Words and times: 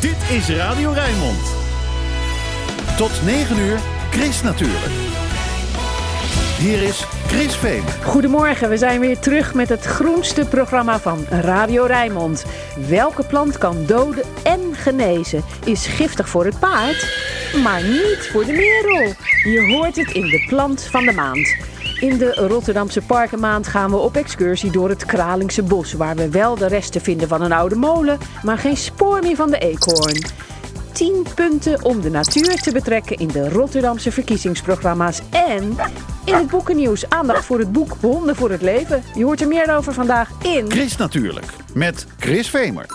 Dit 0.00 0.30
is 0.30 0.48
Radio 0.48 0.90
Rijnmond. 0.90 1.54
Tot 2.96 3.10
9 3.24 3.58
uur, 3.58 3.78
Chris 4.10 4.42
natuurlijk. 4.42 4.92
Hier 6.58 6.82
is 6.82 7.04
Chris 7.26 7.56
Veen. 7.56 7.82
Goedemorgen, 8.02 8.68
we 8.68 8.76
zijn 8.76 9.00
weer 9.00 9.18
terug 9.18 9.54
met 9.54 9.68
het 9.68 9.84
groenste 9.84 10.44
programma 10.44 11.00
van 11.00 11.26
Radio 11.28 11.84
Rijnmond. 11.84 12.44
Welke 12.88 13.24
plant 13.24 13.58
kan 13.58 13.86
doden 13.86 14.24
en 14.42 14.60
genezen? 14.74 15.44
Is 15.64 15.86
giftig 15.86 16.28
voor 16.28 16.44
het 16.44 16.58
paard, 16.58 17.14
maar 17.62 17.82
niet 17.82 18.28
voor 18.32 18.44
de 18.44 18.52
merel. 18.52 19.12
Je 19.52 19.74
hoort 19.74 19.96
het 19.96 20.10
in 20.10 20.26
de 20.26 20.44
plant 20.48 20.82
van 20.84 21.04
de 21.04 21.12
maand. 21.12 21.69
In 22.00 22.18
de 22.18 22.34
Rotterdamse 22.34 23.00
Parkenmaand 23.00 23.66
gaan 23.66 23.90
we 23.90 23.96
op 23.96 24.16
excursie 24.16 24.70
door 24.70 24.88
het 24.88 25.04
Kralingse 25.04 25.62
bos, 25.62 25.92
waar 25.92 26.16
we 26.16 26.30
wel 26.30 26.54
de 26.56 26.66
resten 26.66 27.00
vinden 27.00 27.28
van 27.28 27.42
een 27.42 27.52
oude 27.52 27.74
molen, 27.74 28.18
maar 28.42 28.58
geen 28.58 28.76
spoor 28.76 29.18
meer 29.22 29.36
van 29.36 29.50
de 29.50 29.58
eekhoorn. 29.58 30.24
10 30.92 31.26
punten 31.34 31.84
om 31.84 32.00
de 32.00 32.10
natuur 32.10 32.54
te 32.54 32.72
betrekken 32.72 33.16
in 33.16 33.28
de 33.28 33.48
Rotterdamse 33.48 34.12
verkiezingsprogramma's. 34.12 35.20
En 35.30 35.76
in 36.24 36.34
het 36.34 36.50
boekennieuws 36.50 37.08
aandacht 37.08 37.44
voor 37.44 37.58
het 37.58 37.72
boek 37.72 37.96
Honden 38.00 38.36
voor 38.36 38.50
het 38.50 38.62
Leven. 38.62 39.02
Je 39.14 39.24
hoort 39.24 39.40
er 39.40 39.48
meer 39.48 39.76
over 39.76 39.92
vandaag 39.92 40.30
in... 40.42 40.70
Chris 40.70 40.96
natuurlijk, 40.96 41.46
met 41.74 42.06
Chris 42.18 42.50
Vemer. 42.50 42.86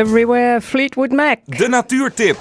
Everywhere 0.00 0.60
Fleetwood 0.60 1.10
Mac. 1.12 1.38
De 1.44 1.68
natuurtip. 1.68 2.36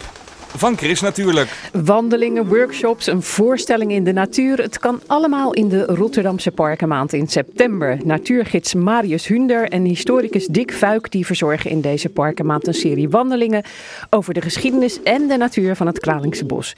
Van 0.56 0.78
Chris 0.78 1.02
natuurlijk. 1.02 1.70
Wandelingen, 1.84 2.48
workshops, 2.48 3.08
een 3.08 3.22
voorstelling 3.22 3.92
in 3.92 4.04
de 4.04 4.12
natuur. 4.12 4.58
Het 4.58 4.80
kan 4.80 5.02
allemaal 5.08 5.54
in 5.54 5.70
de 5.70 5.86
Rotterdamse 5.86 6.52
Parkenmaand 6.52 7.14
in 7.14 7.28
september. 7.28 7.98
Natuurgids 8.04 8.74
Marius 8.74 9.28
Hunder 9.28 9.70
en 9.70 9.84
historicus 9.84 10.46
Dick 10.46 10.74
Fuik 10.74 11.12
die 11.12 11.26
verzorgen 11.26 11.70
in 11.70 11.82
deze 11.82 12.10
Parkenmaand 12.10 12.68
een 12.68 12.74
serie 12.74 13.10
wandelingen 13.10 13.64
over 14.10 14.34
de 14.34 14.42
geschiedenis 14.42 15.04
en 15.04 15.28
de 15.28 15.38
natuur 15.38 15.76
van 15.76 15.88
het 15.88 16.00
Kralingse 16.00 16.46
bos. 16.46 16.76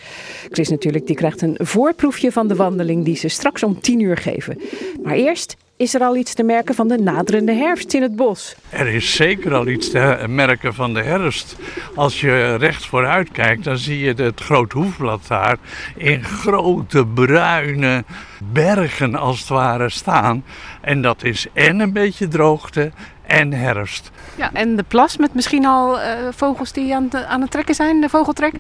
Chris 0.50 0.70
natuurlijk 0.70 1.08
die 1.08 1.16
krijgt 1.16 1.42
een 1.42 1.58
voorproefje 1.60 2.32
van 2.32 2.48
de 2.48 2.56
wandeling 2.56 3.06
die 3.06 3.16
ze 3.16 3.28
straks 3.28 3.64
om 3.64 3.82
10 3.82 4.00
uur 4.00 4.18
geven. 4.18 4.62
Maar 5.04 5.16
eerst 5.16 5.56
is 5.82 5.94
er 5.94 6.02
al 6.02 6.16
iets 6.16 6.34
te 6.34 6.44
merken 6.44 6.76
van 6.76 6.88
de 6.88 6.98
naderende 6.98 7.54
herfst 7.54 7.94
in 7.94 8.02
het 8.02 8.16
bos. 8.16 8.56
Er 8.70 8.88
is 8.88 9.16
zeker 9.16 9.54
al 9.54 9.68
iets 9.68 9.90
te 9.92 10.26
merken 10.30 10.74
van 10.74 10.94
de 10.94 11.02
herfst. 11.04 11.56
Als 11.96 12.22
je 12.22 12.56
recht 12.56 12.86
vooruit 12.86 13.32
kijkt, 13.32 13.64
dan 13.64 13.78
zie 13.78 14.00
je 14.00 14.14
het 14.24 14.40
groot 14.42 14.72
hoefblad 14.72 15.28
daar 15.28 15.58
in 15.96 16.24
grote 16.24 17.06
bruine 17.06 18.04
bergen 18.44 19.16
als 19.16 19.40
het 19.40 19.50
ware 19.50 19.90
staan. 19.90 20.44
En 20.82 21.02
dat 21.02 21.24
is 21.24 21.48
en 21.54 21.80
een 21.80 21.94
beetje 21.94 22.28
droogte 22.28 22.92
en 23.28 23.54
herfst. 23.54 24.12
Ja, 24.36 24.50
en 24.54 24.76
de 24.76 24.84
plas 24.88 25.18
met 25.18 25.34
misschien 25.34 25.66
al 25.66 26.00
eh, 26.00 26.14
vogels 26.32 26.72
die 26.72 26.96
aan, 26.96 27.08
het- 27.12 27.26
aan 27.26 27.42
het 27.42 27.52
trekken 27.52 27.76
zijn, 27.76 28.02
de 28.02 28.10
vogeltrek? 28.10 28.54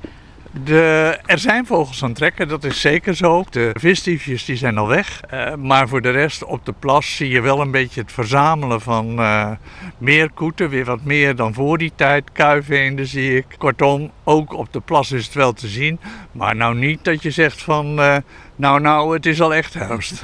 De, 0.54 1.18
er 1.26 1.40
zijn 1.40 1.66
vogels 1.66 2.04
aan 2.04 2.10
het 2.10 2.18
trekken, 2.18 2.48
dat 2.48 2.64
is 2.64 2.82
zeker 2.82 3.16
zo. 3.16 3.44
De 3.50 3.70
visdiefjes 3.74 4.46
die 4.46 4.56
zijn 4.56 4.78
al 4.78 4.88
weg. 4.88 5.22
Eh, 5.22 5.56
maar 5.56 5.88
voor 5.88 6.02
de 6.02 6.10
rest 6.10 6.44
op 6.44 6.66
de 6.66 6.74
plas 6.80 7.16
zie 7.16 7.30
je 7.30 7.42
wel 7.42 7.62
een 7.62 7.72
beetje 7.72 8.02
het 8.02 8.12
verzamelen 8.12 8.82
van 8.82 9.20
eh 9.20 9.52
meerkoeten. 9.98 10.70
Weer 10.70 10.86
wat 10.86 11.04
meer 11.04 11.36
dan 11.36 11.54
voor 11.54 11.78
die 11.78 11.92
tijd. 11.96 12.32
Kuiveenden 12.32 13.08
zie 13.08 13.36
ik. 13.38 13.46
Kortom, 13.58 14.12
ook 14.24 14.54
op 14.54 14.74
de 14.74 14.80
plas 14.80 15.12
is 15.12 15.26
het 15.26 15.34
wel 15.34 15.54
te 15.54 15.68
zien. 15.68 16.00
Maar 16.32 16.56
nou 16.56 16.76
niet 16.76 17.04
dat 17.04 17.22
je 17.22 17.32
zegt 17.32 17.62
van... 17.62 18.00
eh, 18.00 18.18
nou, 18.56 18.80
nou, 18.82 19.14
het 19.14 19.26
is 19.26 19.42
al 19.42 19.54
echt 19.54 19.74
herfst. 19.74 20.24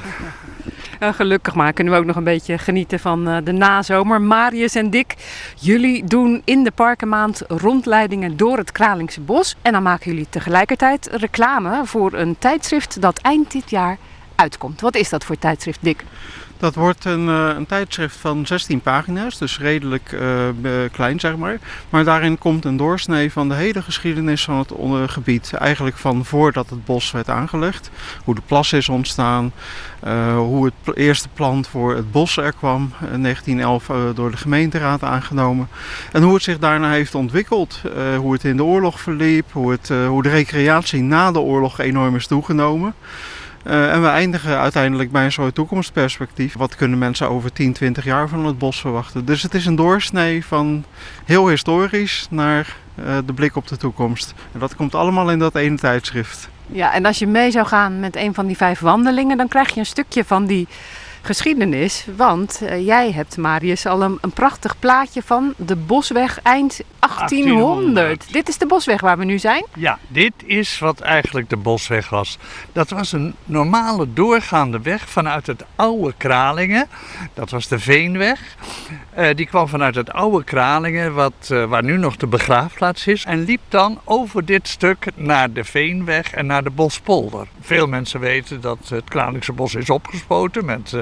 Eh, 0.98 1.12
gelukkig 1.12 1.54
maar 1.54 1.72
kunnen 1.72 1.92
we 1.92 1.98
ook 1.98 2.06
nog 2.06 2.16
een 2.16 2.24
beetje 2.24 2.58
genieten 2.58 3.00
van 3.00 3.28
eh, 3.28 3.36
de 3.44 3.52
nazomer. 3.52 4.20
Marius 4.20 4.74
en 4.74 4.90
Dick, 4.90 5.14
jullie 5.60 6.04
doen 6.04 6.42
in 6.44 6.64
de 6.64 6.70
parkenmaand 6.70 7.42
rondleidingen 7.48 8.36
door 8.36 8.56
het 8.56 8.72
Kralingse 8.72 9.20
Bos. 9.20 9.56
En 9.62 9.72
dan 9.72 9.82
maken 9.82 10.10
jullie 10.10 10.26
tegelijkertijd 10.30 11.08
reclame 11.12 11.80
voor 11.84 12.12
een 12.12 12.38
tijdschrift 12.38 13.00
dat 13.00 13.18
eind 13.18 13.52
dit 13.52 13.70
jaar 13.70 13.98
uitkomt. 14.34 14.80
Wat 14.80 14.94
is 14.94 15.08
dat 15.08 15.24
voor 15.24 15.38
tijdschrift, 15.38 15.78
Dick? 15.82 16.04
Dat 16.58 16.74
wordt 16.74 17.04
een, 17.04 17.28
eh, 17.28 17.50
een 17.56 17.66
tijdschrift 17.66 18.16
van 18.16 18.46
16 18.46 18.80
pagina's, 18.80 19.38
dus 19.38 19.58
redelijk 19.58 20.12
eh, 20.12 20.72
klein 20.92 21.20
zeg 21.20 21.36
maar. 21.36 21.58
Maar 21.90 22.04
daarin 22.04 22.38
komt 22.38 22.64
een 22.64 22.76
doorsnee 22.76 23.32
van 23.32 23.48
de 23.48 23.54
hele 23.54 23.82
geschiedenis 23.82 24.44
van 24.44 24.58
het 24.58 24.72
gebied. 25.10 25.52
Eigenlijk 25.52 25.96
van 25.96 26.24
voordat 26.24 26.70
het 26.70 26.84
bos 26.84 27.10
werd 27.10 27.30
aangelegd, 27.30 27.90
hoe 28.24 28.34
de 28.34 28.40
plas 28.46 28.72
is 28.72 28.88
ontstaan, 28.88 29.52
eh, 30.00 30.36
hoe 30.36 30.64
het 30.64 30.96
eerste 30.96 31.28
plan 31.28 31.64
voor 31.64 31.94
het 31.94 32.10
bos 32.10 32.36
er 32.36 32.52
kwam, 32.52 32.92
in 33.12 33.20
1911 33.20 33.88
eh, 33.88 33.96
door 34.14 34.30
de 34.30 34.36
gemeenteraad 34.36 35.02
aangenomen. 35.02 35.68
En 36.12 36.22
hoe 36.22 36.34
het 36.34 36.42
zich 36.42 36.58
daarna 36.58 36.90
heeft 36.90 37.14
ontwikkeld, 37.14 37.80
hoe 38.18 38.32
het 38.32 38.44
in 38.44 38.56
de 38.56 38.64
oorlog 38.64 39.00
verliep, 39.00 39.52
hoe, 39.52 39.70
het, 39.70 39.92
hoe 40.08 40.22
de 40.22 40.28
recreatie 40.28 41.02
na 41.02 41.32
de 41.32 41.40
oorlog 41.40 41.78
enorm 41.78 42.16
is 42.16 42.26
toegenomen. 42.26 42.94
Eh, 43.68 43.92
en 43.92 44.02
we 44.02 44.08
eindigen 44.08 44.58
uiteindelijk 44.58 45.10
bij 45.10 45.24
een 45.24 45.32
soort 45.32 45.54
toekomstperspectief. 45.54 46.54
Wat 46.54 46.76
kunnen 46.76 46.98
mensen 46.98 47.28
over 47.30 47.52
10, 47.52 47.72
20 47.72 48.04
jaar 48.04 48.28
van 48.28 48.44
het 48.44 48.58
bos 48.58 48.80
verwachten? 48.80 49.24
Dus 49.24 49.42
het 49.42 49.54
is 49.54 49.66
een 49.66 49.76
doorsnee 49.76 50.44
van 50.44 50.84
heel 51.24 51.48
historisch 51.48 52.26
naar 52.30 52.76
eh, 52.94 53.18
de 53.26 53.32
blik 53.32 53.56
op 53.56 53.66
de 53.68 53.76
toekomst. 53.76 54.34
En 54.52 54.58
dat 54.58 54.76
komt 54.76 54.94
allemaal 54.94 55.30
in 55.30 55.38
dat 55.38 55.54
ene 55.54 55.76
tijdschrift. 55.76 56.48
Ja, 56.66 56.92
en 56.92 57.04
als 57.04 57.18
je 57.18 57.26
mee 57.26 57.50
zou 57.50 57.66
gaan 57.66 58.00
met 58.00 58.16
een 58.16 58.34
van 58.34 58.46
die 58.46 58.56
vijf 58.56 58.80
wandelingen, 58.80 59.36
dan 59.36 59.48
krijg 59.48 59.74
je 59.74 59.80
een 59.80 59.86
stukje 59.86 60.24
van 60.24 60.46
die 60.46 60.68
geschiedenis. 61.28 62.06
Want 62.16 62.60
eh, 62.62 62.86
jij 62.86 63.12
hebt, 63.12 63.36
Marius, 63.36 63.86
al 63.86 64.02
een, 64.02 64.18
een 64.20 64.30
prachtig 64.30 64.78
plaatje 64.78 65.22
van 65.22 65.54
de 65.56 65.76
Bosweg 65.76 66.40
eind 66.42 66.80
1800. 66.98 67.28
1800. 67.28 68.32
Dit 68.32 68.48
is 68.48 68.58
de 68.58 68.66
Bosweg 68.66 69.00
waar 69.00 69.18
we 69.18 69.24
nu 69.24 69.38
zijn. 69.38 69.64
Ja, 69.74 69.98
dit 70.08 70.32
is 70.46 70.78
wat 70.78 71.00
eigenlijk 71.00 71.50
de 71.50 71.56
bosweg 71.56 72.08
was. 72.08 72.38
Dat 72.72 72.90
was 72.90 73.12
een 73.12 73.34
normale 73.44 74.12
doorgaande 74.12 74.80
weg 74.80 75.08
vanuit 75.08 75.46
het 75.46 75.64
oude 75.74 76.14
Kralingen. 76.16 76.86
Dat 77.34 77.50
was 77.50 77.68
de 77.68 77.78
Veenweg. 77.78 78.40
Eh, 79.14 79.34
die 79.34 79.46
kwam 79.46 79.68
vanuit 79.68 79.94
het 79.94 80.12
oude 80.12 80.44
Kralingen, 80.44 81.14
wat, 81.14 81.48
eh, 81.48 81.64
waar 81.64 81.84
nu 81.84 81.96
nog 81.96 82.16
de 82.16 82.26
begraafplaats 82.26 83.06
is. 83.06 83.24
En 83.24 83.44
liep 83.44 83.60
dan 83.68 84.00
over 84.04 84.44
dit 84.44 84.68
stuk 84.68 85.06
naar 85.14 85.52
de 85.52 85.64
Veenweg 85.64 86.32
en 86.32 86.46
naar 86.46 86.62
de 86.62 86.70
Bospolder. 86.70 87.46
Veel 87.60 87.86
mensen 87.86 88.20
weten 88.20 88.60
dat 88.60 88.78
het 88.88 89.08
Kralingse 89.08 89.52
bos 89.52 89.74
is 89.74 89.90
opgespoten 89.90 90.64
met 90.64 90.96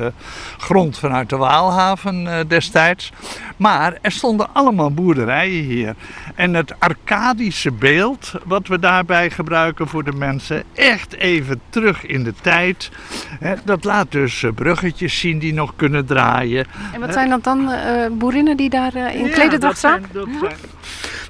grond 0.58 0.98
vanuit 0.98 1.28
de 1.28 1.36
Waalhaven 1.36 2.26
eh, 2.26 2.38
destijds. 2.48 3.12
Maar 3.56 3.98
er 4.00 4.12
stonden 4.12 4.48
allemaal 4.52 4.90
boerderijen 4.90 5.64
hier. 5.64 5.94
En 6.34 6.54
het 6.54 6.80
arcadische 6.80 7.72
beeld 7.72 8.32
wat 8.44 8.68
we 8.68 8.78
daarbij 8.78 9.30
gebruiken 9.30 9.88
voor 9.88 10.04
de 10.04 10.12
mensen, 10.12 10.62
echt 10.74 11.14
even 11.14 11.60
terug 11.68 12.06
in 12.06 12.24
de 12.24 12.34
tijd. 12.42 12.90
Hè, 13.38 13.54
dat 13.64 13.84
laat 13.84 14.12
dus 14.12 14.42
eh, 14.42 14.52
bruggetjes 14.54 15.18
zien 15.18 15.38
die 15.38 15.54
nog 15.54 15.72
kunnen 15.76 16.06
draaien. 16.06 16.66
En 16.92 17.00
wat 17.00 17.12
zijn 17.12 17.28
dat 17.28 17.44
dan 17.44 17.70
eh, 17.70 18.10
boerinnen 18.12 18.56
die 18.56 18.70
daar 18.70 19.14
in 19.14 19.30
klederdracht 19.30 19.78
staan? 19.78 20.02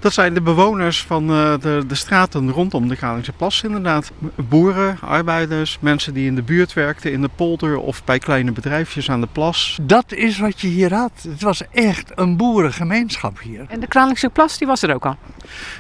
Dat 0.07 0.15
zijn, 0.15 0.35
de 0.35 0.41
bewoners 0.41 1.03
van 1.03 1.31
eh, 1.31 1.55
de, 1.61 1.85
de 1.87 1.95
straten 1.95 2.51
rondom 2.51 2.89
de 2.89 2.97
Kralingse 2.97 3.33
Plas 3.33 3.63
inderdaad. 3.63 4.13
Boeren, 4.49 4.99
arbeiders, 5.01 5.79
mensen 5.81 6.15
die 6.15 6.27
in 6.27 6.35
de 6.35 6.43
buurt 6.43 6.73
werkten, 6.73 7.13
in 7.13 7.21
de 7.21 7.31
polder 7.35 7.79
of 7.79 8.05
bij 8.05 8.19
kleine 8.19 8.53
bedrijfjes 8.53 9.11
aan 9.11 9.21
de 9.21 9.29
plas. 9.33 9.79
dat 9.83 10.13
is 10.13 10.39
wat 10.39 10.61
je 10.61 10.69
hier 10.69 10.95
had. 10.95 11.27
Het 11.29 11.43
was 11.43 11.63
echt 11.71 12.13
een 12.15 12.37
boerengemeenschap 12.37 13.41
hier. 13.41 13.65
En 13.69 13.81
de 13.81 13.87
Kralingse 13.87 14.29
Plas, 14.29 14.59
die 14.59 14.67
was 14.67 14.83
er 14.83 14.95
ook 14.95 15.07
al. 15.07 15.17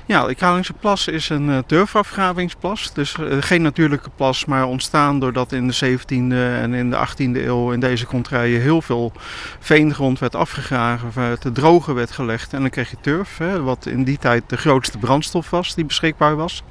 Ja, 0.06 0.26
de 0.26 0.34
Kralingse 0.34 0.72
Plas 0.72 1.08
is 1.08 1.28
een 1.28 1.50
eh, 1.50 1.58
turfafgravingsplas. 1.66 2.94
Dus 2.94 3.18
eh, 3.18 3.36
geen 3.40 3.62
natuurlijke 3.62 4.10
plas, 4.16 4.44
maar 4.44 4.66
ontstaan 4.66 5.20
doordat 5.20 5.52
in 5.52 5.68
de 5.68 5.98
17e 5.98 6.34
en 6.62 6.74
in 6.74 6.90
de 6.90 6.96
18e 6.96 7.44
eeuw 7.46 7.72
in 7.72 7.80
deze 7.80 8.06
kontrijen 8.06 8.60
heel 8.60 8.82
veel 8.82 9.12
veengrond 9.60 10.18
werd 10.18 10.34
afgegraven, 10.34 11.10
werd 11.14 11.40
te 11.40 11.52
drogen 11.52 11.94
werd 11.94 12.10
gelegd. 12.10 12.52
En 12.52 12.60
dan 12.60 12.70
kreeg 12.70 12.90
je 12.90 12.96
turf, 13.00 13.38
hè, 13.38 13.62
wat 13.62 13.86
in 13.86 14.04
die 14.04 14.15
de 14.20 14.56
grootste 14.56 14.98
brandstof 14.98 15.50
was 15.50 15.74
die 15.74 15.84
beschikbaar 15.84 16.36
was. 16.36 16.62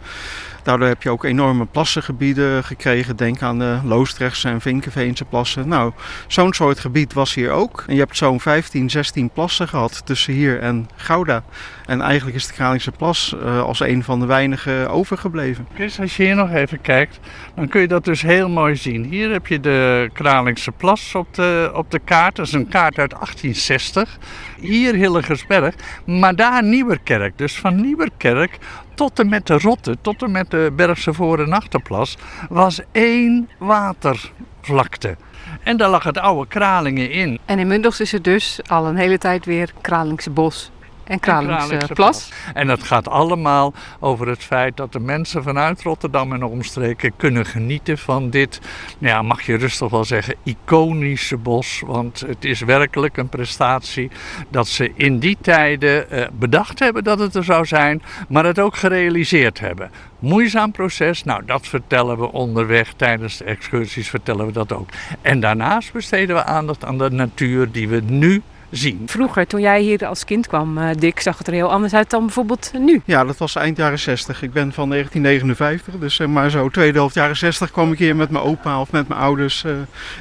Daardoor 0.65 0.87
heb 0.87 1.03
je 1.03 1.09
ook 1.09 1.23
enorme 1.23 1.65
plassengebieden 1.65 2.63
gekregen. 2.63 3.15
Denk 3.15 3.41
aan 3.41 3.59
de 3.59 3.79
Loostrechtse 3.83 4.49
en 4.49 4.61
Vinkenveense 4.61 5.25
plassen. 5.25 5.67
Nou, 5.67 5.91
zo'n 6.27 6.53
soort 6.53 6.79
gebied 6.79 7.13
was 7.13 7.33
hier 7.33 7.51
ook. 7.51 7.83
En 7.87 7.93
je 7.93 7.99
hebt 7.99 8.17
zo'n 8.17 8.39
15, 8.39 8.89
16 8.89 9.29
plassen 9.29 9.67
gehad 9.67 10.05
tussen 10.05 10.33
hier 10.33 10.59
en 10.59 10.89
Gouda. 10.95 11.43
En 11.85 12.01
eigenlijk 12.01 12.35
is 12.35 12.47
de 12.47 12.53
Kralingse 12.53 12.91
Plas 12.91 13.35
eh, 13.43 13.61
als 13.61 13.79
een 13.79 14.03
van 14.03 14.19
de 14.19 14.25
weinigen 14.25 14.89
overgebleven. 14.89 15.67
Chris, 15.73 15.99
als 15.99 16.17
je 16.17 16.23
hier 16.23 16.35
nog 16.35 16.51
even 16.51 16.81
kijkt, 16.81 17.19
dan 17.55 17.67
kun 17.67 17.81
je 17.81 17.87
dat 17.87 18.05
dus 18.05 18.21
heel 18.21 18.49
mooi 18.49 18.75
zien. 18.75 19.03
Hier 19.03 19.31
heb 19.31 19.47
je 19.47 19.59
de 19.59 20.09
Kralingse 20.13 20.71
Plas 20.71 21.15
op 21.15 21.33
de, 21.33 21.71
op 21.73 21.91
de 21.91 21.99
kaart. 21.99 22.35
Dat 22.35 22.45
is 22.45 22.53
een 22.53 22.67
kaart 22.67 22.99
uit 22.99 23.11
1860. 23.11 24.17
Hier 24.59 24.93
Hillegersberg, 24.93 25.75
maar 26.05 26.35
daar 26.35 26.63
Nieuwerkerk. 26.63 27.37
Dus 27.37 27.59
van 27.59 27.81
Nieuwerkerk 27.81 28.57
tot 28.95 29.19
en 29.19 29.29
met 29.29 29.47
de 29.47 29.57
Rotte, 29.57 29.97
tot 30.01 30.21
en 30.21 30.31
met 30.31 30.51
de 30.51 30.71
Bergse 30.75 31.13
Voor- 31.13 31.39
en 31.39 31.53
Achterplas, 31.53 32.17
was 32.49 32.79
één 32.91 33.49
watervlakte. 33.57 35.15
En 35.63 35.77
daar 35.77 35.89
lag 35.89 36.03
het 36.03 36.17
oude 36.17 36.47
Kralingen 36.47 37.11
in. 37.11 37.39
En 37.45 37.59
inmiddels 37.59 37.99
is 37.99 38.11
het 38.11 38.23
dus 38.23 38.59
al 38.67 38.85
een 38.85 38.95
hele 38.95 39.17
tijd 39.17 39.45
weer 39.45 39.73
Kralingse 39.81 40.29
Bos 40.29 40.71
en 41.05 41.19
Kralingse, 41.19 41.67
Kralingse 41.67 41.93
Plas. 41.93 42.31
En 42.53 42.67
dat 42.67 42.83
gaat 42.83 43.07
allemaal 43.07 43.73
over 43.99 44.27
het 44.27 44.43
feit 44.43 44.77
dat 44.77 44.91
de 44.91 44.99
mensen 44.99 45.43
vanuit 45.43 45.81
Rotterdam 45.81 46.33
en 46.33 46.43
omstreken 46.43 47.15
kunnen 47.15 47.45
genieten 47.45 47.97
van 47.97 48.29
dit, 48.29 48.61
nou 48.97 49.13
ja, 49.13 49.21
mag 49.21 49.41
je 49.41 49.55
rustig 49.55 49.89
wel 49.89 50.05
zeggen, 50.05 50.35
iconische 50.43 51.37
bos. 51.37 51.81
Want 51.85 52.19
het 52.19 52.45
is 52.45 52.59
werkelijk 52.59 53.17
een 53.17 53.29
prestatie 53.29 54.11
dat 54.49 54.67
ze 54.67 54.91
in 54.95 55.19
die 55.19 55.37
tijden 55.41 56.09
eh, 56.09 56.27
bedacht 56.33 56.79
hebben 56.79 57.03
dat 57.03 57.19
het 57.19 57.35
er 57.35 57.43
zou 57.43 57.65
zijn, 57.65 58.01
maar 58.29 58.45
het 58.45 58.59
ook 58.59 58.75
gerealiseerd 58.75 59.59
hebben. 59.59 59.91
Moeizaam 60.19 60.71
proces, 60.71 61.23
nou 61.23 61.45
dat 61.45 61.67
vertellen 61.67 62.17
we 62.17 62.31
onderweg 62.31 62.93
tijdens 62.93 63.37
de 63.37 63.43
excursies, 63.43 64.09
vertellen 64.09 64.45
we 64.45 64.51
dat 64.51 64.73
ook. 64.73 64.89
En 65.21 65.39
daarnaast 65.39 65.93
besteden 65.93 66.35
we 66.35 66.43
aandacht 66.43 66.85
aan 66.85 66.97
de 66.97 67.09
natuur 67.09 67.71
die 67.71 67.89
we 67.89 68.01
nu 68.05 68.41
zien. 68.69 69.03
Vroeger, 69.05 69.47
toen 69.47 69.61
jij 69.61 69.81
hier 69.81 70.05
als 70.05 70.25
kind 70.25 70.47
kwam, 70.47 70.77
eh, 70.77 70.89
Dick, 70.97 71.19
zag 71.19 71.37
het 71.37 71.47
er 71.47 71.53
heel 71.53 71.71
anders 71.71 71.93
uit 71.93 72.09
dan 72.09 72.25
bijvoorbeeld 72.25 72.71
nu. 72.79 73.01
Ja, 73.05 73.23
dat 73.23 73.37
was 73.37 73.55
eind 73.55 73.77
jaren 73.77 73.99
60. 73.99 74.41
Ik 74.41 74.53
ben 74.53 74.73
van 74.73 74.89
1959, 74.89 75.93
dus 75.99 76.15
zeg 76.15 76.27
maar 76.27 76.49
zo 76.49 76.69
tweede 76.69 76.97
helft 76.97 77.15
jaren 77.15 77.37
60 77.37 77.71
kwam 77.71 77.91
ik 77.91 77.97
hier 77.97 78.15
met 78.15 78.29
mijn 78.29 78.43
opa 78.43 78.79
of 78.79 78.91
met 78.91 79.07
mijn 79.07 79.21
ouders 79.21 79.63
eh, 79.63 79.71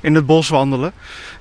in 0.02 0.14
het 0.14 0.26
bos 0.26 0.48
wandelen. 0.48 0.92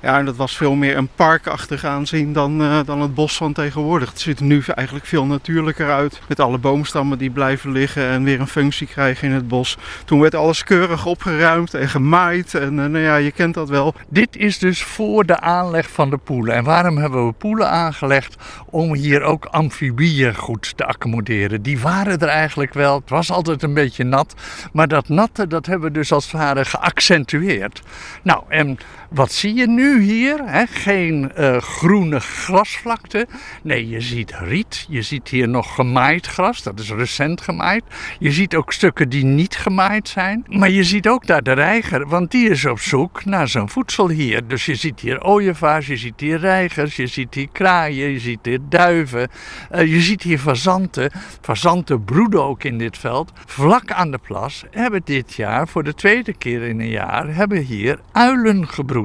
Ja, 0.02 0.18
en 0.18 0.24
dat 0.24 0.36
was 0.36 0.56
veel 0.56 0.74
meer 0.74 0.96
een 0.96 1.08
parkachtig 1.14 1.84
aanzien 1.84 2.32
dan, 2.32 2.62
eh, 2.62 2.78
dan 2.84 3.00
het 3.00 3.14
bos 3.14 3.36
van 3.36 3.52
tegenwoordig. 3.52 4.10
Het 4.10 4.20
ziet 4.20 4.38
er 4.38 4.44
nu 4.44 4.62
eigenlijk 4.66 5.06
veel 5.06 5.26
natuurlijker 5.26 5.90
uit. 5.90 6.20
Met 6.28 6.40
alle 6.40 6.58
boomstammen 6.58 7.18
die 7.18 7.30
blijven 7.30 7.72
liggen 7.72 8.08
en 8.08 8.24
weer 8.24 8.40
een 8.40 8.46
functie 8.46 8.86
krijgen 8.86 9.28
in 9.28 9.34
het 9.34 9.48
bos. 9.48 9.76
Toen 10.04 10.20
werd 10.20 10.34
alles 10.34 10.64
keurig 10.64 11.06
opgeruimd 11.06 11.74
en 11.74 11.88
gemaaid. 11.88 12.54
En 12.54 12.74
nou 12.74 12.98
ja, 12.98 13.16
je 13.16 13.30
kent 13.30 13.54
dat 13.54 13.68
wel. 13.68 13.94
Dit 14.08 14.36
is 14.36 14.58
dus 14.58 14.82
voor 14.82 15.26
de 15.26 15.40
aanleg 15.40 15.90
van 15.90 16.10
de 16.10 16.16
poelen. 16.16 16.54
En 16.54 16.64
waarom 16.64 16.93
hebben 16.98 17.26
we 17.26 17.32
poelen 17.32 17.70
aangelegd? 17.70 18.36
Om 18.66 18.94
hier 18.94 19.22
ook 19.22 19.44
amfibieën 19.44 20.34
goed 20.34 20.76
te 20.76 20.84
accommoderen. 20.84 21.62
Die 21.62 21.80
waren 21.80 22.18
er 22.18 22.28
eigenlijk 22.28 22.74
wel. 22.74 22.94
Het 22.94 23.10
was 23.10 23.30
altijd 23.30 23.62
een 23.62 23.74
beetje 23.74 24.04
nat. 24.04 24.34
Maar 24.72 24.88
dat 24.88 25.08
natte, 25.08 25.46
dat 25.46 25.66
hebben 25.66 25.88
we 25.88 25.98
dus 25.98 26.12
als 26.12 26.24
het 26.24 26.32
ware 26.32 26.64
geaccentueerd. 26.64 27.82
Nou, 28.22 28.42
en 28.48 28.78
wat 29.14 29.32
zie 29.32 29.54
je 29.54 29.66
nu 29.68 30.00
hier? 30.00 30.40
Hè? 30.44 30.66
Geen 30.66 31.32
eh, 31.32 31.56
groene 31.56 32.20
grasvlakte. 32.20 33.26
Nee, 33.62 33.88
je 33.88 34.00
ziet 34.00 34.34
riet. 34.38 34.86
Je 34.88 35.02
ziet 35.02 35.28
hier 35.28 35.48
nog 35.48 35.74
gemaaid 35.74 36.26
gras. 36.26 36.62
Dat 36.62 36.80
is 36.80 36.90
recent 36.90 37.40
gemaaid. 37.40 37.84
Je 38.18 38.32
ziet 38.32 38.54
ook 38.54 38.72
stukken 38.72 39.08
die 39.08 39.24
niet 39.24 39.56
gemaaid 39.56 40.08
zijn. 40.08 40.44
Maar 40.48 40.70
je 40.70 40.84
ziet 40.84 41.08
ook 41.08 41.26
daar 41.26 41.42
de 41.42 41.52
reiger. 41.52 42.08
Want 42.08 42.30
die 42.30 42.50
is 42.50 42.64
op 42.64 42.80
zoek 42.80 43.24
naar 43.24 43.48
zijn 43.48 43.68
voedsel 43.68 44.08
hier. 44.08 44.46
Dus 44.46 44.66
je 44.66 44.74
ziet 44.74 45.00
hier 45.00 45.24
ooievaars, 45.24 45.86
je 45.86 45.96
ziet 45.96 46.20
hier 46.20 46.38
reiger. 46.38 46.82
kikkers, 46.84 46.96
je 46.96 47.06
ziet 47.06 47.34
hier 47.34 47.48
kraaien, 47.52 48.10
je 48.10 48.18
ziet 48.18 48.38
hier 48.42 48.58
duiven, 48.68 49.28
eh, 49.70 49.92
je 49.92 50.00
ziet 50.00 50.22
hier 50.22 50.38
fazanten. 50.38 51.10
Fazanten 51.40 52.04
broeden 52.04 52.44
ook 52.44 52.64
in 52.64 52.78
dit 52.78 52.98
veld. 52.98 53.32
Vlak 53.46 53.92
aan 53.92 54.10
de 54.10 54.18
plas 54.18 54.64
hebben 54.70 55.00
dit 55.04 55.34
jaar, 55.34 55.68
voor 55.68 55.84
de 55.84 55.94
tweede 55.94 56.32
keer 56.32 56.62
in 56.62 56.80
een 56.80 56.88
jaar, 56.88 57.34
hebben 57.34 57.58
hier 57.58 58.00
uilen 58.12 58.68
gebroed. 58.68 59.03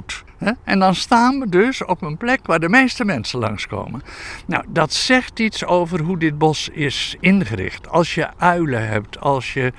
En 0.64 0.80
dan 0.80 0.96
staan 0.96 1.40
we 1.40 1.50
dus 1.50 1.86
op 1.86 2.02
een 2.02 2.18
plek 2.18 2.40
waar 2.44 2.60
de 2.60 2.70
meeste 2.70 3.06
mensen 3.06 3.40
langskomen. 3.40 4.02
Nou, 4.46 4.64
dat 4.68 4.94
zegt 4.94 5.40
iets 5.40 5.66
over 5.66 6.00
hoe 6.00 6.18
dit 6.18 6.38
bos 6.38 6.70
is 6.70 7.16
ingericht. 7.20 7.90
Als 7.90 8.16
je 8.16 8.28
uilen 8.38 8.88
hebt, 8.88 9.20
als 9.20 9.54
je, 9.54 9.74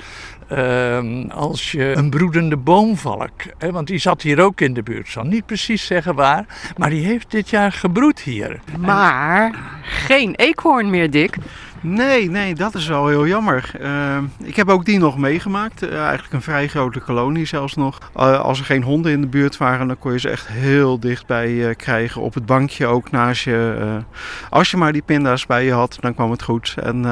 ehm, 0.48 1.28
als 1.30 1.72
je 1.72 1.92
een 1.96 2.10
broedende 2.10 2.56
boomvalk, 2.56 3.32
hè, 3.58 3.72
want 3.72 3.86
die 3.86 3.98
zat 3.98 4.22
hier 4.22 4.40
ook 4.40 4.60
in 4.60 4.74
de 4.74 4.82
buurt, 4.82 5.08
zal 5.08 5.24
niet 5.24 5.46
precies 5.46 5.86
zeggen 5.86 6.14
waar, 6.14 6.46
maar 6.76 6.90
die 6.90 7.04
heeft 7.04 7.30
dit 7.30 7.50
jaar 7.50 7.72
gebroed 7.72 8.20
hier. 8.20 8.60
Maar 8.78 9.54
geen 9.82 10.34
eekhoorn 10.34 10.90
meer, 10.90 11.10
Dick. 11.10 11.36
Nee, 11.82 12.30
nee, 12.30 12.54
dat 12.54 12.74
is 12.74 12.86
wel 12.86 13.08
heel 13.08 13.26
jammer. 13.26 13.70
Uh, 13.80 14.18
ik 14.42 14.56
heb 14.56 14.68
ook 14.68 14.84
die 14.84 14.98
nog 14.98 15.18
meegemaakt. 15.18 15.82
Uh, 15.82 16.00
eigenlijk 16.00 16.32
een 16.32 16.42
vrij 16.42 16.68
grote 16.68 17.00
kolonie 17.00 17.46
zelfs 17.46 17.74
nog. 17.74 17.98
Uh, 18.16 18.40
als 18.40 18.58
er 18.58 18.64
geen 18.64 18.82
honden 18.82 19.12
in 19.12 19.20
de 19.20 19.26
buurt 19.26 19.56
waren, 19.56 19.86
dan 19.86 19.98
kon 19.98 20.12
je 20.12 20.18
ze 20.18 20.28
echt 20.28 20.48
heel 20.48 21.00
dichtbij 21.00 21.68
eh, 21.68 21.76
krijgen. 21.76 22.22
Op 22.22 22.34
het 22.34 22.46
bankje 22.46 22.86
ook 22.86 23.10
naast 23.10 23.44
je. 23.44 23.98
als 24.50 24.70
je 24.70 24.76
maar 24.76 24.92
die 24.92 25.02
pinda's 25.02 25.46
bij 25.46 25.64
je 25.64 25.72
had, 25.72 25.96
dan 26.00 26.14
kwam 26.14 26.30
het 26.30 26.42
goed. 26.42 26.74
En 26.82 27.02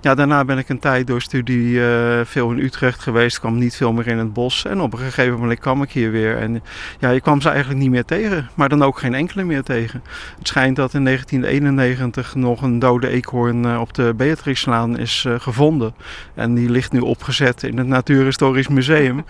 ja, 0.00 0.14
daarna 0.14 0.44
ben 0.44 0.58
ik 0.58 0.68
een 0.68 0.78
tijd 0.78 1.06
door 1.06 1.20
studie 1.20 1.80
veel 2.24 2.50
in 2.50 2.58
Utrecht 2.58 3.00
geweest. 3.00 3.40
kwam 3.40 3.58
niet 3.58 3.76
veel 3.76 3.92
meer 3.92 4.06
in 4.06 4.18
het 4.18 4.32
bos. 4.32 4.64
En 4.64 4.80
op 4.80 4.92
een 4.92 4.98
gegeven 4.98 5.38
moment 5.38 5.58
kwam 5.58 5.82
ik 5.82 5.90
hier 5.90 6.10
weer. 6.10 6.38
En 6.38 6.62
ja, 6.98 7.10
je 7.10 7.20
kwam 7.20 7.40
ze 7.40 7.48
eigenlijk 7.48 7.80
niet 7.80 7.90
meer 7.90 8.04
tegen. 8.04 8.48
Maar 8.54 8.68
dan 8.68 8.82
ook 8.82 8.98
geen 8.98 9.14
enkele 9.14 9.44
meer 9.44 9.62
tegen. 9.62 10.02
Het 10.38 10.48
schijnt 10.48 10.76
dat 10.76 10.94
in 10.94 11.04
1991 11.04 12.34
nog 12.34 12.62
een 12.62 12.78
dode 12.78 13.08
eekhoorn 13.08 13.78
de 13.94 14.14
Beatrixlaan 14.16 14.98
is 14.98 15.24
uh, 15.26 15.34
gevonden. 15.38 15.94
En 16.34 16.54
die 16.54 16.70
ligt 16.70 16.92
nu 16.92 17.00
opgezet 17.00 17.62
in 17.62 17.78
het 17.78 17.86
Natuurhistorisch 17.86 18.68
Museum. 18.68 19.24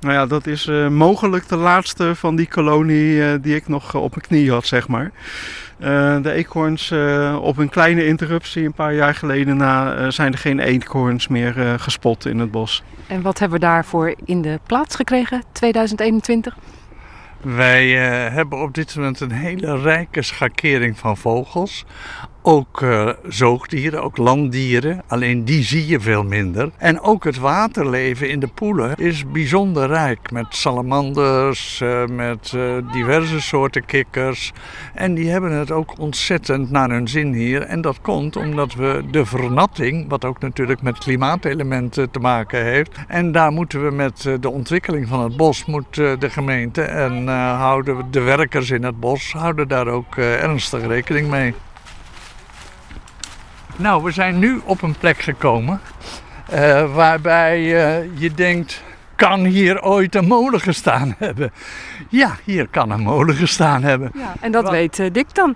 Nou 0.00 0.16
ja, 0.16 0.26
dat 0.26 0.46
is 0.46 0.66
uh, 0.66 0.88
mogelijk 0.88 1.48
de 1.48 1.56
laatste 1.56 2.14
van 2.14 2.36
die 2.36 2.48
kolonie 2.48 3.16
uh, 3.16 3.34
die 3.40 3.54
ik 3.54 3.68
nog 3.68 3.94
op 3.94 4.10
mijn 4.10 4.26
knie 4.26 4.50
had, 4.50 4.66
zeg 4.66 4.88
maar. 4.88 5.10
de 6.22 6.32
eekhoorns, 6.32 6.92
op 7.40 7.56
een 7.56 7.68
kleine 7.68 8.06
interruptie 8.06 8.64
een 8.64 8.72
paar 8.72 8.94
jaar 8.94 9.14
geleden 9.14 9.56
na, 9.56 10.10
zijn 10.10 10.32
er 10.32 10.38
geen 10.38 10.58
eekhoorns 10.58 11.28
meer 11.28 11.76
gespot 11.78 12.26
in 12.26 12.38
het 12.38 12.50
bos. 12.50 12.82
En 13.06 13.22
wat 13.22 13.38
hebben 13.38 13.60
we 13.60 13.64
daarvoor 13.64 14.14
in 14.24 14.42
de 14.42 14.60
plaats 14.66 14.96
gekregen, 14.96 15.42
2021? 15.52 16.56
Wij 17.40 17.88
hebben 18.30 18.62
op 18.62 18.74
dit 18.74 18.96
moment 18.96 19.20
een 19.20 19.32
hele 19.32 19.78
rijke 19.80 20.22
schakering 20.22 20.98
van 20.98 21.16
vogels. 21.16 21.84
Ook 22.46 22.80
uh, 22.80 23.08
zoogdieren, 23.28 24.02
ook 24.02 24.16
landdieren, 24.16 25.02
alleen 25.06 25.44
die 25.44 25.62
zie 25.62 25.86
je 25.86 26.00
veel 26.00 26.24
minder. 26.24 26.70
En 26.76 27.00
ook 27.00 27.24
het 27.24 27.38
waterleven 27.38 28.30
in 28.30 28.40
de 28.40 28.46
poelen 28.46 28.94
is 28.96 29.30
bijzonder 29.30 29.86
rijk 29.86 30.30
met 30.30 30.46
salamanders, 30.48 31.80
uh, 31.80 32.06
met 32.06 32.52
uh, 32.54 32.92
diverse 32.92 33.40
soorten 33.40 33.84
kikkers. 33.84 34.52
En 34.94 35.14
die 35.14 35.30
hebben 35.30 35.52
het 35.52 35.70
ook 35.70 35.98
ontzettend 35.98 36.70
naar 36.70 36.90
hun 36.90 37.08
zin 37.08 37.32
hier. 37.32 37.62
En 37.62 37.80
dat 37.80 38.00
komt 38.00 38.36
omdat 38.36 38.74
we 38.74 39.04
de 39.10 39.26
vernatting, 39.26 40.08
wat 40.08 40.24
ook 40.24 40.40
natuurlijk 40.40 40.82
met 40.82 40.98
klimaatelementen 40.98 42.10
te 42.10 42.18
maken 42.18 42.64
heeft. 42.64 42.98
En 43.08 43.32
daar 43.32 43.52
moeten 43.52 43.84
we 43.84 43.90
met 43.90 44.28
de 44.40 44.50
ontwikkeling 44.50 45.08
van 45.08 45.20
het 45.20 45.36
bos, 45.36 45.64
moet 45.64 45.94
de 45.94 46.30
gemeente 46.30 46.82
en 46.82 47.28
houden 47.56 48.06
de 48.10 48.20
werkers 48.20 48.70
in 48.70 48.84
het 48.84 49.00
bos, 49.00 49.32
houden 49.32 49.68
daar 49.68 49.88
ook 49.88 50.16
ernstig 50.16 50.86
rekening 50.86 51.30
mee. 51.30 51.54
Nou, 53.76 54.02
we 54.02 54.10
zijn 54.10 54.38
nu 54.38 54.60
op 54.64 54.82
een 54.82 54.96
plek 54.98 55.18
gekomen 55.18 55.80
uh, 56.52 56.94
waarbij 56.94 57.60
uh, 57.60 58.20
je 58.20 58.34
denkt, 58.34 58.82
kan 59.16 59.44
hier 59.44 59.82
ooit 59.82 60.14
een 60.14 60.26
molen 60.26 60.60
gestaan 60.60 61.14
hebben? 61.18 61.52
Ja, 62.08 62.36
hier 62.44 62.68
kan 62.68 62.90
een 62.90 63.00
molen 63.00 63.34
gestaan 63.34 63.82
hebben. 63.82 64.10
Ja, 64.14 64.34
en 64.40 64.52
dat 64.52 64.70
weet 64.70 64.98
uh, 64.98 65.12
Dick 65.12 65.34
dan? 65.34 65.54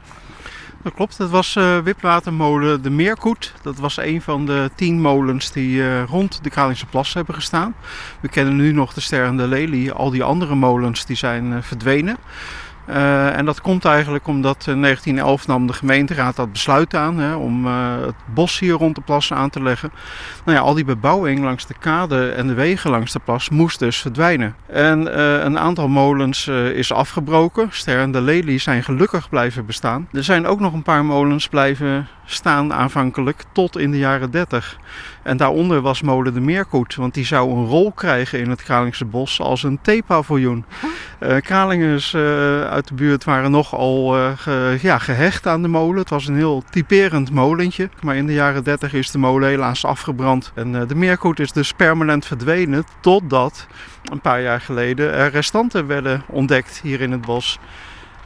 Dat 0.82 0.94
klopt, 0.94 1.18
dat 1.18 1.30
was 1.30 1.56
uh, 1.56 1.78
Wipwatermolen 1.78 2.82
de 2.82 2.90
Meerkoet. 2.90 3.54
Dat 3.62 3.78
was 3.78 3.96
een 3.96 4.22
van 4.22 4.46
de 4.46 4.70
tien 4.75 5.00
molens 5.00 5.52
die 5.52 5.76
uh, 5.76 6.02
rond 6.02 6.44
de 6.44 6.50
Kralingse 6.50 6.87
Plas 6.87 7.14
hebben 7.14 7.34
gestaan. 7.34 7.75
We 8.20 8.28
kennen 8.28 8.56
nu 8.56 8.72
nog 8.72 8.92
de 8.92 9.00
Ster 9.00 9.25
en 9.25 9.37
de 9.37 9.46
Lelie. 9.46 9.92
Al 9.92 10.10
die 10.10 10.22
andere 10.22 10.54
molens 10.54 11.06
die 11.06 11.16
zijn 11.16 11.44
uh, 11.44 11.56
verdwenen. 11.60 12.16
Uh, 12.88 13.37
en 13.37 13.45
dat 13.45 13.61
komt 13.61 13.85
eigenlijk 13.85 14.26
omdat 14.26 14.66
in 14.66 14.83
1911 14.83 15.47
nam 15.47 15.66
de 15.66 15.73
gemeenteraad 15.73 16.37
dat 16.37 16.52
besluit 16.52 16.95
aan 16.95 17.18
hè, 17.18 17.35
om 17.35 17.66
uh, 17.66 17.73
het 18.00 18.14
bos 18.35 18.59
hier 18.59 18.73
rond 18.73 18.95
de 18.95 19.00
plas 19.00 19.33
aan 19.33 19.50
te 19.50 19.62
leggen. 19.62 19.92
Nou 20.45 20.59
ja, 20.59 20.64
al 20.64 20.75
die 20.75 20.85
bebouwing 20.85 21.40
langs 21.40 21.66
de 21.66 21.75
kade 21.78 22.28
en 22.28 22.47
de 22.47 22.54
wegen 22.54 22.90
langs 22.90 23.12
de 23.12 23.21
plas 23.25 23.49
moest 23.49 23.78
dus 23.78 23.97
verdwijnen. 23.97 24.54
En 24.66 25.00
uh, 25.00 25.42
een 25.45 25.59
aantal 25.59 25.88
molens 25.88 26.47
is 26.49 26.92
afgebroken. 26.92 27.68
Ster 27.71 27.99
en 27.99 28.12
de 28.12 28.21
Lelie 28.21 28.59
zijn 28.59 28.83
gelukkig 28.83 29.28
blijven 29.28 29.66
bestaan. 29.66 30.09
Er 30.12 30.25
zijn 30.25 30.47
ook 30.47 30.61
nog 30.61 30.73
een 30.73 30.83
paar 30.83 31.04
molens 31.04 31.49
blijven 31.49 32.09
staan 32.25 32.73
aanvankelijk 32.73 33.45
tot 33.52 33.78
in 33.78 33.90
de 33.90 33.99
jaren 33.99 34.30
30. 34.30 34.78
En 35.23 35.37
daaronder 35.37 35.80
was 35.80 36.02
molen 36.02 36.35
de 36.35 36.40
Meerkoet, 36.40 36.95
want 36.95 37.14
die 37.14 37.25
zou 37.25 37.50
een 37.50 37.66
rol 37.66 37.92
krijgen 37.92 38.40
in 38.40 38.50
het 38.50 38.62
Kralingse 38.62 39.04
bos 39.04 39.40
als 39.40 39.62
een 39.62 39.78
theepaviljoen. 39.83 40.64
Uh, 41.21 41.37
Kralingers 41.37 42.12
uh, 42.12 42.21
uit 42.78 42.88
de 42.88 42.94
buurt 42.94 43.25
waren 43.25 43.50
nogal 43.50 44.18
uh, 44.18 44.30
ge, 44.37 44.78
ja, 44.82 44.99
gehecht 44.99 45.47
aan 45.47 45.62
de 45.62 45.68
molen. 45.68 45.99
Het 45.99 46.11
was 46.11 46.26
een 46.26 46.37
heel 46.37 46.62
typerend 46.70 47.30
molentje. 47.30 47.88
Maar 48.02 48.16
in 48.16 48.26
de 48.26 48.32
jaren 48.32 48.64
30 48.64 48.92
is 48.92 49.11
de 49.11 49.18
molen 49.18 49.49
helaas 49.49 49.85
afgebrand. 49.85 50.52
En 50.54 50.87
de 50.87 50.94
Meerkoet 50.94 51.40
is 51.40 51.52
dus 51.52 51.73
permanent 51.73 52.26
verdwenen 52.26 52.85
totdat 53.00 53.66
een 54.04 54.20
paar 54.20 54.42
jaar 54.42 54.61
geleden 54.61 55.12
er 55.12 55.30
restanten 55.30 55.87
werden 55.87 56.23
ontdekt 56.28 56.80
hier 56.82 57.00
in 57.00 57.12
het 57.12 57.20
bos. 57.20 57.58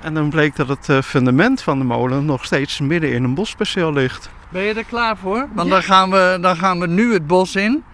En 0.01 0.15
dan 0.15 0.31
bleek 0.31 0.57
dat 0.57 0.69
het 0.69 1.05
fundament 1.05 1.63
van 1.63 1.79
de 1.79 1.85
molen 1.85 2.25
nog 2.25 2.45
steeds 2.45 2.81
midden 2.81 3.13
in 3.13 3.25
een 3.25 3.35
bosperceel 3.35 3.93
ligt. 3.93 4.31
Ben 4.49 4.63
je 4.63 4.75
er 4.75 4.85
klaar 4.85 5.17
voor? 5.17 5.49
Want 5.55 5.69
ja. 5.69 5.75
dan, 5.75 5.83
gaan 5.83 6.11
we, 6.11 6.39
dan 6.41 6.57
gaan 6.57 6.81
we 6.81 6.87
nu 6.87 7.13
het 7.13 7.27
bos 7.27 7.57
in. 7.57 7.85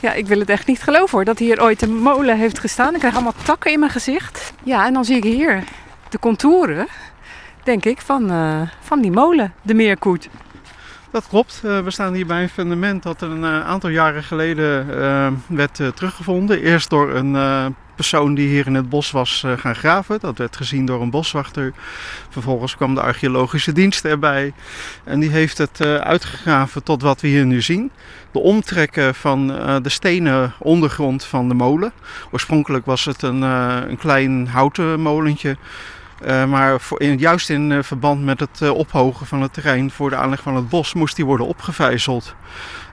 Ja, 0.00 0.12
ik 0.12 0.26
wil 0.26 0.38
het 0.38 0.50
echt 0.50 0.66
niet 0.66 0.82
geloven 0.82 1.10
hoor, 1.10 1.24
dat 1.24 1.38
hier 1.38 1.62
ooit 1.62 1.82
een 1.82 1.96
molen 1.96 2.36
heeft 2.36 2.58
gestaan. 2.58 2.92
Ik 2.92 2.98
krijg 2.98 3.14
allemaal 3.14 3.34
takken 3.44 3.72
in 3.72 3.78
mijn 3.78 3.90
gezicht. 3.90 4.52
Ja, 4.62 4.86
en 4.86 4.92
dan 4.92 5.04
zie 5.04 5.16
ik 5.16 5.24
hier 5.24 5.62
de 6.08 6.18
contouren, 6.18 6.86
denk 7.64 7.84
ik, 7.84 8.00
van, 8.00 8.32
uh, 8.32 8.60
van 8.80 9.00
die 9.00 9.10
molen, 9.10 9.52
de 9.62 9.74
Meerkoet. 9.74 10.28
Dat 11.10 11.28
klopt. 11.28 11.62
Uh, 11.64 11.80
we 11.80 11.90
staan 11.90 12.14
hier 12.14 12.26
bij 12.26 12.42
een 12.42 12.48
fundament 12.48 13.02
dat 13.02 13.22
een 13.22 13.42
uh, 13.42 13.66
aantal 13.66 13.90
jaren 13.90 14.22
geleden 14.22 14.86
werd 15.46 15.74
teruggevonden. 15.94 16.60
Eerst 16.60 16.90
door 16.90 17.14
een 17.14 17.34
persoon 17.96 18.34
die 18.34 18.48
hier 18.48 18.66
in 18.66 18.74
het 18.74 18.88
bos 18.88 19.10
was 19.10 19.42
uh, 19.46 19.52
gaan 19.58 19.74
graven. 19.74 20.20
Dat 20.20 20.38
werd 20.38 20.56
gezien 20.56 20.86
door 20.86 21.02
een 21.02 21.10
boswachter. 21.10 21.72
Vervolgens 22.28 22.76
kwam 22.76 22.94
de 22.94 23.00
archeologische 23.00 23.72
dienst 23.72 24.04
erbij. 24.04 24.52
En 25.04 25.20
die 25.20 25.30
heeft 25.30 25.58
het 25.58 25.80
uh, 25.80 25.94
uitgegraven 25.94 26.82
tot 26.82 27.02
wat 27.02 27.20
we 27.20 27.28
hier 27.28 27.46
nu 27.46 27.62
zien. 27.62 27.90
De 28.32 28.38
omtrekken 28.38 29.14
van 29.14 29.50
uh, 29.50 29.76
de 29.82 29.88
stenen 29.88 30.52
ondergrond 30.58 31.24
van 31.24 31.48
de 31.48 31.54
molen. 31.54 31.92
Oorspronkelijk 32.30 32.86
was 32.86 33.04
het 33.04 33.22
een, 33.22 33.42
een 33.42 33.96
klein 33.96 34.48
houten 34.48 35.00
molentje. 35.00 35.56
Maar 36.48 36.80
voor, 36.80 37.02
juist 37.02 37.50
in 37.50 37.84
verband 37.84 38.24
met 38.24 38.40
het 38.40 38.70
ophogen 38.70 39.26
van 39.26 39.42
het 39.42 39.52
terrein 39.52 39.90
voor 39.90 40.10
de 40.10 40.16
aanleg 40.16 40.42
van 40.42 40.56
het 40.56 40.68
bos 40.68 40.94
moest 40.94 41.16
die 41.16 41.24
worden 41.24 41.46
opgevijzeld. 41.46 42.34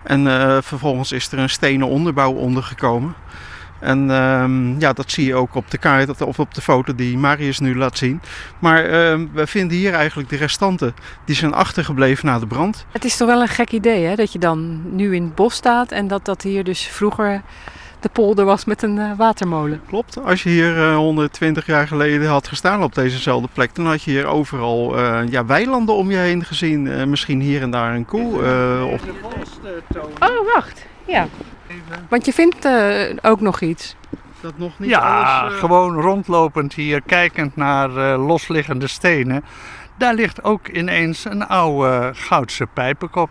En 0.04 0.24
vervolgens 0.64 1.12
is 1.12 1.32
er 1.32 1.40
een 1.40 1.50
stenen 1.50 1.88
onderbouw 1.88 2.32
ondergekomen. 2.32 3.16
En 3.84 4.10
um, 4.10 4.80
ja, 4.80 4.94
dat 4.94 5.12
zie 5.12 5.26
je 5.26 5.36
ook 5.36 5.56
op 5.56 5.72
de 5.72 5.78
kaart 5.78 6.22
of 6.22 6.40
op 6.40 6.54
de 6.54 6.62
foto 6.62 6.96
die 6.96 7.18
Marius 7.18 7.60
nu 7.60 7.78
laat 7.78 7.98
zien. 7.98 8.22
Maar 8.60 8.86
uh, 8.86 8.92
we 9.34 9.48
vinden 9.48 9.78
hier 9.78 9.94
eigenlijk 9.94 10.30
de 10.30 10.36
restanten 10.36 10.94
die 11.26 11.36
zijn 11.36 11.54
achtergebleven 11.54 12.26
na 12.26 12.40
de 12.40 12.48
brand. 12.48 12.86
Het 12.92 13.06
is 13.06 13.18
toch 13.18 13.28
wel 13.28 13.42
een 13.42 13.48
gek 13.48 13.72
idee 13.72 14.06
hè? 14.06 14.16
dat 14.16 14.34
je 14.34 14.40
dan 14.40 14.82
nu 14.96 15.16
in 15.16 15.24
het 15.24 15.36
bos 15.36 15.54
staat 15.54 15.92
en 15.92 16.08
dat 16.08 16.26
dat 16.26 16.42
hier 16.42 16.64
dus 16.64 16.88
vroeger 16.88 17.42
de 18.00 18.10
polder 18.10 18.46
was 18.46 18.66
met 18.66 18.82
een 18.82 18.98
uh, 18.98 19.12
watermolen. 19.18 19.82
Klopt. 19.88 20.24
Als 20.26 20.44
je 20.44 20.50
hier 20.50 20.78
uh, 20.78 20.96
120 20.96 21.66
jaar 21.66 21.88
geleden 21.88 22.28
had 22.28 22.48
gestaan 22.48 22.84
op 22.84 22.96
dezezelfde 22.96 23.48
plek, 23.54 23.76
dan 23.76 23.86
had 23.86 24.04
je 24.04 24.12
hier 24.12 24.26
overal 24.26 25.00
uh, 25.00 25.20
ja, 25.30 25.46
weilanden 25.46 25.96
om 25.96 26.12
je 26.12 26.18
heen 26.18 26.46
gezien. 26.46 26.86
Uh, 26.86 27.04
misschien 27.04 27.42
hier 27.42 27.62
en 27.62 27.72
daar 27.72 27.96
een 27.96 28.06
koe. 28.06 28.34
of... 28.92 29.02
Oh, 30.20 30.54
wacht. 30.54 30.86
Ja. 31.08 31.28
Want 32.10 32.26
je 32.26 32.34
vindt 32.34 32.66
uh, 32.66 33.02
ook 33.22 33.42
nog 33.42 33.62
iets. 33.62 33.96
Dat 34.42 34.58
nog 34.58 34.80
niet 34.80 34.90
ja, 34.90 35.40
alles, 35.40 35.54
uh... 35.54 35.60
gewoon 35.60 36.02
rondlopend 36.02 36.74
hier, 36.74 37.02
kijkend 37.02 37.56
naar 37.56 37.90
uh, 37.90 38.28
losliggende 38.28 38.88
stenen. 38.88 39.44
Daar 39.98 40.14
ligt 40.14 40.44
ook 40.44 40.68
ineens 40.68 41.26
een 41.26 41.48
oude 41.48 42.12
goudse 42.14 42.68
pijpenkop. 42.74 43.30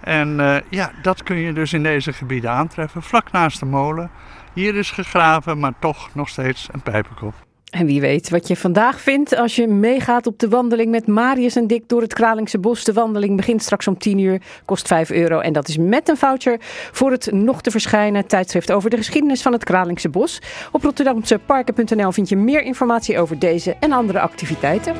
En 0.00 0.62
ja, 0.68 0.90
dat 1.02 1.22
kun 1.22 1.36
je 1.36 1.52
dus 1.52 1.72
in 1.72 1.82
deze 1.82 2.12
gebieden 2.12 2.50
aantreffen, 2.50 3.02
vlak 3.02 3.32
naast 3.32 3.60
de 3.60 3.66
molen. 3.66 4.10
Hier 4.52 4.74
is 4.74 4.90
gegraven, 4.90 5.58
maar 5.58 5.72
toch 5.78 6.14
nog 6.14 6.28
steeds 6.28 6.68
een 6.72 6.82
pijpenkop. 6.82 7.34
En 7.70 7.86
wie 7.86 8.00
weet 8.00 8.30
wat 8.30 8.48
je 8.48 8.56
vandaag 8.56 9.00
vindt 9.00 9.36
als 9.36 9.56
je 9.56 9.66
meegaat 9.66 10.26
op 10.26 10.38
de 10.38 10.48
wandeling 10.48 10.90
met 10.90 11.06
Marius 11.06 11.56
en 11.56 11.66
Dick 11.66 11.88
door 11.88 12.00
het 12.00 12.14
Kralingse 12.14 12.58
Bos. 12.58 12.84
De 12.84 12.92
wandeling 12.92 13.36
begint 13.36 13.62
straks 13.62 13.88
om 13.88 13.98
10 13.98 14.18
uur, 14.18 14.42
kost 14.64 14.86
5 14.86 15.10
euro. 15.10 15.38
En 15.38 15.52
dat 15.52 15.68
is 15.68 15.76
met 15.76 16.08
een 16.08 16.16
voucher 16.16 16.56
voor 16.92 17.10
het 17.10 17.32
nog 17.32 17.62
te 17.62 17.70
verschijnen 17.70 18.26
tijdschrift 18.26 18.72
over 18.72 18.90
de 18.90 18.96
geschiedenis 18.96 19.42
van 19.42 19.52
het 19.52 19.64
Kralingse 19.64 20.08
Bos. 20.08 20.40
Op 20.72 20.82
rotterdamseparken.nl 20.82 22.12
vind 22.12 22.28
je 22.28 22.36
meer 22.36 22.62
informatie 22.62 23.18
over 23.18 23.38
deze 23.38 23.76
en 23.80 23.92
andere 23.92 24.20
activiteiten. 24.20 24.94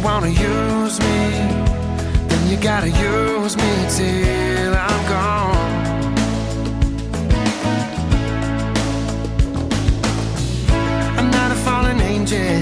You 0.00 0.06
wanna 0.06 0.28
use 0.28 0.98
me, 1.00 1.30
then 2.28 2.48
you 2.48 2.56
gotta 2.56 2.88
use 2.88 3.56
me 3.56 3.72
till 3.96 4.74
I'm 4.74 5.08
gone. 5.08 5.84
I'm 11.18 11.30
not 11.30 11.52
a 11.52 11.54
fallen 11.54 12.00
angel, 12.00 12.60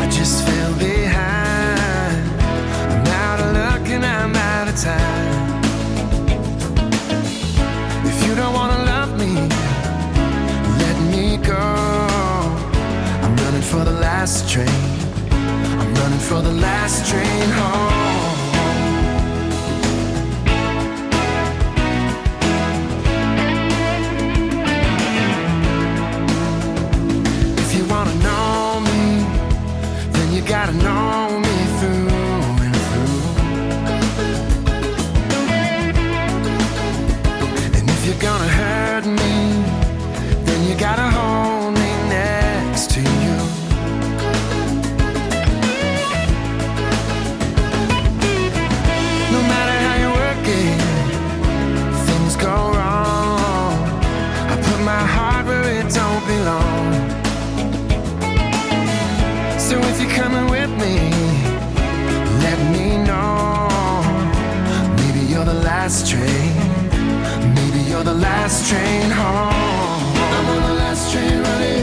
I 0.00 0.08
just 0.10 0.44
fell 0.46 0.72
behind. 0.78 2.40
I'm 2.90 3.06
out 3.06 3.40
of 3.40 3.52
luck 3.52 3.88
and 3.90 4.04
I'm 4.04 4.34
out 4.34 4.68
of 4.68 4.76
time. 4.80 5.62
If 8.06 8.26
you 8.26 8.34
don't 8.34 8.54
wanna 8.54 8.82
love 8.84 9.18
me, 9.18 9.32
let 10.82 10.96
me 11.12 11.36
go. 11.36 11.66
I'm 13.22 13.36
running 13.36 13.62
for 13.62 13.84
the 13.84 13.96
last 14.00 14.48
train. 14.48 14.95
For 16.28 16.42
the 16.42 16.50
last 16.50 17.08
train 17.08 17.50
home. 17.50 17.92
If 27.58 27.76
you 27.76 27.84
wanna 27.86 28.14
know 28.16 28.80
me, 28.80 29.24
then 30.10 30.32
you 30.32 30.42
gotta 30.42 30.72
know 30.72 31.38
me 31.38 31.45
my 54.86 55.04
heart 55.16 55.44
where 55.46 55.64
it 55.80 55.88
don't 55.92 56.24
belong. 56.32 56.92
So 59.58 59.74
if 59.90 60.00
you're 60.00 60.16
coming 60.22 60.46
with 60.48 60.70
me, 60.82 60.96
let 62.44 62.58
me 62.74 62.86
know. 63.08 63.68
Maybe 65.00 65.26
you're 65.26 65.44
the 65.44 65.60
last 65.70 66.08
train. 66.08 66.54
Maybe 67.58 67.80
you're 67.90 68.04
the 68.04 68.18
last 68.28 68.68
train 68.68 69.10
home. 69.10 70.14
I'm 70.36 70.46
on 70.54 70.62
the 70.68 70.74
last 70.82 71.12
train 71.12 71.42
running. 71.42 71.75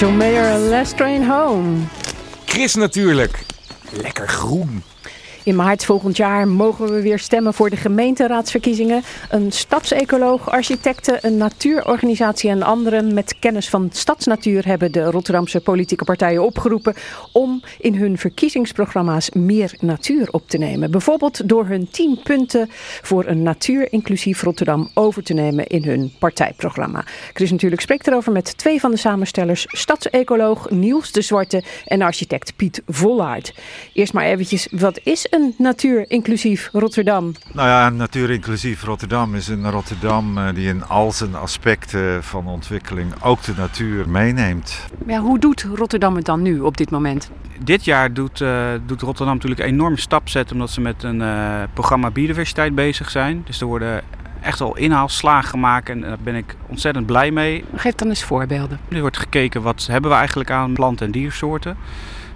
John 0.00 0.16
Mayer, 0.16 0.58
Last 0.58 0.96
Train 0.96 1.22
Home. 1.28 1.84
Chris 2.46 2.74
natuurlijk. 2.74 3.44
Lekker 3.90 4.28
groen. 4.28 4.82
In 5.44 5.56
maart 5.56 5.84
volgend 5.84 6.16
jaar 6.16 6.48
mogen 6.48 6.92
we 6.92 7.02
weer 7.02 7.18
stemmen 7.18 7.54
voor 7.54 7.70
de 7.70 7.76
gemeenteraadsverkiezingen. 7.76 9.02
Een 9.30 9.52
stadsecoloog, 9.52 10.50
architecten, 10.50 11.18
een 11.26 11.36
natuurorganisatie 11.36 12.50
en 12.50 12.62
anderen 12.62 13.14
met 13.14 13.38
kennis 13.38 13.68
van 13.68 13.88
stadsnatuur 13.92 14.66
hebben 14.66 14.92
de 14.92 15.04
Rotterdamse 15.04 15.60
politieke 15.60 16.04
partijen 16.04 16.42
opgeroepen 16.42 16.94
om 17.32 17.62
in 17.78 17.94
hun 17.94 18.18
verkiezingsprogramma's 18.18 19.30
meer 19.30 19.74
natuur 19.78 20.28
op 20.30 20.48
te 20.48 20.58
nemen. 20.58 20.90
Bijvoorbeeld 20.90 21.48
door 21.48 21.66
hun 21.66 21.88
10 21.90 22.20
punten 22.22 22.68
voor 23.02 23.26
een 23.26 23.42
natuurinclusief 23.42 24.42
Rotterdam 24.42 24.90
over 24.94 25.22
te 25.22 25.34
nemen 25.34 25.66
in 25.66 25.84
hun 25.84 26.12
partijprogramma. 26.18 27.04
Chris 27.32 27.50
natuurlijk 27.50 27.82
spreekt 27.82 28.06
erover 28.06 28.32
met 28.32 28.58
twee 28.58 28.80
van 28.80 28.90
de 28.90 28.96
samenstellers, 28.96 29.64
stadsecoloog 29.68 30.70
Niels 30.70 31.12
de 31.12 31.22
Zwarte 31.22 31.62
en 31.86 32.02
architect 32.02 32.56
Piet 32.56 32.82
Vollaard. 32.86 33.54
Eerst 33.92 34.12
maar 34.12 34.24
eventjes, 34.24 34.68
wat 34.70 35.00
is 35.02 35.28
een 35.30 35.54
natuurinclusief 35.58 36.68
Rotterdam? 36.72 37.32
Nou 37.52 37.68
ja, 37.68 37.88
Natuur 37.88 38.30
Inclusief 38.30 38.82
Rotterdam 38.82 39.34
is 39.34 39.48
een 39.48 39.70
Rotterdam 39.70 40.38
eh, 40.38 40.54
die 40.54 40.68
in 40.68 40.84
al 40.84 41.12
zijn 41.12 41.34
aspecten 41.34 42.24
van 42.24 42.46
ontwikkeling 42.46 43.22
ook 43.22 43.42
de 43.42 43.52
natuur 43.56 44.08
meeneemt. 44.08 44.86
Ja, 45.06 45.20
hoe 45.20 45.38
doet 45.38 45.66
Rotterdam 45.74 46.16
het 46.16 46.24
dan 46.24 46.42
nu 46.42 46.60
op 46.60 46.76
dit 46.76 46.90
moment? 46.90 47.30
Dit 47.64 47.84
jaar 47.84 48.12
doet, 48.12 48.40
eh, 48.40 48.68
doet 48.86 49.02
Rotterdam 49.02 49.34
natuurlijk 49.34 49.60
een 49.60 49.66
enorme 49.66 49.98
stap 49.98 50.28
zetten 50.28 50.56
omdat 50.56 50.70
ze 50.70 50.80
met 50.80 51.02
een 51.02 51.22
eh, 51.22 51.62
programma 51.74 52.10
biodiversiteit 52.10 52.74
bezig 52.74 53.10
zijn. 53.10 53.42
Dus 53.44 53.60
er 53.60 53.66
worden 53.66 54.02
echt 54.40 54.60
al 54.60 54.76
inhaalslagen 54.76 55.48
gemaakt 55.48 55.88
en 55.88 56.00
daar 56.00 56.18
ben 56.22 56.34
ik 56.34 56.56
ontzettend 56.66 57.06
blij 57.06 57.30
mee. 57.30 57.64
Geef 57.74 57.94
dan 57.94 58.08
eens 58.08 58.24
voorbeelden. 58.24 58.80
Er 58.88 59.00
wordt 59.00 59.18
gekeken 59.18 59.62
wat 59.62 59.86
hebben 59.90 60.10
we 60.10 60.16
eigenlijk 60.16 60.50
aan 60.50 60.72
plant- 60.72 61.00
en 61.00 61.10
diersoorten. 61.10 61.76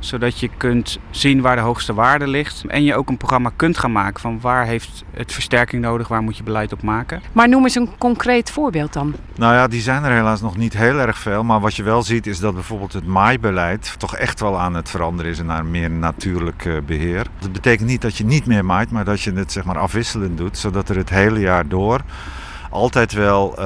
Zodat 0.04 0.40
je 0.40 0.50
kunt 0.56 0.98
zien 1.10 1.40
waar 1.40 1.56
de 1.56 1.62
hoogste 1.62 1.94
waarde 1.94 2.26
ligt. 2.26 2.64
En 2.66 2.84
je 2.84 2.96
ook 2.96 3.08
een 3.08 3.16
programma 3.16 3.50
kunt 3.56 3.78
gaan 3.78 3.92
maken 3.92 4.20
van 4.20 4.40
waar 4.40 4.66
heeft 4.66 5.04
het 5.10 5.32
versterking 5.32 5.82
nodig, 5.82 6.08
waar 6.08 6.22
moet 6.22 6.36
je 6.36 6.42
beleid 6.42 6.72
op 6.72 6.82
maken. 6.82 7.22
Maar 7.32 7.48
noem 7.48 7.62
eens 7.62 7.74
een 7.74 7.98
concreet 7.98 8.50
voorbeeld 8.50 8.92
dan. 8.92 9.14
Nou 9.36 9.54
ja, 9.54 9.68
die 9.68 9.80
zijn 9.80 10.04
er 10.04 10.12
helaas 10.12 10.40
nog 10.40 10.56
niet 10.56 10.76
heel 10.76 10.98
erg 10.98 11.18
veel. 11.18 11.44
Maar 11.44 11.60
wat 11.60 11.74
je 11.74 11.82
wel 11.82 12.02
ziet 12.02 12.26
is 12.26 12.38
dat 12.38 12.54
bijvoorbeeld 12.54 12.92
het 12.92 13.06
maaibeleid 13.06 13.94
toch 13.98 14.16
echt 14.16 14.40
wel 14.40 14.60
aan 14.60 14.74
het 14.74 14.90
veranderen 14.90 15.30
is 15.30 15.42
naar 15.42 15.64
meer 15.64 15.90
natuurlijk 15.90 16.64
eh, 16.64 16.72
beheer. 16.86 17.26
Dat 17.38 17.52
betekent 17.52 17.88
niet 17.88 18.02
dat 18.02 18.16
je 18.16 18.24
niet 18.24 18.46
meer 18.46 18.64
maait, 18.64 18.90
maar 18.90 19.04
dat 19.04 19.20
je 19.20 19.32
het 19.32 19.52
zeg 19.52 19.64
maar 19.64 19.78
afwisselend 19.78 20.38
doet. 20.38 20.58
Zodat 20.58 20.88
er 20.88 20.96
het 20.96 21.10
hele 21.10 21.40
jaar 21.40 21.68
door 21.68 22.00
altijd 22.74 23.12
wel 23.12 23.56
eh, 23.58 23.64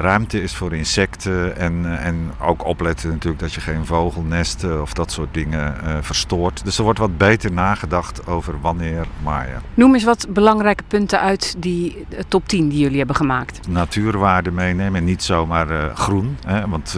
ruimte 0.00 0.42
is 0.42 0.54
voor 0.54 0.74
insecten. 0.74 1.56
En, 1.56 1.84
eh, 1.84 2.06
en 2.06 2.32
ook 2.40 2.64
opletten 2.64 3.10
natuurlijk 3.10 3.42
dat 3.42 3.52
je 3.52 3.60
geen 3.60 3.86
vogelnesten 3.86 4.82
of 4.82 4.92
dat 4.92 5.12
soort 5.12 5.34
dingen 5.34 5.74
verstoort. 6.04 6.64
Dus 6.64 6.78
er 6.78 6.84
wordt 6.84 6.98
wat 6.98 7.18
beter 7.18 7.52
nagedacht 7.52 8.26
over 8.26 8.60
wanneer 8.60 9.06
maaien. 9.22 9.62
Noem 9.74 9.94
eens 9.94 10.04
wat 10.04 10.26
belangrijke 10.28 10.82
punten 10.88 11.20
uit 11.20 11.54
die 11.58 12.06
top 12.28 12.48
10 12.48 12.68
die 12.68 12.78
jullie 12.78 12.98
hebben 12.98 13.16
gemaakt. 13.16 13.68
natuurwaarde 13.68 14.50
meenemen 14.50 15.00
en 15.00 15.04
niet 15.04 15.22
zomaar 15.22 15.96
groen. 15.96 16.36
Hè? 16.46 16.68
Want 16.68 16.96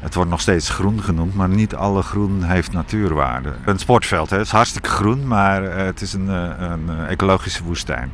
het 0.00 0.14
wordt 0.14 0.30
nog 0.30 0.40
steeds 0.40 0.68
groen 0.68 1.02
genoemd, 1.02 1.34
maar 1.34 1.48
niet 1.48 1.74
alle 1.74 2.02
groen 2.02 2.42
heeft 2.42 2.72
natuurwaarde. 2.72 3.52
Een 3.64 3.78
sportveld, 3.78 4.30
hè? 4.30 4.36
het 4.36 4.46
is 4.46 4.52
hartstikke 4.52 4.88
groen, 4.88 5.26
maar 5.26 5.62
het 5.62 6.00
is 6.00 6.12
een, 6.12 6.28
een 6.62 7.06
ecologische 7.08 7.64
woestijn. 7.64 8.12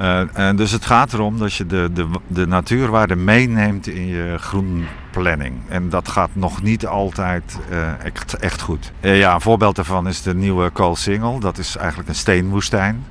Eh, 0.00 0.50
dus 0.56 0.70
het 0.70 0.84
gaat 0.84 1.12
erom 1.12 1.38
dat 1.38 1.54
je 1.54 1.66
de, 1.66 1.90
de, 1.92 2.08
de 2.26 2.46
natuurwaarde 2.46 3.16
meeneemt 3.16 3.86
in 3.86 4.06
je 4.06 4.34
groenplanning. 4.38 5.54
En 5.68 5.88
dat 5.88 6.08
gaat 6.08 6.30
nog 6.32 6.62
niet 6.62 6.86
altijd 6.86 7.58
eh, 7.70 8.04
echt, 8.04 8.36
echt 8.36 8.60
goed. 8.60 8.92
Eh, 9.00 9.18
ja, 9.18 9.34
een 9.34 9.40
voorbeeld 9.40 9.76
daarvan 9.76 10.08
is 10.08 10.22
de 10.22 10.34
nieuwe 10.34 10.70
Koolsingel. 10.70 11.38
Dat 11.38 11.58
is 11.58 11.76
eigenlijk 11.76 12.08
een 12.08 12.14
steenwoestijn. 12.14 13.04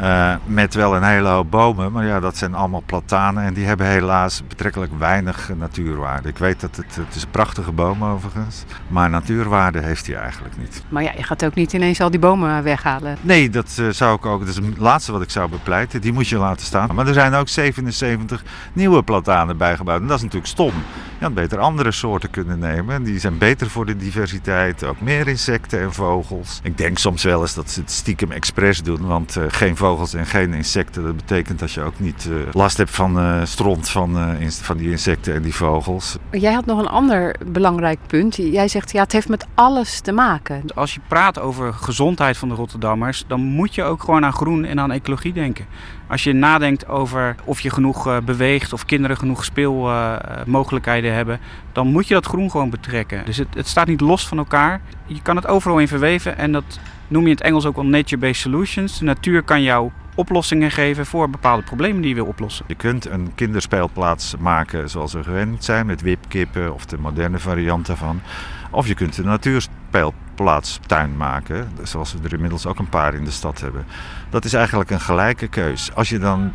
Eh, 0.00 0.34
met 0.44 0.74
wel 0.74 0.96
een 0.96 1.02
hele 1.02 1.28
hoop 1.28 1.50
bomen, 1.50 1.92
maar 1.92 2.04
ja, 2.04 2.20
dat 2.20 2.36
zijn 2.36 2.54
allemaal 2.54 2.82
platanen 2.86 3.44
en 3.44 3.54
die 3.54 3.66
hebben 3.66 3.86
helaas 3.86 4.42
betrekkelijk 4.48 4.92
weinig 4.98 5.50
natuurwaarde. 5.56 6.28
Ik 6.28 6.38
weet 6.38 6.60
dat 6.60 6.76
het, 6.76 6.96
het 6.96 7.14
is 7.14 7.22
een 7.22 7.30
prachtige 7.30 7.72
boom 7.72 8.04
overigens, 8.04 8.64
maar 8.88 9.10
natuurwaarde 9.10 9.80
heeft 9.80 10.06
hij 10.06 10.16
eigenlijk 10.16 10.56
niet. 10.58 10.82
Maar 10.88 11.02
ja, 11.02 11.12
je 11.16 11.22
gaat 11.22 11.44
ook 11.44 11.54
niet 11.54 11.72
ineens 11.72 12.00
al 12.00 12.10
die 12.10 12.20
bomen 12.20 12.62
weghalen. 12.62 13.16
Nee, 13.20 13.50
dat 13.50 13.76
eh, 13.78 13.88
zou 13.88 14.16
ik 14.16 14.26
ook, 14.26 14.40
dat 14.40 14.48
is 14.48 14.56
het 14.56 14.78
laatste 14.78 15.12
wat 15.12 15.22
ik 15.22 15.30
zou 15.30 15.50
bepleiten, 15.50 16.00
die 16.00 16.12
moet 16.12 16.28
je 16.28 16.38
laten 16.38 16.66
staan. 16.66 16.94
Maar 16.94 17.06
er 17.06 17.14
zijn 17.14 17.34
ook 17.34 17.48
77 17.48 18.44
nieuwe 18.72 19.02
platanen 19.02 19.56
bijgebouwd 19.56 20.00
en 20.00 20.06
dat 20.06 20.16
is 20.16 20.22
natuurlijk 20.22 20.50
stom. 20.50 20.72
Je 21.18 21.24
had 21.24 21.34
beter 21.34 21.58
andere 21.58 21.92
soorten 21.92 22.30
kunnen 22.30 22.58
nemen, 22.58 23.02
die 23.02 23.18
zijn 23.18 23.38
beter 23.38 23.70
voor 23.70 23.86
de 23.86 23.96
diversiteit, 23.96 24.84
ook 24.84 25.00
meer 25.00 25.28
insecten 25.28 25.80
en 25.80 25.92
vogels. 25.92 26.60
Ik 26.62 26.78
denk 26.78 26.98
soms 26.98 27.22
wel 27.22 27.40
eens 27.40 27.54
dat 27.54 27.70
ze 27.70 27.80
het 27.80 27.90
stiekem 27.90 28.30
expres 28.30 28.82
doen, 28.82 29.06
want 29.06 29.36
eh, 29.36 29.44
geen 29.48 29.76
vogels 29.76 30.14
en 30.14 30.26
geen 30.26 30.54
insecten, 30.54 31.02
dat 31.02 31.16
betekent 31.16 31.58
dat 31.58 31.72
je 31.72 31.82
ook 31.82 31.98
niet 31.98 32.28
eh, 32.30 32.52
last 32.52 32.76
hebt 32.76 32.90
van 32.90 33.18
eh, 33.18 33.40
stront 33.44 33.88
van, 33.88 34.18
eh, 34.18 34.48
van 34.48 34.76
die 34.76 34.90
insecten 34.90 35.34
en 35.34 35.42
die 35.42 35.54
vogels. 35.54 36.16
Jij 36.30 36.52
had 36.52 36.66
nog 36.66 36.78
een 36.78 36.88
ander 36.88 37.34
belangrijk 37.46 37.98
punt. 38.06 38.36
Jij 38.36 38.68
zegt, 38.68 38.92
ja, 38.92 39.02
het 39.02 39.12
heeft 39.12 39.28
met 39.28 39.46
alles 39.54 40.00
te 40.00 40.12
maken. 40.12 40.62
Als 40.74 40.94
je 40.94 41.00
praat 41.08 41.38
over 41.40 41.72
gezondheid 41.72 42.36
van 42.36 42.48
de 42.48 42.54
Rotterdammers, 42.54 43.24
dan 43.26 43.40
moet 43.40 43.74
je 43.74 43.82
ook 43.82 44.02
gewoon 44.02 44.24
aan 44.24 44.32
groen 44.32 44.64
en 44.64 44.80
aan 44.80 44.90
ecologie 44.90 45.32
denken. 45.32 45.66
Als 46.08 46.24
je 46.24 46.32
nadenkt 46.32 46.88
over 46.88 47.34
of 47.44 47.60
je 47.60 47.70
genoeg 47.70 48.06
eh, 48.06 48.16
beweegt 48.24 48.72
of 48.72 48.84
kinderen 48.84 49.16
genoeg 49.16 49.44
speelmogelijkheden 49.44 51.14
hebben, 51.14 51.40
dan 51.72 51.86
moet 51.86 52.08
je 52.08 52.14
dat 52.14 52.26
groen 52.26 52.50
gewoon 52.50 52.70
betrekken. 52.70 53.24
Dus 53.24 53.36
het, 53.36 53.54
het 53.54 53.66
staat 53.66 53.86
niet 53.86 54.00
los 54.00 54.28
van 54.28 54.38
elkaar. 54.38 54.80
Je 55.06 55.22
kan 55.22 55.36
het 55.36 55.46
overal 55.46 55.78
in 55.78 55.88
verweven 55.88 56.38
en 56.38 56.52
dat 56.52 56.80
noem 57.08 57.22
je 57.22 57.28
in 57.28 57.34
het 57.34 57.44
Engels 57.44 57.66
ook 57.66 57.76
wel 57.76 57.84
nature-based 57.84 58.40
solutions. 58.40 58.98
De 58.98 59.04
natuur 59.04 59.42
kan 59.42 59.62
jou 59.62 59.90
oplossingen 60.14 60.70
geven 60.70 61.06
voor 61.06 61.30
bepaalde 61.30 61.62
problemen 61.62 62.00
die 62.00 62.08
je 62.08 62.14
wil 62.14 62.26
oplossen. 62.26 62.64
Je 62.68 62.74
kunt 62.74 63.06
een 63.06 63.32
kinderspeelplaats 63.34 64.34
maken 64.38 64.90
zoals 64.90 65.12
we 65.12 65.22
gewend 65.22 65.64
zijn, 65.64 65.86
met 65.86 66.00
wipkippen 66.00 66.74
of 66.74 66.86
de 66.86 66.98
moderne 66.98 67.38
variant 67.38 67.86
daarvan. 67.86 68.20
Of 68.70 68.86
je 68.86 68.94
kunt 68.94 69.18
een 69.18 69.24
natuurspeelplaatstuin 69.24 71.16
maken, 71.16 71.68
zoals 71.82 72.12
we 72.12 72.18
er 72.24 72.32
inmiddels 72.32 72.66
ook 72.66 72.78
een 72.78 72.88
paar 72.88 73.14
in 73.14 73.24
de 73.24 73.30
stad 73.30 73.60
hebben. 73.60 73.84
Dat 74.30 74.44
is 74.44 74.52
eigenlijk 74.52 74.90
een 74.90 75.00
gelijke 75.00 75.48
keus. 75.48 75.94
Als 75.94 76.08
je 76.08 76.18
dan 76.18 76.52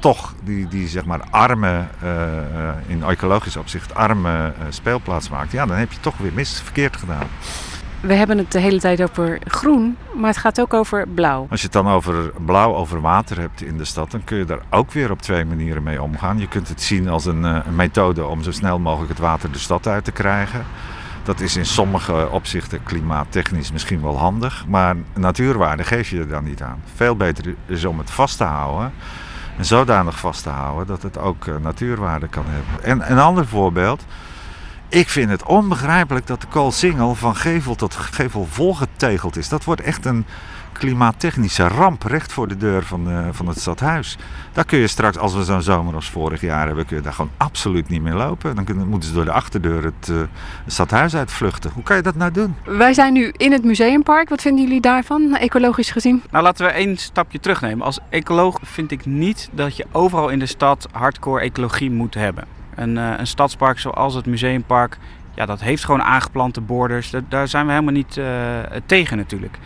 toch 0.00 0.34
die, 0.44 0.68
die 0.68 0.88
zeg 0.88 1.04
maar 1.04 1.20
arme, 1.30 1.84
eh, 2.02 2.08
in 2.86 3.02
ecologisch 3.02 3.56
opzicht 3.56 3.94
arme 3.94 4.52
eh, 4.58 4.64
speelplaats 4.68 5.28
maakt, 5.28 5.52
ja, 5.52 5.66
dan 5.66 5.76
heb 5.76 5.92
je 5.92 6.00
toch 6.00 6.16
weer 6.16 6.32
mis 6.34 6.60
verkeerd 6.60 6.96
gedaan. 6.96 7.26
We 8.00 8.14
hebben 8.14 8.38
het 8.38 8.52
de 8.52 8.60
hele 8.60 8.80
tijd 8.80 9.02
over 9.02 9.38
groen, 9.44 9.96
maar 10.14 10.28
het 10.28 10.38
gaat 10.38 10.60
ook 10.60 10.74
over 10.74 11.08
blauw. 11.08 11.46
Als 11.50 11.60
je 11.60 11.66
het 11.66 11.74
dan 11.74 11.88
over 11.88 12.32
blauw 12.44 12.74
over 12.74 13.00
water 13.00 13.38
hebt 13.38 13.62
in 13.62 13.76
de 13.76 13.84
stad, 13.84 14.10
dan 14.10 14.24
kun 14.24 14.38
je 14.38 14.44
daar 14.44 14.62
ook 14.70 14.92
weer 14.92 15.10
op 15.10 15.22
twee 15.22 15.44
manieren 15.44 15.82
mee 15.82 16.02
omgaan. 16.02 16.38
Je 16.38 16.48
kunt 16.48 16.68
het 16.68 16.82
zien 16.82 17.08
als 17.08 17.24
een, 17.24 17.44
eh, 17.44 17.58
een 17.66 17.76
methode 17.76 18.26
om 18.26 18.42
zo 18.42 18.50
snel 18.50 18.78
mogelijk 18.78 19.10
het 19.10 19.18
water 19.18 19.52
de 19.52 19.58
stad 19.58 19.86
uit 19.86 20.04
te 20.04 20.12
krijgen. 20.12 20.64
Dat 21.30 21.40
is 21.40 21.56
in 21.56 21.66
sommige 21.66 22.28
opzichten 22.30 22.82
klimaattechnisch 22.82 23.72
misschien 23.72 24.02
wel 24.02 24.18
handig, 24.18 24.64
maar 24.68 24.96
natuurwaarde 25.14 25.84
geef 25.84 26.10
je 26.10 26.18
er 26.18 26.28
dan 26.28 26.44
niet 26.44 26.62
aan. 26.62 26.82
Veel 26.94 27.16
beter 27.16 27.54
is 27.66 27.84
om 27.84 27.98
het 27.98 28.10
vast 28.10 28.36
te 28.36 28.44
houden. 28.44 28.92
En 29.56 29.64
zodanig 29.64 30.18
vast 30.18 30.42
te 30.42 30.48
houden 30.48 30.86
dat 30.86 31.02
het 31.02 31.18
ook 31.18 31.46
eh, 31.46 31.54
natuurwaarde 31.56 32.28
kan 32.28 32.44
hebben. 32.46 32.84
En 32.84 33.10
een 33.10 33.18
ander 33.18 33.46
voorbeeld. 33.46 34.04
Ik 34.90 35.08
vind 35.08 35.30
het 35.30 35.44
onbegrijpelijk 35.44 36.26
dat 36.26 36.40
de 36.40 36.46
koolsingel 36.46 37.14
van 37.14 37.36
gevel 37.36 37.74
tot 37.74 37.94
gevel 37.94 38.46
volgetegeld 38.50 39.36
is. 39.36 39.48
Dat 39.48 39.64
wordt 39.64 39.80
echt 39.80 40.04
een 40.04 40.24
klimaattechnische 40.72 41.68
ramp 41.68 42.02
recht 42.02 42.32
voor 42.32 42.48
de 42.48 42.56
deur 42.56 42.82
van, 42.82 43.10
eh, 43.10 43.28
van 43.30 43.46
het 43.46 43.60
stadhuis. 43.60 44.16
Daar 44.52 44.64
kun 44.64 44.78
je 44.78 44.86
straks, 44.86 45.18
als 45.18 45.34
we 45.34 45.44
zo'n 45.44 45.62
zomer 45.62 45.94
als 45.94 46.10
vorig 46.10 46.40
jaar 46.40 46.66
hebben, 46.66 46.86
kun 46.86 46.96
je 46.96 47.02
daar 47.02 47.12
gewoon 47.12 47.30
absoluut 47.36 47.88
niet 47.88 48.02
meer 48.02 48.14
lopen. 48.14 48.54
Dan 48.54 48.64
kunnen, 48.64 48.88
moeten 48.88 49.08
ze 49.08 49.14
door 49.14 49.24
de 49.24 49.32
achterdeur 49.32 49.84
het, 49.84 50.08
eh, 50.08 50.16
het 50.64 50.72
stadhuis 50.72 51.16
uitvluchten. 51.16 51.70
Hoe 51.74 51.82
kan 51.82 51.96
je 51.96 52.02
dat 52.02 52.14
nou 52.14 52.32
doen? 52.32 52.54
Wij 52.64 52.94
zijn 52.94 53.12
nu 53.12 53.32
in 53.36 53.52
het 53.52 53.64
museumpark. 53.64 54.28
Wat 54.28 54.40
vinden 54.40 54.64
jullie 54.64 54.80
daarvan, 54.80 55.36
ecologisch 55.36 55.90
gezien? 55.90 56.22
Nou, 56.30 56.44
laten 56.44 56.66
we 56.66 56.72
één 56.72 56.96
stapje 56.96 57.40
terugnemen. 57.40 57.86
Als 57.86 57.98
ecoloog 58.08 58.58
vind 58.62 58.90
ik 58.90 59.06
niet 59.06 59.48
dat 59.52 59.76
je 59.76 59.86
overal 59.92 60.28
in 60.28 60.38
de 60.38 60.46
stad 60.46 60.88
hardcore 60.92 61.40
ecologie 61.40 61.90
moet 61.90 62.14
hebben. 62.14 62.59
Een, 62.80 62.98
eh, 62.98 63.12
een 63.16 63.26
stadspark 63.26 63.78
zoals 63.78 64.14
het 64.14 64.26
museumpark, 64.26 64.98
ja, 65.34 65.46
dat 65.46 65.60
heeft 65.60 65.84
gewoon 65.84 66.02
aangeplante 66.02 66.60
borders. 66.60 67.12
Daar 67.28 67.48
zijn 67.48 67.66
we 67.66 67.72
helemaal 67.72 67.92
niet 67.92 68.16
eh, 68.16 68.26
tegen 68.86 69.16
natuurlijk. 69.16 69.58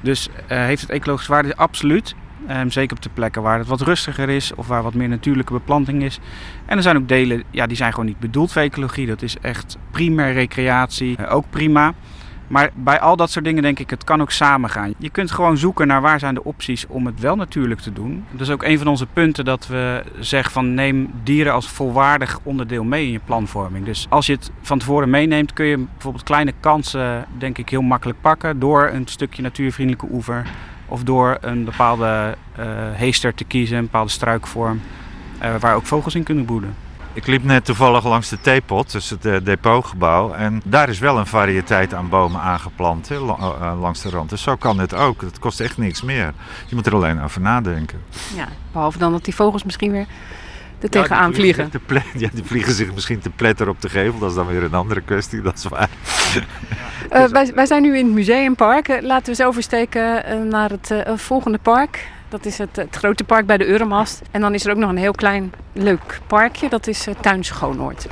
Dus 0.00 0.28
eh, 0.46 0.58
heeft 0.58 0.80
het 0.80 0.90
ecologische 0.90 1.32
waarde? 1.32 1.56
Absoluut. 1.56 2.14
Ehm, 2.46 2.68
zeker 2.68 2.96
op 2.96 3.02
de 3.02 3.10
plekken 3.14 3.42
waar 3.42 3.58
het 3.58 3.66
wat 3.66 3.80
rustiger 3.80 4.28
is 4.28 4.54
of 4.54 4.66
waar 4.66 4.82
wat 4.82 4.94
meer 4.94 5.08
natuurlijke 5.08 5.52
beplanting 5.52 6.02
is. 6.02 6.18
En 6.66 6.76
er 6.76 6.82
zijn 6.82 6.96
ook 6.96 7.08
delen, 7.08 7.42
ja, 7.50 7.66
die 7.66 7.76
zijn 7.76 7.90
gewoon 7.90 8.06
niet 8.06 8.18
bedoeld 8.18 8.52
voor 8.52 8.62
ecologie. 8.62 9.06
Dat 9.06 9.22
is 9.22 9.36
echt 9.40 9.76
primair 9.90 10.32
recreatie, 10.32 11.28
ook 11.28 11.44
prima. 11.50 11.94
Maar 12.48 12.70
bij 12.74 13.00
al 13.00 13.16
dat 13.16 13.30
soort 13.30 13.44
dingen 13.44 13.62
denk 13.62 13.78
ik, 13.78 13.90
het 13.90 14.04
kan 14.04 14.20
ook 14.20 14.30
samengaan. 14.30 14.94
Je 14.98 15.10
kunt 15.10 15.30
gewoon 15.30 15.56
zoeken 15.56 15.86
naar 15.86 16.00
waar 16.00 16.18
zijn 16.18 16.34
de 16.34 16.44
opties 16.44 16.86
om 16.86 17.06
het 17.06 17.20
wel 17.20 17.36
natuurlijk 17.36 17.80
te 17.80 17.92
doen. 17.92 18.24
Dat 18.30 18.40
is 18.40 18.50
ook 18.50 18.62
een 18.62 18.78
van 18.78 18.86
onze 18.86 19.06
punten 19.06 19.44
dat 19.44 19.66
we 19.66 20.02
zeggen 20.18 20.52
van 20.52 20.74
neem 20.74 21.10
dieren 21.22 21.52
als 21.52 21.68
volwaardig 21.68 22.38
onderdeel 22.42 22.84
mee 22.84 23.04
in 23.06 23.12
je 23.12 23.20
planvorming. 23.24 23.84
Dus 23.84 24.06
als 24.08 24.26
je 24.26 24.32
het 24.32 24.50
van 24.60 24.78
tevoren 24.78 25.10
meeneemt 25.10 25.52
kun 25.52 25.66
je 25.66 25.76
bijvoorbeeld 25.92 26.24
kleine 26.24 26.52
kansen 26.60 27.26
denk 27.38 27.58
ik 27.58 27.68
heel 27.68 27.82
makkelijk 27.82 28.20
pakken 28.20 28.58
door 28.58 28.90
een 28.92 29.06
stukje 29.06 29.42
natuurvriendelijke 29.42 30.14
oever. 30.14 30.46
Of 30.88 31.02
door 31.02 31.38
een 31.40 31.64
bepaalde 31.64 32.36
eh, 32.56 32.66
heester 32.92 33.34
te 33.34 33.44
kiezen, 33.44 33.76
een 33.76 33.84
bepaalde 33.84 34.10
struikvorm, 34.10 34.80
eh, 35.38 35.54
waar 35.60 35.74
ook 35.74 35.86
vogels 35.86 36.14
in 36.14 36.22
kunnen 36.22 36.44
broeden. 36.44 36.85
Ik 37.16 37.26
liep 37.26 37.44
net 37.44 37.64
toevallig 37.64 38.04
langs 38.04 38.28
de 38.28 38.40
theepot, 38.40 38.92
dus 38.92 39.10
het 39.10 39.24
eh, 39.26 39.36
depotgebouw. 39.42 40.32
En 40.32 40.60
daar 40.64 40.88
is 40.88 40.98
wel 40.98 41.18
een 41.18 41.26
variëteit 41.26 41.94
aan 41.94 42.08
bomen 42.08 42.40
aangeplant 42.40 43.10
la- 43.10 43.36
eh, 43.60 43.80
langs 43.80 44.02
de 44.02 44.10
rand. 44.10 44.30
Dus 44.30 44.42
zo 44.42 44.56
kan 44.56 44.78
het 44.78 44.94
ook. 44.94 45.20
Het 45.20 45.38
kost 45.38 45.60
echt 45.60 45.78
niks 45.78 46.02
meer. 46.02 46.32
Je 46.66 46.74
moet 46.74 46.86
er 46.86 46.94
alleen 46.94 47.22
over 47.22 47.40
nadenken. 47.40 48.02
Ja, 48.34 48.48
behalve 48.72 48.98
dan 48.98 49.12
dat 49.12 49.24
die 49.24 49.34
vogels 49.34 49.64
misschien 49.64 49.90
weer 49.92 50.06
er 50.80 50.90
tegenaan 50.90 51.30
die 51.30 51.40
vliegen. 51.40 51.70
te 51.70 51.80
ja, 52.16 52.28
die 52.32 52.44
vliegen 52.44 52.72
zich 52.72 52.94
misschien 52.94 53.18
te 53.18 53.30
pletter 53.30 53.68
op 53.68 53.80
de 53.80 53.88
gevel. 53.88 54.18
Dat 54.18 54.30
is 54.30 54.36
dan 54.36 54.46
weer 54.46 54.62
een 54.62 54.74
andere 54.74 55.00
kwestie, 55.00 55.42
dat 55.42 55.54
is 55.56 55.64
waar. 55.64 55.88
Eh, 57.10 57.24
wij, 57.24 57.52
wij 57.54 57.66
zijn 57.66 57.82
nu 57.82 57.98
in 57.98 58.04
het 58.04 58.14
museumpark. 58.14 58.88
Eh, 58.88 59.02
laten 59.02 59.24
we 59.24 59.30
eens 59.30 59.42
oversteken 59.42 60.24
eh, 60.24 60.38
naar 60.42 60.70
het 60.70 60.90
eh, 60.90 61.16
volgende 61.16 61.58
park. 61.58 62.08
Dat 62.36 62.46
is 62.46 62.58
het, 62.58 62.76
het 62.76 62.96
grote 62.96 63.24
park 63.24 63.46
bij 63.46 63.56
de 63.56 63.66
Euromast. 63.66 64.22
En 64.30 64.40
dan 64.40 64.54
is 64.54 64.64
er 64.64 64.70
ook 64.70 64.76
nog 64.76 64.90
een 64.90 64.96
heel 64.96 65.12
klein 65.12 65.52
leuk 65.72 66.20
parkje. 66.26 66.68
Dat 66.68 66.86
is 66.86 67.06
eh, 67.06 67.14
Tuin 67.20 67.44
Schoonoord. 67.44 68.06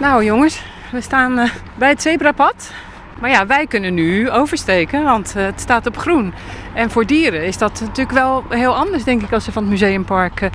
Nou 0.00 0.24
jongens, 0.24 0.62
we 0.92 1.00
staan 1.00 1.38
eh, 1.38 1.50
bij 1.74 1.88
het 1.88 2.02
zebrapad. 2.02 2.72
Maar 3.20 3.30
ja, 3.30 3.46
wij 3.46 3.66
kunnen 3.66 3.94
nu 3.94 4.30
oversteken, 4.30 5.04
want 5.04 5.36
eh, 5.36 5.44
het 5.44 5.60
staat 5.60 5.86
op 5.86 5.96
groen. 5.96 6.34
En 6.74 6.90
voor 6.90 7.06
dieren 7.06 7.46
is 7.46 7.58
dat 7.58 7.80
natuurlijk 7.80 8.18
wel 8.18 8.44
heel 8.48 8.76
anders, 8.76 9.04
denk 9.04 9.22
ik, 9.22 9.32
als 9.32 9.44
ze 9.44 9.52
van 9.52 9.62
het 9.62 9.70
museumpark 9.70 10.50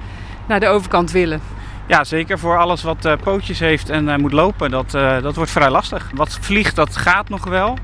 naar 0.47 0.59
de 0.59 0.67
overkant 0.67 1.11
willen. 1.11 1.41
Ja, 1.89 2.03
zeker 2.03 2.39
voor 2.39 2.57
alles 2.57 2.83
wat 2.83 3.05
eh, 3.05 3.13
pootjes 3.23 3.59
heeft 3.59 3.89
en 3.89 4.09
eh, 4.09 4.17
moet 4.17 4.31
lopen, 4.31 4.71
dat, 4.71 4.93
eh, 4.93 5.21
dat 5.21 5.35
wordt 5.35 5.51
vrij 5.51 5.69
lastig. 5.69 6.11
Wat 6.13 6.37
vliegt, 6.41 6.75
dat 6.75 6.97
gaat 6.97 7.29
nog 7.29 7.45
wel. 7.45 7.77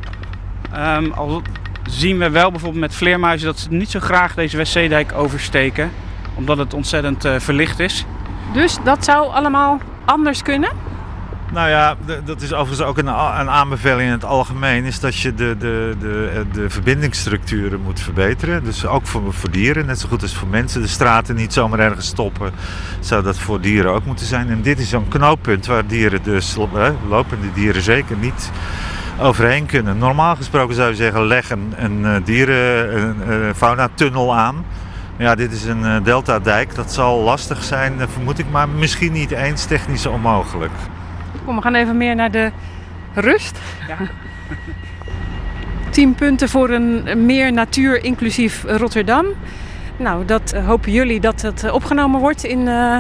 Ehm, 0.72 1.12
al 1.12 1.42
zien 1.90 2.18
we 2.18 2.30
wel 2.30 2.52
bijvoorbeeld 2.52 2.82
met 2.82 2.96
vleermuizen 2.96 3.48
dat 3.48 3.60
ze 3.60 3.72
niet 3.72 3.90
zo 3.92 4.00
graag 4.00 4.34
deze 4.34 4.58
Westzeedijk 4.58 5.14
oversteken, 5.14 5.92
omdat 6.34 6.58
het 6.58 6.74
ontzettend 6.74 7.28
verlicht 7.38 7.80
is. 7.80 8.06
Dus 8.54 8.78
dat 8.84 9.06
zou 9.06 9.34
allemaal 9.34 9.80
anders 10.06 10.42
kunnen? 10.42 10.70
Nou 11.56 11.70
ja, 11.70 11.96
dat 12.26 12.42
is 12.42 12.54
overigens 12.54 12.88
ook 12.88 12.98
een, 12.98 13.08
een 13.08 13.50
aanbeveling 13.50 14.08
in 14.08 14.12
het 14.12 14.26
algemeen. 14.26 14.84
Is 14.84 15.00
dat 15.00 15.16
je 15.18 15.34
de, 15.34 15.56
de, 15.60 15.96
de, 16.00 16.32
eh, 16.34 16.54
de 16.54 16.70
verbindingsstructuren 16.70 17.82
moet 17.82 18.00
verbeteren. 18.00 18.64
Dus 18.64 18.86
ook 18.86 19.08
voor, 19.08 19.34
voor 19.34 19.52
dieren, 19.52 19.86
net 19.86 20.00
zo 20.00 20.08
goed 20.08 20.22
als 20.22 20.36
voor 20.36 20.48
mensen. 20.48 20.82
De 20.82 20.88
straten 20.88 21.36
niet 21.36 21.54
zomaar 21.54 21.80
ergens 21.80 22.08
stoppen. 22.08 22.52
Zou 23.00 23.24
dat 23.24 23.38
voor 23.38 23.62
dieren 23.62 23.92
ook 23.92 24.06
moeten 24.06 24.26
zijn. 24.26 24.50
En 24.50 24.62
dit 24.62 24.80
is 24.80 24.90
zo'n 24.90 25.08
knooppunt 25.08 25.66
waar 25.66 25.88
dieren 25.88 26.24
dus, 26.24 26.56
lopende 27.10 27.52
dieren 27.54 27.82
zeker 27.82 28.18
niet 28.18 28.52
overheen 29.20 29.66
kunnen. 29.66 29.98
Normaal 29.98 30.36
gesproken 30.36 30.76
zou 30.76 30.90
je 30.90 30.96
zeggen, 30.96 31.26
leg 31.26 31.50
een, 31.50 31.74
een 31.78 32.06
eh, 32.06 32.16
dieren, 32.24 33.30
een, 33.30 33.56
fauna-tunnel 33.56 34.36
aan. 34.36 34.66
Ja, 35.18 35.36
dit 35.36 35.52
is 35.52 35.66
een 35.66 35.86
eh, 35.86 36.04
deltadijk. 36.04 36.76
Dat 36.76 36.94
zal 36.94 37.20
lastig 37.20 37.64
zijn, 37.64 37.94
vermoed 38.10 38.40
ik, 38.40 38.50
maar 38.52 38.70
misschien 38.70 39.12
niet 39.12 39.32
eens 39.32 39.66
technisch 39.66 40.06
onmogelijk. 40.06 40.72
Kom, 41.46 41.56
we 41.56 41.62
gaan 41.62 41.76
even 41.76 41.98
meer 41.98 42.16
naar 42.16 42.32
de 42.32 42.52
rust. 43.14 43.60
Tien 45.90 46.16
punten 46.16 46.50
voor 46.50 46.70
een 46.70 47.26
meer 47.26 47.54
natuur-inclusief 47.54 48.64
Rotterdam. 48.68 49.26
Nou, 49.98 50.26
dat 50.26 50.52
eh, 50.52 50.66
hopen 50.66 50.92
jullie 50.92 51.20
dat 51.20 51.42
het 51.42 51.64
eh, 51.64 51.74
opgenomen 51.74 52.20
wordt 52.20 52.44
in 52.44 52.68
eh, 52.68 53.00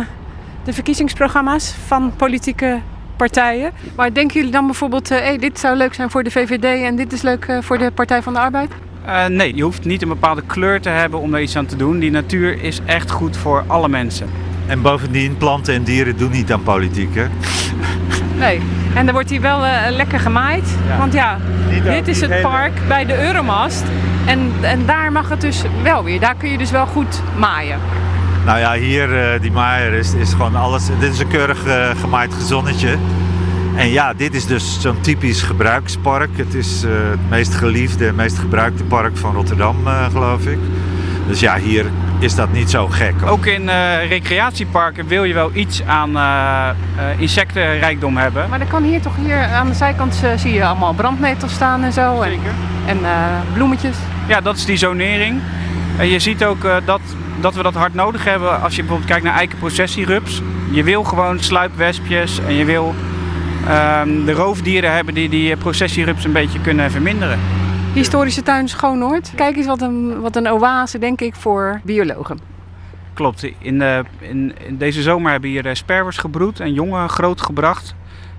de 0.63 0.73
verkiezingsprogramma's 0.73 1.75
van 1.85 2.15
politieke 2.15 2.81
partijen. 3.15 3.71
Maar 3.95 4.13
denken 4.13 4.35
jullie 4.35 4.51
dan 4.51 4.65
bijvoorbeeld, 4.65 5.11
eh, 5.11 5.17
hey, 5.17 5.37
dit 5.37 5.59
zou 5.59 5.77
leuk 5.77 5.93
zijn 5.93 6.09
voor 6.09 6.23
de 6.23 6.31
VVD 6.31 6.83
en 6.83 6.95
dit 6.95 7.13
is 7.13 7.21
leuk 7.21 7.45
eh, 7.45 7.57
voor 7.61 7.77
de 7.77 7.91
Partij 7.91 8.21
van 8.21 8.33
de 8.33 8.39
Arbeid? 8.39 8.71
Eh, 9.05 9.25
nee, 9.25 9.55
je 9.55 9.63
hoeft 9.63 9.85
niet 9.85 10.01
een 10.01 10.07
bepaalde 10.07 10.41
kleur 10.45 10.81
te 10.81 10.89
hebben 10.89 11.19
om 11.19 11.31
daar 11.31 11.41
iets 11.41 11.55
aan 11.55 11.65
te 11.65 11.75
doen. 11.75 11.99
Die 11.99 12.11
natuur 12.11 12.63
is 12.63 12.79
echt 12.85 13.11
goed 13.11 13.37
voor 13.37 13.63
alle 13.67 13.89
mensen. 13.89 14.29
En 14.67 14.81
bovendien, 14.81 15.37
planten 15.37 15.73
en 15.73 15.83
dieren 15.83 16.17
doen 16.17 16.31
niet 16.31 16.51
aan 16.51 16.63
politiek, 16.63 17.15
hè? 17.15 17.25
Nee. 18.37 18.61
En 18.93 19.05
dan 19.05 19.13
wordt 19.13 19.29
hier 19.29 19.41
wel 19.41 19.65
eh, 19.65 19.71
lekker 19.89 20.19
gemaaid. 20.19 20.75
Ja. 20.87 20.97
Want 20.97 21.13
ja, 21.13 21.37
Niet 21.71 21.83
dit 21.83 21.99
ook 21.99 22.05
is 22.05 22.21
het 22.21 22.29
hele- 22.29 22.41
park 22.41 22.71
bij 22.87 23.05
de 23.05 23.23
Euromast. 23.25 23.83
En, 24.25 24.51
en 24.61 24.85
daar 24.85 25.11
mag 25.11 25.29
het 25.29 25.41
dus 25.41 25.63
wel 25.83 26.03
weer. 26.03 26.19
Daar 26.19 26.35
kun 26.35 26.49
je 26.51 26.57
dus 26.57 26.71
wel 26.71 26.85
goed 26.85 27.21
maaien. 27.37 27.79
Nou 28.45 28.59
ja, 28.59 28.73
hier, 28.73 29.19
eh, 29.33 29.41
die 29.41 29.51
maaier 29.51 29.93
is, 29.93 30.13
is 30.13 30.31
gewoon 30.31 30.55
alles. 30.55 30.85
Dit 30.99 31.13
is 31.13 31.19
een 31.19 31.27
keurig 31.27 31.65
eh, 31.65 31.89
gemaaid 31.99 32.33
gezonnetje. 32.33 32.97
En 33.75 33.89
ja, 33.89 34.13
dit 34.13 34.33
is 34.35 34.45
dus 34.45 34.81
zo'n 34.81 35.01
typisch 35.01 35.41
gebruikspark. 35.41 36.29
Het 36.35 36.53
is 36.53 36.81
het 36.81 37.29
meest 37.29 37.55
geliefde, 37.55 38.05
het 38.05 38.15
meest 38.15 38.37
gebruikte 38.37 38.83
park 38.83 39.17
van 39.17 39.33
Rotterdam, 39.33 39.75
geloof 40.11 40.45
ik. 40.45 40.57
Dus 41.27 41.39
ja, 41.39 41.57
hier 41.57 41.85
is 42.19 42.35
dat 42.35 42.51
niet 42.51 42.69
zo 42.69 42.87
gek. 42.87 43.13
Ook 43.25 43.45
in 43.45 43.69
eh, 43.69 44.07
recreatieparken 44.09 45.07
wil 45.07 45.23
je 45.23 45.33
wel 45.33 45.49
iets 45.53 45.83
aan 45.83 46.17
eh, 46.17 46.69
eh, 46.69 46.75
insectenrijkdom 47.17 48.17
hebben. 48.17 48.49
Maar 48.49 48.59
dan 48.59 48.67
kan 48.67 48.83
hier 48.83 49.01
toch 49.01 49.15
hier 49.15 49.37
aan 49.37 49.67
de 49.67 49.73
zijkant 49.73 50.23
zie 50.35 50.53
je 50.53 50.65
allemaal 50.65 50.93
brandnetels 50.93 51.53
staan 51.53 51.83
en 51.83 51.93
zo. 51.93 52.21
En, 52.21 52.39
en 52.85 53.05
eh, 53.05 53.11
bloemetjes. 53.53 53.95
Ja, 54.27 54.41
dat 54.41 54.55
is 54.55 54.65
die 54.65 54.77
zonering. 54.77 55.41
En 55.97 56.07
je 56.07 56.19
ziet 56.19 56.45
ook 56.45 56.63
eh, 56.63 56.75
dat, 56.85 57.01
dat 57.41 57.55
we 57.55 57.63
dat 57.63 57.73
hard 57.73 57.93
nodig 57.93 58.23
hebben 58.23 58.61
als 58.61 58.75
je 58.75 58.81
bijvoorbeeld 58.81 59.09
kijkt 59.09 59.23
naar 59.23 59.35
eikenprocessierups. 59.35 60.41
Je 60.71 60.83
wil 60.83 61.03
gewoon 61.03 61.39
sluipwespjes 61.39 62.39
en 62.47 62.53
je 62.53 62.65
wil 62.65 62.95
ehm, 63.67 64.25
de 64.25 64.31
roofdieren 64.31 64.93
hebben 64.93 65.13
die 65.13 65.29
die 65.29 65.57
processierups 65.57 66.23
een 66.23 66.31
beetje 66.31 66.59
kunnen 66.61 66.91
verminderen. 66.91 67.39
Historische 67.95 68.43
tuin 68.43 68.67
Schoonoord. 68.67 69.31
Kijk 69.35 69.55
eens 69.55 69.65
wat 69.65 69.81
een, 69.81 70.21
wat 70.21 70.35
een 70.35 70.51
oase, 70.51 70.99
denk 70.99 71.21
ik, 71.21 71.35
voor 71.35 71.81
biologen. 71.83 72.39
Klopt, 73.13 73.43
in, 73.59 73.79
de, 73.79 74.03
in, 74.19 74.53
in 74.67 74.77
deze 74.77 75.01
zomer 75.01 75.31
hebben 75.31 75.49
hier 75.49 75.65
eh, 75.65 75.73
sperwers 75.73 76.17
gebroed 76.17 76.59
en 76.59 76.73
jongen 76.73 77.09
grootgebracht. 77.09 77.95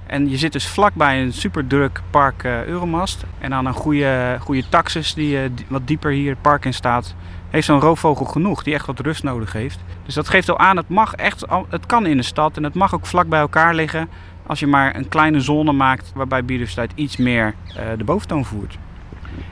En 0.06 0.30
je 0.30 0.36
zit 0.36 0.52
dus 0.52 0.68
vlakbij 0.68 1.22
een 1.22 1.32
superdruk 1.32 2.00
park 2.10 2.44
eh, 2.44 2.64
Euromast. 2.64 3.24
En 3.38 3.54
aan 3.54 3.66
een 3.66 3.72
goede, 3.72 4.36
goede 4.40 4.68
taxus 4.68 5.14
die 5.14 5.38
eh, 5.38 5.50
wat 5.68 5.86
dieper 5.86 6.10
hier 6.10 6.30
het 6.30 6.42
park 6.42 6.64
in 6.64 6.74
staat, 6.74 7.14
heeft 7.50 7.66
zo'n 7.66 7.80
roofvogel 7.80 8.26
genoeg 8.26 8.62
die 8.62 8.74
echt 8.74 8.86
wat 8.86 9.00
rust 9.00 9.22
nodig 9.22 9.52
heeft. 9.52 9.78
Dus 10.04 10.14
dat 10.14 10.28
geeft 10.28 10.48
al 10.48 10.58
aan, 10.58 10.76
het 10.76 10.88
mag 10.88 11.14
echt, 11.14 11.44
het 11.68 11.86
kan 11.86 12.06
in 12.06 12.16
de 12.16 12.22
stad 12.22 12.56
en 12.56 12.64
het 12.64 12.74
mag 12.74 12.94
ook 12.94 13.06
vlak 13.06 13.28
bij 13.28 13.40
elkaar 13.40 13.74
liggen. 13.74 14.08
Als 14.46 14.60
je 14.60 14.66
maar 14.66 14.96
een 14.96 15.08
kleine 15.08 15.40
zone 15.40 15.72
maakt 15.72 16.12
waarbij 16.14 16.44
biodiversiteit 16.44 16.92
iets 16.94 17.16
meer 17.16 17.54
eh, 17.68 17.84
de 17.98 18.04
boventoon 18.04 18.44
voert. 18.44 18.78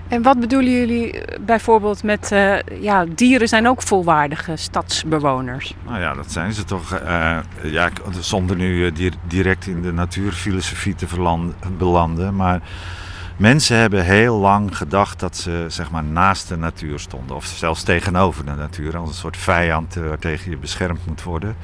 En 0.08 0.22
wat 0.22 0.40
bedoelen 0.40 0.72
jullie 0.72 1.20
eh, 1.20 1.38
bijvoorbeeld 1.40 2.02
met, 2.02 2.32
eh, 2.32 2.56
ja, 2.80 3.04
dieren 3.14 3.48
zijn 3.48 3.68
ook 3.68 3.82
volwaardige 3.82 4.56
stadsbewoners. 4.56 5.74
Nou 5.86 6.00
ja, 6.00 6.14
dat 6.14 6.32
zijn 6.32 6.52
ze 6.52 6.64
toch. 6.64 6.92
eh, 6.92 7.36
ja, 7.62 7.90
zonder 8.20 8.56
nu 8.56 8.92
di- 8.92 9.10
direct 9.22 9.66
in 9.66 9.82
de 9.82 9.92
natuurfilosofie 9.92 10.94
te 10.94 11.06
belanden. 11.78 12.36
Maar 12.36 12.60
mensen 13.36 13.76
hebben 13.76 14.04
heel 14.04 14.36
lang 14.38 14.76
gedacht 14.76 15.20
dat 15.20 15.36
ze 15.36 15.64
zeg 15.68 15.90
maar, 15.90 16.04
naast 16.04 16.48
de 16.48 16.56
natuur 16.56 16.98
stonden. 16.98 17.36
Of 17.36 17.44
zelfs 17.44 17.82
tegenover 17.82 18.44
de 18.44 18.54
natuur. 18.54 18.96
Als 18.96 19.08
een 19.08 19.14
soort 19.14 19.36
vijand 19.36 19.94
waartegen 19.94 20.50
je 20.50 20.56
beschermd 20.56 21.06
moet 21.06 21.22
worden. 21.22 21.56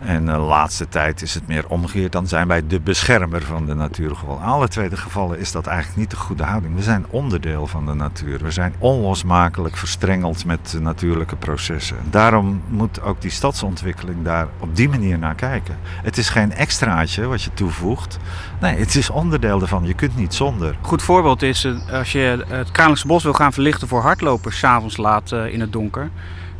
En 0.00 0.26
de 0.26 0.36
laatste 0.36 0.88
tijd 0.88 1.22
is 1.22 1.34
het 1.34 1.46
meer 1.46 1.68
omgekeerd. 1.68 2.12
Dan 2.12 2.26
zijn 2.26 2.48
wij 2.48 2.66
de 2.66 2.80
beschermer 2.80 3.42
van 3.42 3.66
de 3.66 3.74
natuur 3.74 4.16
geworden. 4.16 4.44
In 4.44 4.50
alle 4.50 4.68
twee 4.68 4.88
de 4.88 4.96
gevallen 4.96 5.38
is 5.38 5.52
dat 5.52 5.66
eigenlijk 5.66 5.98
niet 5.98 6.10
de 6.10 6.16
goede 6.16 6.42
houding. 6.42 6.74
We 6.74 6.82
zijn 6.82 7.06
onderdeel 7.10 7.66
van 7.66 7.86
de 7.86 7.94
natuur. 7.94 8.38
We 8.42 8.50
zijn 8.50 8.74
onlosmakelijk 8.78 9.76
verstrengeld 9.76 10.44
met 10.44 10.76
natuurlijke 10.80 11.36
processen. 11.36 11.96
Daarom 12.10 12.62
moet 12.68 13.02
ook 13.02 13.20
die 13.20 13.30
stadsontwikkeling 13.30 14.24
daar 14.24 14.48
op 14.58 14.76
die 14.76 14.88
manier 14.88 15.18
naar 15.18 15.34
kijken. 15.34 15.78
Het 15.82 16.18
is 16.18 16.28
geen 16.28 16.52
extraatje 16.52 17.26
wat 17.26 17.42
je 17.42 17.50
toevoegt. 17.54 18.18
Nee, 18.60 18.78
het 18.78 18.94
is 18.94 19.10
onderdeel 19.10 19.60
ervan. 19.60 19.86
Je 19.86 19.94
kunt 19.94 20.16
niet 20.16 20.34
zonder. 20.34 20.76
Goed 20.80 21.02
voorbeeld 21.02 21.42
is 21.42 21.64
eh, 21.64 21.92
als 21.92 22.12
je 22.12 22.44
het 22.48 22.70
Kralingse 22.70 23.06
Bos 23.06 23.22
wil 23.22 23.32
gaan 23.32 23.52
verlichten 23.52 23.88
voor 23.88 24.00
hardlopers, 24.00 24.58
s'avonds 24.58 24.96
laat 24.96 25.32
eh, 25.32 25.52
in 25.52 25.60
het 25.60 25.72
donker. 25.72 26.10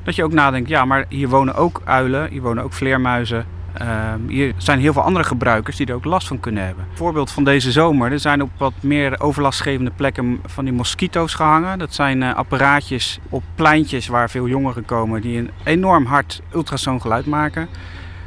Dat 0.09 0.16
je 0.16 0.25
ook 0.25 0.33
nadenkt, 0.33 0.68
ja, 0.68 0.85
maar 0.85 1.05
hier 1.09 1.29
wonen 1.29 1.55
ook 1.55 1.83
uilen, 1.85 2.31
hier 2.31 2.42
wonen 2.42 2.64
ook 2.64 2.73
vleermuizen. 2.73 3.47
Ehm, 3.73 4.21
hier 4.29 4.55
zijn 4.57 4.81
heel 4.81 4.92
veel 4.92 5.03
andere 5.03 5.25
gebruikers 5.25 5.77
die 5.77 5.87
er 5.87 5.94
ook 5.94 6.05
last 6.05 6.27
van 6.27 6.40
kunnen 6.40 6.64
hebben. 6.64 6.87
Voorbeeld 6.94 7.31
van 7.31 7.44
deze 7.44 7.73
zomer, 7.73 8.12
er 8.12 8.21
zijn 8.21 8.42
op 8.42 8.51
wat 8.57 8.73
meer 8.81 9.21
overlastgevende 9.21 9.90
plekken 9.90 10.40
van 10.47 10.64
die 10.64 10.73
mosquito's 10.73 11.35
gehangen. 11.35 11.79
Dat 11.79 11.94
zijn 11.94 12.23
eh, 12.23 12.35
apparaatjes 12.35 13.18
op 13.29 13.42
pleintjes 13.55 14.07
waar 14.07 14.31
veel 14.31 14.49
jongeren 14.49 14.85
komen 14.85 15.21
die 15.21 15.38
een 15.38 15.51
enorm 15.64 16.07
hard 16.07 16.42
ultrasoongeluid 16.55 17.27
maken. 17.27 17.68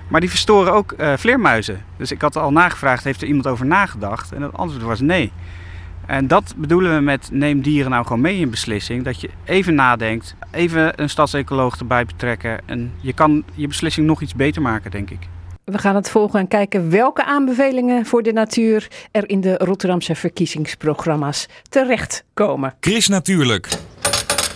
Maar 0.08 0.22
die 0.22 0.30
verstoren 0.30 0.74
ook 0.74 0.92
eh, 0.92 1.14
vleermuizen. 1.18 1.86
Dus 1.98 2.12
ik 2.12 2.22
had 2.22 2.38
al 2.38 2.52
nagevraagd, 2.52 3.04
heeft 3.04 3.22
er 3.22 3.28
iemand 3.28 3.48
over 3.48 3.66
nagedacht? 3.66 4.32
En 4.32 4.42
het 4.42 4.58
antwoord 4.58 4.84
was 4.84 5.00
nee. 5.00 5.32
En 6.12 6.28
dat 6.28 6.54
bedoelen 6.58 6.96
we 6.96 7.02
met 7.02 7.30
neem 7.32 7.62
dieren 7.62 7.92
nou 7.92 8.06
gewoon 8.06 8.22
mee 8.22 8.38
in 8.38 8.50
beslissing. 8.50 9.04
Dat 9.04 9.22
je 9.22 9.30
even 9.46 9.76
nadenkt, 9.76 10.36
even 10.52 11.02
een 11.02 11.10
stadsecoloog 11.10 11.80
erbij 11.80 12.06
betrekken. 12.06 12.60
En 12.66 12.92
je 13.02 13.14
kan 13.14 13.44
je 13.54 13.68
beslissing 13.68 14.08
nog 14.08 14.22
iets 14.22 14.36
beter 14.36 14.62
maken, 14.62 14.92
denk 14.92 15.10
ik. 15.10 15.20
We 15.64 15.78
gaan 15.78 15.96
het 15.96 16.10
volgen 16.10 16.40
en 16.40 16.48
kijken 16.48 16.90
welke 16.90 17.26
aanbevelingen 17.26 18.06
voor 18.06 18.24
de 18.24 18.34
natuur 18.34 18.88
er 19.12 19.30
in 19.30 19.42
de 19.42 19.58
Rotterdamse 19.58 20.16
verkiezingsprogramma's 20.16 21.48
terechtkomen. 21.70 22.74
Chris 22.80 23.08
Natuurlijk. 23.08 23.68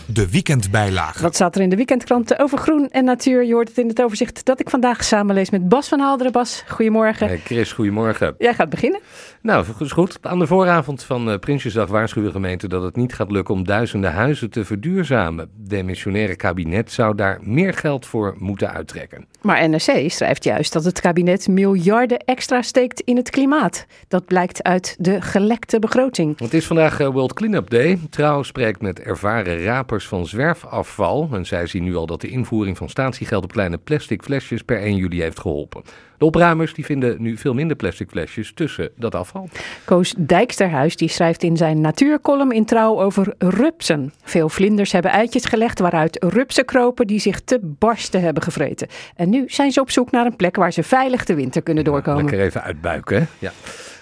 De 0.07 0.29
weekendbijlage. 0.29 1.21
Wat 1.21 1.35
staat 1.35 1.55
er 1.55 1.61
in 1.61 1.69
de 1.69 1.75
weekendkranten 1.75 2.39
over 2.39 2.57
groen 2.57 2.89
en 2.89 3.03
natuur? 3.03 3.45
Je 3.45 3.53
hoort 3.53 3.67
het 3.67 3.77
in 3.77 3.87
het 3.87 4.01
overzicht 4.01 4.45
dat 4.45 4.59
ik 4.59 4.69
vandaag 4.69 5.03
samenlees 5.03 5.49
met 5.49 5.69
Bas 5.69 5.87
van 5.87 5.99
Halderen. 5.99 6.31
Bas, 6.31 6.63
goedemorgen. 6.67 7.27
Hey 7.27 7.41
Chris, 7.43 7.71
goedemorgen. 7.71 8.35
Jij 8.37 8.53
gaat 8.53 8.69
beginnen. 8.69 8.99
Nou, 9.45 9.65
is 9.79 9.91
goed. 9.91 10.17
Aan 10.21 10.39
de 10.39 10.47
vooravond 10.47 11.03
van 11.03 11.29
uh, 11.29 11.37
Prinsjesdag 11.37 11.89
waarschuwen 11.89 12.31
gemeenten 12.31 12.69
dat 12.69 12.83
het 12.83 12.95
niet 12.95 13.13
gaat 13.13 13.31
lukken 13.31 13.53
om 13.53 13.65
duizenden 13.65 14.11
huizen 14.11 14.49
te 14.49 14.65
verduurzamen. 14.65 15.49
Demissionaire 15.55 16.35
kabinet 16.35 16.91
zou 16.91 17.15
daar 17.15 17.39
meer 17.41 17.73
geld 17.73 18.05
voor 18.05 18.35
moeten 18.37 18.71
uittrekken. 18.71 19.25
Maar 19.41 19.69
NRC 19.69 20.11
schrijft 20.11 20.43
juist 20.43 20.73
dat 20.73 20.83
het 20.83 21.01
kabinet 21.01 21.47
miljarden 21.47 22.19
extra 22.19 22.61
steekt 22.61 22.99
in 22.99 23.15
het 23.15 23.29
klimaat. 23.29 23.85
Dat 24.07 24.25
blijkt 24.25 24.63
uit 24.63 24.95
de 24.99 25.21
gelekte 25.21 25.79
begroting. 25.79 26.39
Het 26.39 26.53
is 26.53 26.67
vandaag 26.67 26.99
uh, 26.99 27.07
World 27.07 27.33
Cleanup 27.33 27.69
Day. 27.69 27.99
Trouw 28.09 28.43
spreekt 28.43 28.81
met 28.81 28.99
ervaren 28.99 29.63
rapers 29.63 30.07
van 30.07 30.27
zwerfafval. 30.27 31.29
En 31.31 31.45
zij 31.45 31.67
zien 31.67 31.83
nu 31.83 31.95
al 31.95 32.05
dat 32.05 32.21
de 32.21 32.27
invoering 32.27 32.77
van 32.77 32.89
statiegeld 32.89 33.43
op 33.43 33.51
kleine 33.51 33.77
plastic 33.77 34.23
flesjes 34.23 34.61
per 34.61 34.81
1 34.81 34.95
juli 34.95 35.21
heeft 35.21 35.39
geholpen. 35.39 35.83
De 36.17 36.25
opruimers 36.25 36.73
die 36.73 36.85
vinden 36.85 37.15
nu 37.19 37.37
veel 37.37 37.53
minder 37.53 37.75
plastic 37.75 38.09
flesjes 38.09 38.53
tussen 38.53 38.89
dat 38.95 39.15
afval. 39.15 39.49
Koos 39.85 40.13
Dijksterhuis 40.17 40.95
die 40.95 41.09
schrijft 41.09 41.43
in 41.43 41.57
zijn 41.57 41.81
natuurcolumn 41.81 42.51
in 42.51 42.65
Trouw 42.65 43.01
over 43.01 43.33
rupsen. 43.37 44.13
Veel 44.23 44.49
vlinders 44.49 44.91
hebben 44.91 45.11
eitjes 45.11 45.45
gelegd 45.45 45.79
waaruit 45.79 46.23
rupsen 46.23 46.65
kropen 46.65 47.07
die 47.07 47.19
zich 47.19 47.41
te 47.41 47.59
barsten 47.61 48.21
hebben 48.21 48.43
gevreten. 48.43 48.87
En 49.15 49.29
nu 49.29 49.43
zijn 49.47 49.71
ze 49.71 49.81
op 49.81 49.91
zoek 49.91 50.11
naar 50.11 50.25
een 50.25 50.35
plek 50.35 50.55
waar 50.55 50.73
ze 50.73 50.83
veilig 50.83 51.25
de 51.25 51.35
winter 51.35 51.61
kunnen 51.61 51.83
doorkomen. 51.83 52.23
Lekker 52.23 52.41
even 52.41 52.63
uitbuiken, 52.63 53.17
hè? 53.17 53.25
Ja. 53.39 53.51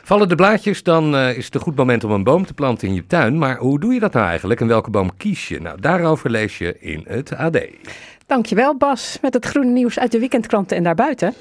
Vallen 0.05 0.29
de 0.29 0.35
blaadjes, 0.35 0.83
dan 0.83 1.15
uh, 1.15 1.37
is 1.37 1.45
het 1.45 1.55
een 1.55 1.61
goed 1.61 1.75
moment 1.75 2.03
om 2.03 2.11
een 2.11 2.23
boom 2.23 2.45
te 2.45 2.53
planten 2.53 2.87
in 2.87 2.93
je 2.93 3.07
tuin. 3.07 3.37
Maar 3.37 3.57
hoe 3.57 3.79
doe 3.79 3.93
je 3.93 3.99
dat 3.99 4.13
nou 4.13 4.27
eigenlijk 4.27 4.61
en 4.61 4.67
welke 4.67 4.89
boom 4.89 5.17
kies 5.17 5.47
je? 5.47 5.59
Nou, 5.59 5.81
daarover 5.81 6.29
lees 6.29 6.57
je 6.57 6.79
in 6.79 7.05
het 7.07 7.35
AD. 7.35 7.57
Dankjewel 8.25 8.77
Bas, 8.77 9.17
met 9.21 9.33
het 9.33 9.45
groene 9.45 9.71
nieuws 9.71 9.99
uit 9.99 10.11
de 10.11 10.19
weekendkranten 10.19 10.77
en 10.77 10.83
daarbuiten. 10.83 11.33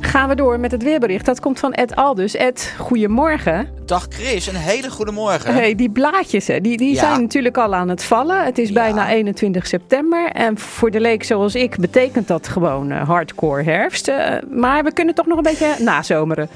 Gaan 0.00 0.28
we 0.28 0.34
door 0.34 0.60
met 0.60 0.70
het 0.70 0.82
weerbericht. 0.82 1.24
Dat 1.24 1.40
komt 1.40 1.58
van 1.58 1.72
Ed 1.72 1.96
Aldus. 1.96 2.36
Ed, 2.36 2.74
goedemorgen. 2.78 3.68
Dag 3.84 4.06
Chris, 4.08 4.46
een 4.46 4.54
hele 4.54 4.90
goede 4.90 5.12
morgen. 5.12 5.54
Hey, 5.54 5.74
die 5.74 5.90
blaadjes, 5.90 6.46
hè, 6.46 6.60
die, 6.60 6.76
die 6.76 6.94
ja. 6.94 7.00
zijn 7.00 7.20
natuurlijk 7.20 7.56
al 7.56 7.74
aan 7.74 7.88
het 7.88 8.04
vallen. 8.04 8.44
Het 8.44 8.58
is 8.58 8.68
ja. 8.68 8.74
bijna 8.74 9.08
21 9.08 9.66
september. 9.66 10.30
En 10.30 10.58
voor 10.58 10.90
de 10.90 11.00
leek 11.00 11.24
zoals 11.24 11.54
ik 11.54 11.76
betekent 11.76 12.28
dat 12.28 12.48
gewoon 12.48 12.92
uh, 12.92 13.08
hardcore 13.08 13.62
herfst. 13.62 14.08
Uh, 14.08 14.34
maar 14.50 14.84
we 14.84 14.92
kunnen 14.92 15.14
toch 15.14 15.26
nog 15.26 15.36
een 15.36 15.42
beetje 15.42 15.76
nazomeren. 15.78 16.48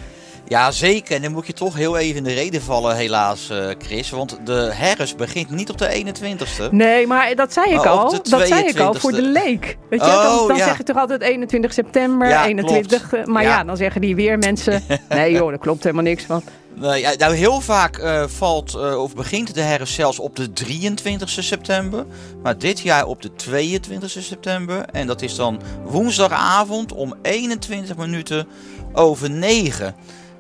Ja, 0.48 0.70
zeker. 0.70 1.16
En 1.16 1.22
dan 1.22 1.32
moet 1.32 1.46
je 1.46 1.52
toch 1.52 1.74
heel 1.74 1.96
even 1.96 2.16
in 2.16 2.24
de 2.24 2.32
reden 2.32 2.62
vallen, 2.62 2.96
helaas, 2.96 3.48
uh, 3.52 3.66
Chris. 3.78 4.10
Want 4.10 4.38
de 4.44 4.70
herfst 4.72 5.16
begint 5.16 5.50
niet 5.50 5.70
op 5.70 5.78
de 5.78 6.04
21ste. 6.04 6.70
Nee, 6.70 7.06
maar 7.06 7.34
dat 7.34 7.52
zei 7.52 7.74
ik 7.74 7.86
al. 7.86 8.10
Dat 8.10 8.46
zei 8.46 8.64
ik 8.64 8.78
al 8.78 8.94
voor 8.94 9.12
de 9.12 9.22
leek. 9.22 9.76
Weet 9.90 10.00
je, 10.00 10.06
oh, 10.06 10.22
dan, 10.22 10.48
dan 10.48 10.56
ja. 10.56 10.64
zeg 10.64 10.76
je 10.76 10.82
toch 10.82 10.96
altijd 10.96 11.22
21 11.22 11.72
september, 11.72 12.28
ja, 12.28 12.46
21. 12.46 13.08
Klopt. 13.08 13.26
Maar 13.26 13.42
ja. 13.42 13.48
ja. 13.48 13.64
dan 13.64 13.76
zeggen 13.76 14.00
die 14.00 14.14
weer 14.14 14.38
mensen. 14.38 14.82
nee, 15.08 15.32
joh, 15.32 15.48
daar 15.48 15.58
klopt 15.58 15.82
helemaal 15.82 16.04
niks 16.04 16.24
van. 16.24 16.42
Nee, 16.74 17.06
nou, 17.16 17.34
heel 17.34 17.60
vaak 17.60 17.98
uh, 17.98 18.24
valt 18.26 18.74
uh, 18.76 19.02
of 19.02 19.14
begint 19.14 19.54
de 19.54 19.60
herfst 19.60 19.94
zelfs 19.94 20.18
op 20.18 20.36
de 20.36 20.52
23 20.52 21.28
september. 21.28 22.06
Maar 22.42 22.58
dit 22.58 22.80
jaar 22.80 23.06
op 23.06 23.22
de 23.22 23.34
22 23.34 24.10
september. 24.10 24.84
En 24.92 25.06
dat 25.06 25.22
is 25.22 25.34
dan 25.34 25.60
woensdagavond 25.84 26.92
om 26.92 27.14
21 27.22 27.96
minuten 27.96 28.46
over 28.92 29.30
9. 29.30 29.94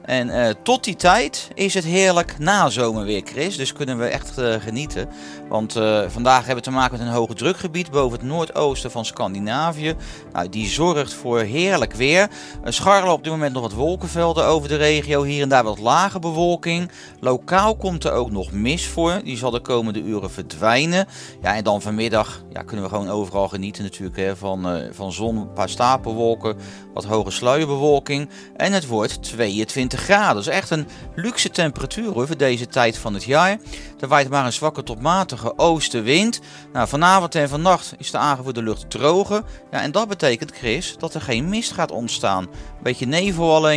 En 0.04 0.30
eh, 0.30 0.54
tot 0.62 0.84
die 0.84 0.96
tijd 0.96 1.48
is 1.54 1.74
het 1.74 1.84
heerlijk 1.84 2.38
nazomer 2.38 3.04
weer, 3.04 3.22
Chris. 3.24 3.56
Dus 3.56 3.72
kunnen 3.72 3.98
we 3.98 4.04
echt 4.04 4.38
eh, 4.38 4.54
genieten. 4.60 5.08
Want 5.52 5.76
eh, 5.76 6.02
vandaag 6.08 6.38
hebben 6.38 6.64
we 6.64 6.70
te 6.70 6.70
maken 6.70 6.98
met 6.98 7.06
een 7.06 7.12
hoge 7.12 7.34
drukgebied 7.34 7.90
boven 7.90 8.18
het 8.18 8.28
noordoosten 8.28 8.90
van 8.90 9.04
Scandinavië. 9.04 9.94
Nou, 10.32 10.48
die 10.48 10.68
zorgt 10.68 11.14
voor 11.14 11.38
heerlijk 11.38 11.92
weer. 11.92 12.28
Er 12.64 12.72
scharrelen 12.72 13.12
op 13.12 13.22
dit 13.22 13.32
moment 13.32 13.52
nog 13.52 13.62
wat 13.62 13.72
wolkenvelden 13.72 14.44
over 14.44 14.68
de 14.68 14.76
regio. 14.76 15.22
Hier 15.22 15.42
en 15.42 15.48
daar 15.48 15.64
wat 15.64 15.78
lage 15.78 16.18
bewolking. 16.18 16.90
Lokaal 17.20 17.76
komt 17.76 18.04
er 18.04 18.12
ook 18.12 18.30
nog 18.30 18.52
mist 18.52 18.86
voor. 18.86 19.20
Die 19.24 19.36
zal 19.36 19.50
de 19.50 19.60
komende 19.60 20.02
uren 20.02 20.30
verdwijnen. 20.30 21.06
Ja, 21.42 21.54
en 21.54 21.64
dan 21.64 21.82
vanmiddag 21.82 22.42
ja, 22.52 22.62
kunnen 22.62 22.84
we 22.84 22.90
gewoon 22.90 23.10
overal 23.10 23.48
genieten 23.48 23.82
natuurlijk 23.82 24.16
hè, 24.16 24.36
van, 24.36 24.68
eh, 24.68 24.88
van 24.92 25.12
zon, 25.12 25.36
een 25.36 25.52
paar 25.52 25.68
stapelwolken, 25.68 26.56
wat 26.94 27.04
hoge 27.04 27.30
sluierbewolking. 27.30 28.28
En 28.56 28.72
het 28.72 28.86
wordt 28.86 29.22
22 29.22 30.00
graden. 30.00 30.42
Is 30.42 30.48
echt 30.48 30.70
een 30.70 30.86
luxe 31.14 31.50
temperatuur 31.50 32.12
voor 32.12 32.36
deze 32.36 32.66
tijd 32.66 32.98
van 32.98 33.14
het 33.14 33.24
jaar. 33.24 33.58
Er 34.00 34.08
waait 34.08 34.28
maar 34.28 34.44
een 34.44 34.52
zwakke 34.52 34.82
tot 34.82 35.00
matige 35.00 35.41
oostenwind. 35.56 36.40
Nou, 36.72 36.88
vanavond 36.88 37.34
en 37.34 37.48
vannacht 37.48 37.94
is 37.98 38.10
de 38.10 38.18
aangevoerde 38.18 38.62
lucht 38.62 38.90
droger. 38.90 39.42
Ja, 39.70 39.82
en 39.82 39.92
dat 39.92 40.08
betekent, 40.08 40.52
Chris, 40.52 40.94
dat 40.98 41.14
er 41.14 41.20
geen 41.20 41.48
mist 41.48 41.72
gaat 41.72 41.90
ontstaan. 41.90 42.46
Beetje 42.82 43.06
nevel. 43.06 43.68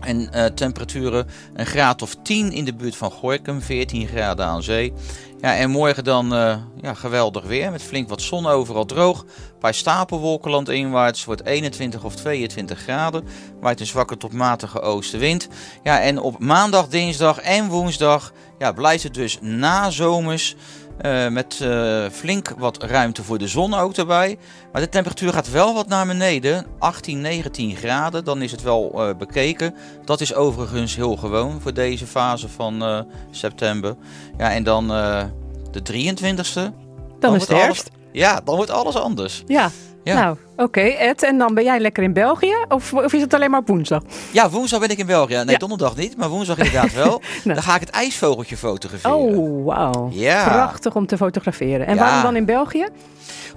En 0.00 0.32
eh, 0.32 0.44
temperaturen 0.44 1.26
een 1.54 1.66
graad 1.66 2.02
of 2.02 2.16
10 2.22 2.52
in 2.52 2.64
de 2.64 2.74
buurt 2.74 2.96
van 2.96 3.10
Gorkum, 3.10 3.60
14 3.60 4.06
graden 4.06 4.46
aan 4.46 4.62
zee. 4.62 4.92
Ja, 5.44 5.56
en 5.56 5.70
morgen 5.70 6.04
dan 6.04 6.34
eh, 6.34 6.56
ja, 6.80 6.94
geweldig 6.94 7.44
weer 7.44 7.70
met 7.70 7.82
flink 7.82 8.08
wat 8.08 8.22
zon 8.22 8.46
overal 8.46 8.84
droog. 8.84 9.20
Een 9.20 9.58
paar 9.58 9.74
stapelwolken 9.74 10.50
landinwaarts, 10.50 11.24
wordt 11.24 11.44
21 11.44 12.04
of 12.04 12.14
22 12.14 12.78
graden. 12.78 13.24
Waait 13.60 13.80
een 13.80 13.86
zwakke 13.86 14.16
tot 14.16 14.32
matige 14.32 14.80
oostenwind. 14.80 15.48
Ja, 15.82 16.00
en 16.00 16.18
op 16.18 16.38
maandag, 16.38 16.88
dinsdag 16.88 17.38
en 17.38 17.68
woensdag 17.68 18.32
ja, 18.58 18.72
blijft 18.72 19.02
het 19.02 19.14
dus 19.14 19.38
nazomers. 19.40 20.56
Eh 20.98 21.28
met 21.28 21.58
eh, 21.62 22.04
flink 22.12 22.48
wat 22.58 22.82
ruimte 22.82 23.22
voor 23.24 23.38
de 23.38 23.48
zon 23.48 23.74
ook 23.74 23.96
erbij. 23.96 24.38
Maar 24.72 24.82
de 24.82 24.88
temperatuur 24.88 25.32
gaat 25.32 25.50
wel 25.50 25.74
wat 25.74 25.88
naar 25.88 26.06
beneden. 26.06 26.66
18, 26.78 27.20
19 27.20 27.76
graden. 27.76 28.24
Dan 28.24 28.42
is 28.42 28.50
het 28.50 28.62
wel 28.62 28.92
eh, 28.94 29.16
bekeken. 29.18 29.74
Dat 30.04 30.20
is 30.20 30.34
overigens 30.34 30.96
heel 30.96 31.16
gewoon 31.16 31.60
voor 31.60 31.74
deze 31.74 32.06
fase 32.06 32.48
van 32.48 33.06
september. 33.30 33.94
Ja, 34.38 34.52
en 34.52 34.62
dan 34.62 34.88
de 35.70 35.82
23e. 35.92 36.72
Dan 37.18 37.34
is 37.34 37.40
het 37.40 37.50
alles- 37.50 37.62
herfst. 37.62 37.90
Ja, 38.12 38.40
dan 38.44 38.56
wordt 38.56 38.70
alles 38.70 38.96
anders. 38.96 39.42
Ja. 39.46 39.70
Ja. 40.04 40.14
Nou, 40.20 40.36
oké. 40.56 40.80
Ed, 40.80 41.22
en 41.22 41.38
dan 41.38 41.54
ben 41.54 41.64
jij 41.64 41.80
lekker 41.80 42.02
in 42.02 42.12
België? 42.12 42.54
Of, 42.68 42.92
of 42.92 43.12
is 43.12 43.20
het 43.20 43.34
alleen 43.34 43.50
maar 43.50 43.60
op 43.60 43.68
woensdag? 43.68 44.02
Ja, 44.32 44.50
woensdag 44.50 44.80
ben 44.80 44.88
ik 44.90 44.98
in 44.98 45.06
België. 45.06 45.34
Nee, 45.34 45.44
Ja. 45.46 45.56
donderdag 45.56 45.96
niet, 45.96 46.16
maar 46.16 46.28
woensdag 46.28 46.56
inderdaad 46.58 46.92
wel. 46.94 47.20
Nou. 47.44 47.54
Dan 47.56 47.62
ga 47.62 47.74
ik 47.74 47.80
het 47.80 47.90
ijsvogeltje 47.90 48.56
fotograferen. 48.56 49.16
Oh, 49.16 49.64
wauw. 49.64 50.08
Ja. 50.12 50.44
Prachtig 50.48 50.94
om 50.94 51.06
te 51.06 51.16
fotograferen. 51.16 51.86
En 51.86 51.94
Ja. 51.94 52.00
waarom 52.00 52.22
dan 52.22 52.36
in 52.36 52.44
België? 52.44 52.86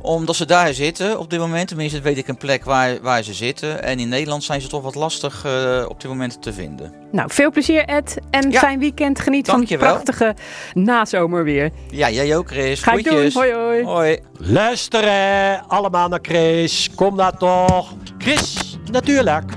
Omdat 0.01 0.35
ze 0.35 0.45
daar 0.45 0.73
zitten 0.73 1.19
op 1.19 1.29
dit 1.29 1.39
moment. 1.39 1.67
Tenminste, 1.67 2.01
weet 2.01 2.17
ik 2.17 2.27
een 2.27 2.37
plek 2.37 2.65
waar, 2.65 3.01
waar 3.01 3.23
ze 3.23 3.33
zitten. 3.33 3.83
En 3.83 3.99
in 3.99 4.09
Nederland 4.09 4.43
zijn 4.43 4.61
ze 4.61 4.67
toch 4.67 4.81
wat 4.83 4.95
lastig 4.95 5.45
eh, 5.45 5.85
op 5.89 6.01
dit 6.01 6.09
moment 6.09 6.41
te 6.41 6.53
vinden. 6.53 6.93
Nou, 7.11 7.29
veel 7.31 7.51
plezier 7.51 7.85
Ed 7.85 8.17
en 8.29 8.51
Ja. 8.51 8.59
fijn 8.59 8.79
weekend. 8.79 9.19
Geniet 9.19 9.45
Dankjewel. 9.45 9.87
van 9.87 9.95
het 9.97 10.03
prachtige 10.05 10.35
nazomerweer. 10.73 11.69
Ja, 11.89 12.09
jij 12.09 12.37
ook, 12.37 12.47
Chris. 12.47 12.81
Ga 12.83 12.91
ik 12.93 13.03
doen. 13.03 13.13
Groetjes. 13.13 13.33
Hoi 13.33 13.53
hoi. 13.53 13.83
Hoi. 13.83 14.19
Luisteren 14.37 15.63
allemaal 15.67 16.07
naar 16.09 16.19
Chris. 16.21 16.86
Kom 16.95 17.17
daar 17.17 17.37
toch. 17.37 17.93
Chris, 18.17 18.77
natuurlijk. 18.91 19.56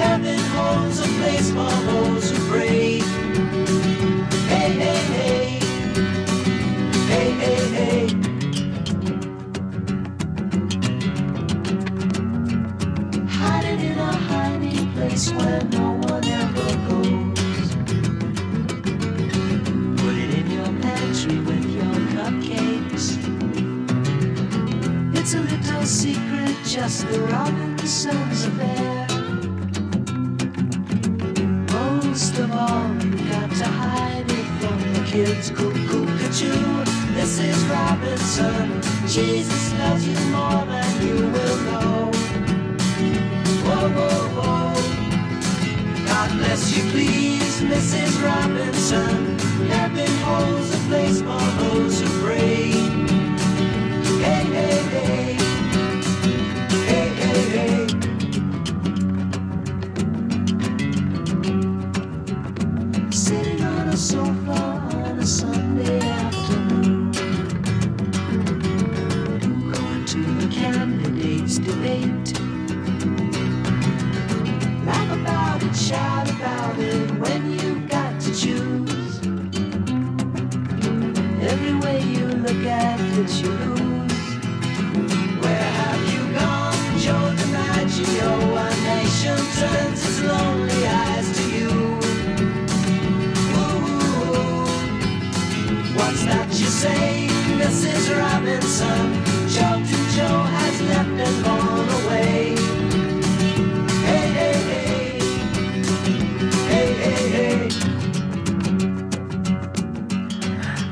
Heaven 0.00 0.38
holds 0.56 0.98
a 1.00 1.08
place 1.18 1.50
for 1.50 1.70
those 1.84 2.30
who 2.30 2.38
pray. 2.48 3.19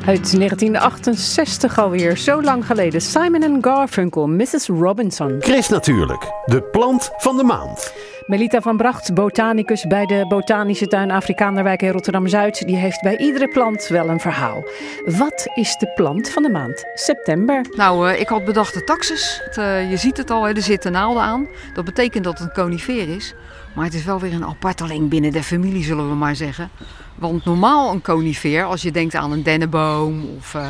Uit 0.09 0.37
1968 0.39 1.79
alweer, 1.79 2.17
zo 2.17 2.43
lang 2.43 2.67
geleden. 2.67 3.01
Simon 3.01 3.43
en 3.43 3.59
Garfunkel, 3.61 4.27
Mrs. 4.27 4.67
Robinson. 4.67 5.37
Chris 5.41 5.69
natuurlijk, 5.69 6.31
de 6.45 6.63
plant 6.63 7.11
van 7.17 7.37
de 7.37 7.45
maand. 7.45 7.93
Melita 8.27 8.61
van 8.61 8.77
Bracht, 8.77 9.15
botanicus 9.15 9.87
bij 9.87 10.07
de 10.07 10.25
Botanische 10.29 10.87
Tuin 10.87 11.11
Afrikaanderwijk 11.11 11.83
in 11.83 11.91
Rotterdam-Zuid, 11.91 12.67
die 12.67 12.77
heeft 12.77 13.03
bij 13.03 13.17
iedere 13.17 13.49
plant 13.49 13.87
wel 13.87 14.09
een 14.09 14.21
verhaal. 14.21 14.63
Wat 15.05 15.47
is 15.55 15.77
de 15.77 15.93
plant 15.95 16.31
van 16.31 16.43
de 16.43 16.51
maand 16.51 16.85
september? 16.95 17.67
Nou, 17.77 18.11
eh, 18.11 18.21
ik 18.21 18.29
had 18.29 18.45
bedacht 18.45 18.75
de 18.75 18.85
taxus. 18.85 19.43
Eh, 19.55 19.91
je 19.91 19.97
ziet 19.97 20.17
het 20.17 20.31
al, 20.31 20.45
hè, 20.45 20.53
er 20.53 20.63
zitten 20.63 20.93
naalden 20.93 21.23
aan. 21.23 21.49
Dat 21.75 21.85
betekent 21.85 22.25
dat 22.25 22.39
het 22.39 22.49
een 22.49 22.63
conifeer 22.63 23.09
is. 23.09 23.35
Maar 23.79 23.87
het 23.87 23.97
is 23.97 24.05
wel 24.05 24.21
weer 24.21 24.33
een 24.33 24.45
aparteling 24.45 25.09
binnen 25.09 25.33
de 25.33 25.43
familie, 25.43 25.85
zullen 25.85 26.09
we 26.09 26.15
maar 26.15 26.37
zeggen. 26.37 26.71
Want 27.15 27.45
normaal 27.45 27.93
een 27.93 28.03
conifeer, 28.03 28.65
als 28.65 28.83
je 28.83 28.91
denkt 28.91 29.15
aan 29.15 29.33
een 29.33 29.43
dennenboom 29.43 30.25
of 30.37 30.55
eh, 30.55 30.67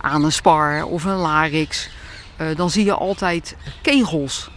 aan 0.00 0.24
een 0.24 0.32
spar 0.32 0.84
of 0.84 1.04
een 1.04 1.16
larix, 1.16 1.90
eh, 2.36 2.46
dan 2.56 2.70
zie 2.70 2.84
je 2.84 2.94
altijd 2.94 3.56
kegels 3.82 4.50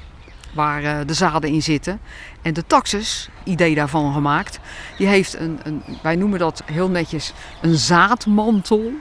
waar 0.54 0.84
eh, 0.84 0.98
de 1.06 1.14
zaden 1.14 1.50
in 1.50 1.64
zitten. 1.64 2.00
En 2.42 2.54
de 2.54 2.66
taxus, 2.68 3.30
idee 3.44 3.76
daarvan 3.76 4.14
gemaakt, 4.14 4.60
die 4.98 5.08
heeft 5.08 5.40
een, 5.40 5.60
een, 5.64 5.84
wij 6.02 6.16
noemen 6.16 6.40
dat 6.40 6.64
heel 6.66 6.90
netjes 6.90 7.34
een 7.62 7.78
zaadmantel. 7.78 8.92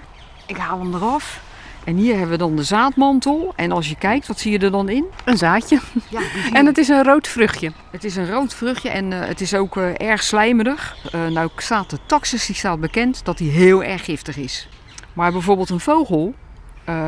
Ik 0.46 0.56
haal 0.56 0.78
hem 0.78 0.94
eraf. 0.94 1.40
En 1.88 1.96
hier 1.96 2.12
hebben 2.12 2.30
we 2.30 2.36
dan 2.36 2.56
de 2.56 2.62
zaadmantel. 2.62 3.52
En 3.56 3.72
als 3.72 3.88
je 3.88 3.96
kijkt, 3.96 4.26
wat 4.26 4.38
zie 4.38 4.52
je 4.52 4.58
er 4.58 4.70
dan 4.70 4.88
in? 4.88 5.04
Een 5.24 5.36
zaadje. 5.36 5.80
Ja, 6.08 6.20
die 6.20 6.52
En 6.52 6.66
het 6.66 6.78
is 6.78 6.88
een 6.88 7.02
rood 7.02 7.28
vruchtje. 7.28 7.72
Het 7.90 8.04
is 8.04 8.16
een 8.16 8.30
rood 8.30 8.54
vruchtje 8.54 8.88
en 8.88 9.12
eh, 9.12 9.28
het 9.28 9.40
is 9.40 9.54
ook 9.54 9.76
eh, 9.76 10.08
erg 10.08 10.22
slijmerig. 10.22 10.96
Eh, 11.12 11.26
nou 11.26 11.50
staat 11.56 11.90
de 11.90 11.98
taxus 12.06 12.46
die 12.46 12.56
staat 12.56 12.80
bekend 12.80 13.24
dat 13.24 13.38
hij 13.38 13.48
heel 13.48 13.82
erg 13.82 14.04
giftig 14.04 14.36
is. 14.36 14.68
Maar 15.12 15.32
bijvoorbeeld 15.32 15.70
een 15.70 15.80
vogel, 15.80 16.34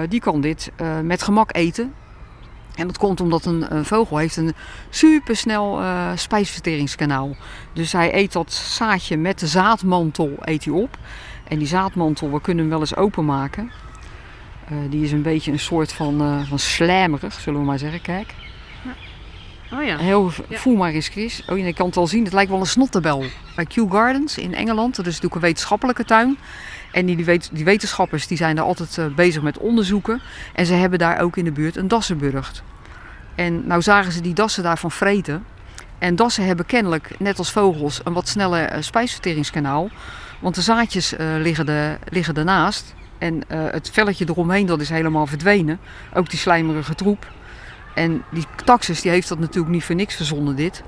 die 0.09 0.21
kan 0.21 0.41
dit 0.41 0.73
met 1.03 1.23
gemak 1.23 1.57
eten. 1.57 1.95
En 2.75 2.87
dat 2.87 2.99
komt 2.99 3.21
omdat 3.21 3.45
een, 3.45 3.75
een 3.77 3.85
vogel 3.85 4.17
heeft 4.17 4.37
een 4.37 4.55
supersnel 4.91 5.81
spijsverteringskanaal. 6.15 7.37
Dus 7.73 7.93
hij 7.93 8.15
eet 8.15 8.33
dat 8.33 8.53
zaadje 8.53 9.17
met 9.17 9.39
de 9.39 9.47
zaadmantel 9.47 10.37
eet 10.41 10.65
hij 10.65 10.75
op. 10.75 10.99
En 11.49 11.59
die 11.59 11.69
zaadmantel, 11.69 12.31
we 12.33 12.41
kunnen 12.41 12.63
hem 12.63 12.73
wel 12.73 12.81
eens 12.81 12.97
openmaken. 12.97 13.71
Eh, 14.71 14.77
die 14.91 15.05
is 15.05 15.13
een 15.13 15.23
beetje 15.23 15.53
een 15.53 15.59
soort 15.59 15.93
van, 15.93 16.21
eh, 16.21 16.49
van 16.49 16.59
slijmerig, 16.59 17.33
zullen 17.41 17.61
we 17.61 17.67
maar 17.67 17.79
zeggen. 17.79 18.01
Kijk. 18.03 18.35
Oh 19.73 19.85
ja. 19.85 19.97
Heel, 19.99 20.31
Ja. 20.49 20.59
voel 20.59 20.77
maar 20.77 20.93
eens, 20.93 21.09
Chris. 21.09 21.43
Oh, 21.49 21.59
je 21.59 21.73
kan 21.73 21.87
het 21.87 21.97
al 21.97 22.07
zien. 22.07 22.25
Het 22.25 22.33
lijkt 22.33 22.51
wel 22.51 22.61
een 22.61 22.67
snottenbel. 22.67 23.25
Bij 23.57 23.65
Kew 23.67 23.93
Gardens 23.93 24.39
in 24.39 24.55
Engeland, 24.55 24.97
dat 24.97 25.07
is 25.07 25.13
natuurlijk 25.13 25.35
een 25.35 25.41
wetenschappelijke 25.49 26.05
tuin. 26.05 26.39
En 26.93 27.07
die, 27.07 27.17
die, 27.17 27.25
wet- 27.25 27.51
die 27.53 27.65
wetenschappers 27.65 28.27
die 28.27 28.37
zijn 28.37 28.57
daar 28.57 28.65
altijd 28.65 28.99
eh, 28.99 29.07
bezig 29.07 29.43
met 29.43 29.59
onderzoeken. 29.59 30.21
En 30.55 30.67
ze 30.67 30.75
hebben 30.75 30.99
daar 30.99 31.21
ook 31.21 31.37
in 31.37 31.45
de 31.45 31.53
buurt 31.53 31.77
een 31.77 31.89
dassenburgt. 31.89 32.63
En 33.35 33.67
nou 33.67 33.83
zagen 33.83 34.13
ze 34.13 34.21
die 34.21 34.35
dassen 34.35 34.63
daarvan 34.63 34.91
vreten. 34.91 35.45
En 35.99 36.17
dassen 36.17 36.45
hebben 36.47 36.67
kennelijk, 36.67 37.11
net 37.19 37.39
als 37.39 37.51
vogels, 37.51 38.01
een 38.05 38.13
wat 38.13 38.29
sneller 38.29 38.85
spijsverteringskanaal. 38.85 39.91
Want 40.41 40.55
de 40.55 40.61
zaadjes 40.63 41.15
liggen, 41.39 41.69
er, 41.69 41.99
liggen 42.09 42.35
ernaast. 42.35 42.95
En 43.21 43.43
eh, 43.49 43.59
het 43.71 43.91
velletje 43.93 44.25
eromheen 44.29 44.67
dat 44.67 44.81
is 44.81 44.89
helemaal 44.89 45.27
verdwenen. 45.27 45.79
Ook 46.15 46.31
die 46.31 46.39
slijmerige 46.39 46.95
troep. 46.95 47.27
En 47.95 48.23
die 48.31 48.45
taxus 48.65 49.01
die 49.01 49.11
heeft 49.11 49.29
dat 49.29 49.39
natuurlijk 49.39 49.73
niet 49.73 49.85
voor 49.85 49.95
niks 49.95 50.15
verzonnen 50.15 50.57
dit. 50.57 50.83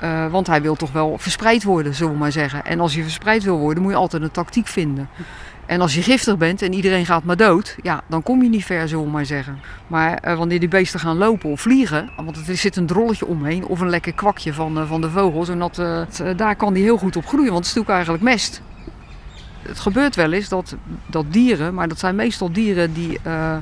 Eh, 0.00 0.30
want 0.30 0.46
hij 0.46 0.62
wil 0.62 0.74
toch 0.74 0.92
wel 0.92 1.18
verspreid 1.18 1.64
worden, 1.64 1.94
zullen 1.94 2.12
we 2.12 2.18
maar 2.18 2.32
zeggen. 2.32 2.64
En 2.64 2.80
als 2.80 2.94
je 2.94 3.02
verspreid 3.02 3.42
wil 3.42 3.58
worden, 3.58 3.82
moet 3.82 3.92
je 3.92 3.98
altijd 3.98 4.22
een 4.22 4.30
tactiek 4.30 4.66
vinden. 4.66 5.08
En 5.66 5.80
als 5.80 5.94
je 5.94 6.02
giftig 6.02 6.36
bent 6.36 6.62
en 6.62 6.72
iedereen 6.72 7.06
gaat 7.06 7.24
maar 7.24 7.36
dood, 7.36 7.76
ja, 7.82 8.02
dan 8.06 8.22
kom 8.22 8.42
je 8.42 8.48
niet 8.48 8.64
ver, 8.64 8.88
zullen 8.88 9.04
we 9.04 9.10
maar 9.10 9.26
zeggen. 9.26 9.58
Maar 9.86 10.14
eh, 10.14 10.36
wanneer 10.36 10.60
die 10.60 10.68
beesten 10.68 11.00
gaan 11.00 11.16
lopen 11.16 11.50
of 11.50 11.60
vliegen, 11.60 12.10
want 12.16 12.48
er 12.48 12.56
zit 12.56 12.76
een 12.76 12.86
drolletje 12.86 13.26
omheen 13.26 13.66
of 13.66 13.80
een 13.80 13.90
lekker 13.90 14.12
kwakje 14.12 14.52
van, 14.52 14.86
van 14.86 15.00
de 15.00 15.10
vogels, 15.10 15.48
en 15.48 15.58
dat, 15.58 15.82
daar 16.36 16.56
kan 16.56 16.74
die 16.74 16.82
heel 16.82 16.98
goed 16.98 17.16
op 17.16 17.26
groeien, 17.26 17.52
want 17.52 17.66
het 17.66 17.66
is 17.66 17.74
natuurlijk 17.74 17.94
eigenlijk 17.94 18.22
mest. 18.22 18.62
Het 19.62 19.78
gebeurt 19.78 20.16
wel 20.16 20.32
eens 20.32 20.48
dat, 20.48 20.76
dat 21.06 21.32
dieren, 21.32 21.74
maar 21.74 21.88
dat 21.88 21.98
zijn 21.98 22.14
meestal 22.14 22.52
dieren 22.52 22.92
die 22.92 23.18
eh, 23.22 23.56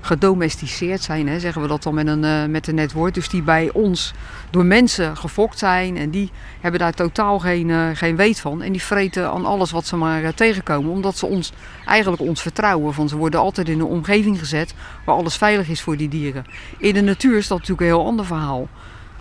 gedomesticeerd 0.00 1.02
zijn, 1.02 1.28
hè, 1.28 1.40
zeggen 1.40 1.62
we 1.62 1.68
dat 1.68 1.82
dan 1.82 1.94
met 1.94 2.06
een, 2.06 2.24
eh, 2.24 2.44
met 2.44 2.66
een 2.66 2.74
net 2.74 2.92
woord. 2.92 3.14
Dus 3.14 3.28
die 3.28 3.42
bij 3.42 3.70
ons 3.72 4.12
door 4.50 4.64
mensen 4.64 5.16
gefokt 5.16 5.58
zijn 5.58 5.96
en 5.96 6.10
die 6.10 6.30
hebben 6.60 6.80
daar 6.80 6.94
totaal 6.94 7.38
geen, 7.38 7.70
eh, 7.70 7.88
geen 7.94 8.16
weet 8.16 8.40
van. 8.40 8.62
En 8.62 8.72
die 8.72 8.82
vreten 8.82 9.30
aan 9.30 9.46
alles 9.46 9.70
wat 9.70 9.86
ze 9.86 9.96
maar 9.96 10.34
tegenkomen, 10.34 10.90
omdat 10.90 11.16
ze 11.16 11.26
ons 11.26 11.52
eigenlijk 11.86 12.22
ons 12.22 12.42
vertrouwen. 12.42 12.94
Van 12.94 13.08
ze 13.08 13.16
worden 13.16 13.40
altijd 13.40 13.68
in 13.68 13.80
een 13.80 13.86
omgeving 13.86 14.38
gezet 14.38 14.74
waar 15.04 15.16
alles 15.16 15.36
veilig 15.36 15.68
is 15.68 15.80
voor 15.80 15.96
die 15.96 16.08
dieren. 16.08 16.44
In 16.78 16.94
de 16.94 17.02
natuur 17.02 17.36
is 17.36 17.48
dat 17.48 17.58
natuurlijk 17.58 17.88
een 17.88 17.96
heel 17.96 18.06
ander 18.06 18.24
verhaal. 18.24 18.68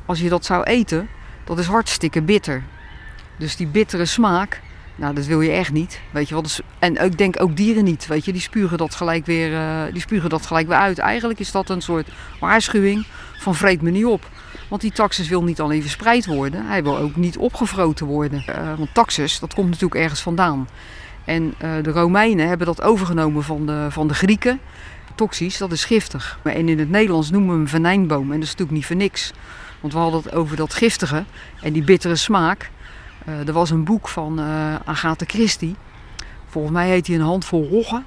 Als 0.06 0.20
je 0.20 0.30
dat 0.30 0.46
zou 0.46 0.64
eten, 0.64 1.08
dat 1.44 1.60
is 1.60 1.66
hartstikke 1.66 2.22
bitter. 2.22 2.64
Dus 3.38 3.56
die 3.56 3.68
bittere 3.68 4.06
smaak, 4.06 4.62
nou, 5.00 5.14
dat 5.14 5.26
wil 5.26 5.42
je 5.42 5.52
echt 5.52 5.72
niet. 5.72 6.02
Weet 6.12 6.30
je 6.30 6.36
wat? 6.36 6.44
Dus, 6.44 6.62
en 6.80 7.04
ik 7.04 7.18
denk 7.18 7.42
ook 7.42 7.56
dieren 7.56 7.84
niet. 7.84 8.08
Weet 8.08 8.26
je, 8.26 8.32
die 8.32 8.42
spugen 8.42 8.78
dat 8.78 8.96
gelijk 8.96 9.26
weer, 9.26 9.54
eh, 9.54 9.84
die 9.92 10.02
spugen 10.02 10.30
dat 10.30 10.46
gelijk 10.46 10.68
weer 10.68 10.78
uit. 10.78 10.98
Eigenlijk 10.98 11.40
is 11.40 11.52
dat 11.52 11.70
een 11.70 11.82
soort 11.82 12.08
waarschuwing 12.40 13.06
van 13.38 13.56
vreet 13.56 13.82
me 13.82 13.90
niet 13.90 14.06
op. 14.06 14.30
Want 14.70 14.82
die 14.82 14.92
taxus 14.92 15.28
wil 15.28 15.44
niet 15.44 15.62
alleen 15.62 15.82
verspreid 15.82 16.26
worden, 16.26 16.66
hij 16.66 16.84
wil 16.84 16.98
ook 16.98 17.16
niet 17.16 17.38
opgevroten 17.38 18.06
worden. 18.06 18.44
Eh, 18.46 18.78
want 18.78 18.94
taxus, 18.94 19.40
dat 19.40 19.54
komt 19.54 19.70
natuurlijk 19.70 20.02
ergens 20.02 20.22
vandaan. 20.22 20.68
En 21.26 21.54
eh, 21.58 21.72
de 21.82 21.92
Romeinen 21.92 22.48
hebben 22.48 22.68
dat 22.68 22.82
overgenomen 22.82 23.44
van 23.44 23.66
de, 23.66 23.88
van 23.90 24.08
de 24.08 24.14
Grieken. 24.14 24.60
Toxisch, 25.16 25.58
dat 25.58 25.72
is 25.72 25.86
giftig. 25.86 26.40
En 26.44 26.70
in 26.70 26.80
het 26.80 26.90
Nederlands 26.90 27.30
noemen 27.30 27.50
we 27.50 27.56
hem 27.56 27.68
venijnboom. 27.68 28.32
En 28.32 28.40
dat 28.40 28.44
is 28.44 28.50
natuurlijk 28.50 28.78
niet 28.78 28.86
voor 28.86 28.96
niks. 28.96 29.34
Want 29.80 29.94
we 29.94 30.00
hadden 30.00 30.22
het 30.24 30.34
over 30.34 30.56
dat 30.56 30.74
giftige 30.74 31.24
en 31.62 31.74
die 31.74 31.84
bittere 31.84 32.16
smaak. 32.16 32.70
Eh, 33.26 33.48
er 33.48 33.54
was 33.54 33.70
een 33.70 33.84
boek 33.84 34.08
van 34.08 34.40
eh 34.40 34.76
Agatha 34.86 35.26
Christie. 35.28 35.76
Volgens 36.48 36.74
mij 36.74 36.90
heet 36.90 37.08
hij 37.08 37.16
Een 37.16 37.22
handvol 37.22 37.68
roggen. 37.70 38.06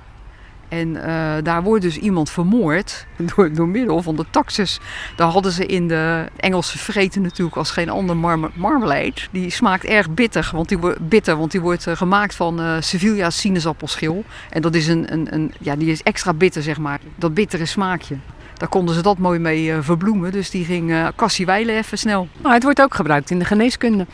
En 0.69 0.97
eh, 1.05 1.43
daar 1.43 1.63
wordt 1.63 1.83
dus 1.83 1.97
iemand 1.97 2.31
vermoord 2.31 3.07
door, 3.35 3.53
door 3.53 3.69
middel 3.69 4.03
van 4.03 4.17
de 4.17 4.25
taxus. 4.31 4.81
Daar 5.17 5.29
hadden 5.29 5.53
ze 5.53 5.67
in 5.67 5.89
de 5.89 6.27
Engelse 6.37 6.79
vreten 6.79 7.23
natuurlijk 7.23 7.57
als 7.57 7.71
geen 7.71 7.89
ander 7.89 8.17
marme- 8.17 8.51
marmalade. 8.55 9.15
Die 9.31 9.51
smaakt 9.51 9.85
erg 9.85 10.11
bitter, 10.11 10.51
want 10.53 10.69
die, 10.69 10.79
bitter, 11.01 11.37
want 11.37 11.51
die 11.51 11.61
wordt 11.61 11.87
gemaakt 11.89 12.35
van 12.35 12.61
eh 12.61 12.77
Sevilla 12.81 13.31
sinaasappelschil. 13.31 14.25
En 14.51 14.63
dat 14.63 14.75
is 14.75 14.89
een, 14.89 15.13
een, 15.13 15.35
een, 15.35 15.53
ja, 15.59 15.77
die 15.77 15.91
is 15.91 16.03
extra 16.03 16.33
bitter, 16.33 16.63
zeg 16.63 16.79
maar. 16.79 17.01
Dat 17.17 17.35
bittere 17.35 17.67
smaakje. 17.67 18.17
Daar 18.55 18.69
konden 18.69 18.95
ze 18.95 19.03
dat 19.03 19.19
mooi 19.19 19.39
mee 19.39 19.75
verbloemen. 19.81 20.33
Dus 20.33 20.51
die 20.51 20.65
ging 20.65 21.11
Cassie 21.17 21.47
Weilen 21.47 21.77
even 21.77 21.99
snel. 21.99 22.29
Maar 22.43 22.55
het 22.55 22.63
wordt 22.63 22.81
ook 22.83 22.95
gebruikt 22.95 23.31
in 23.31 23.39
de 23.39 23.45
geneeskunde. 23.45 24.07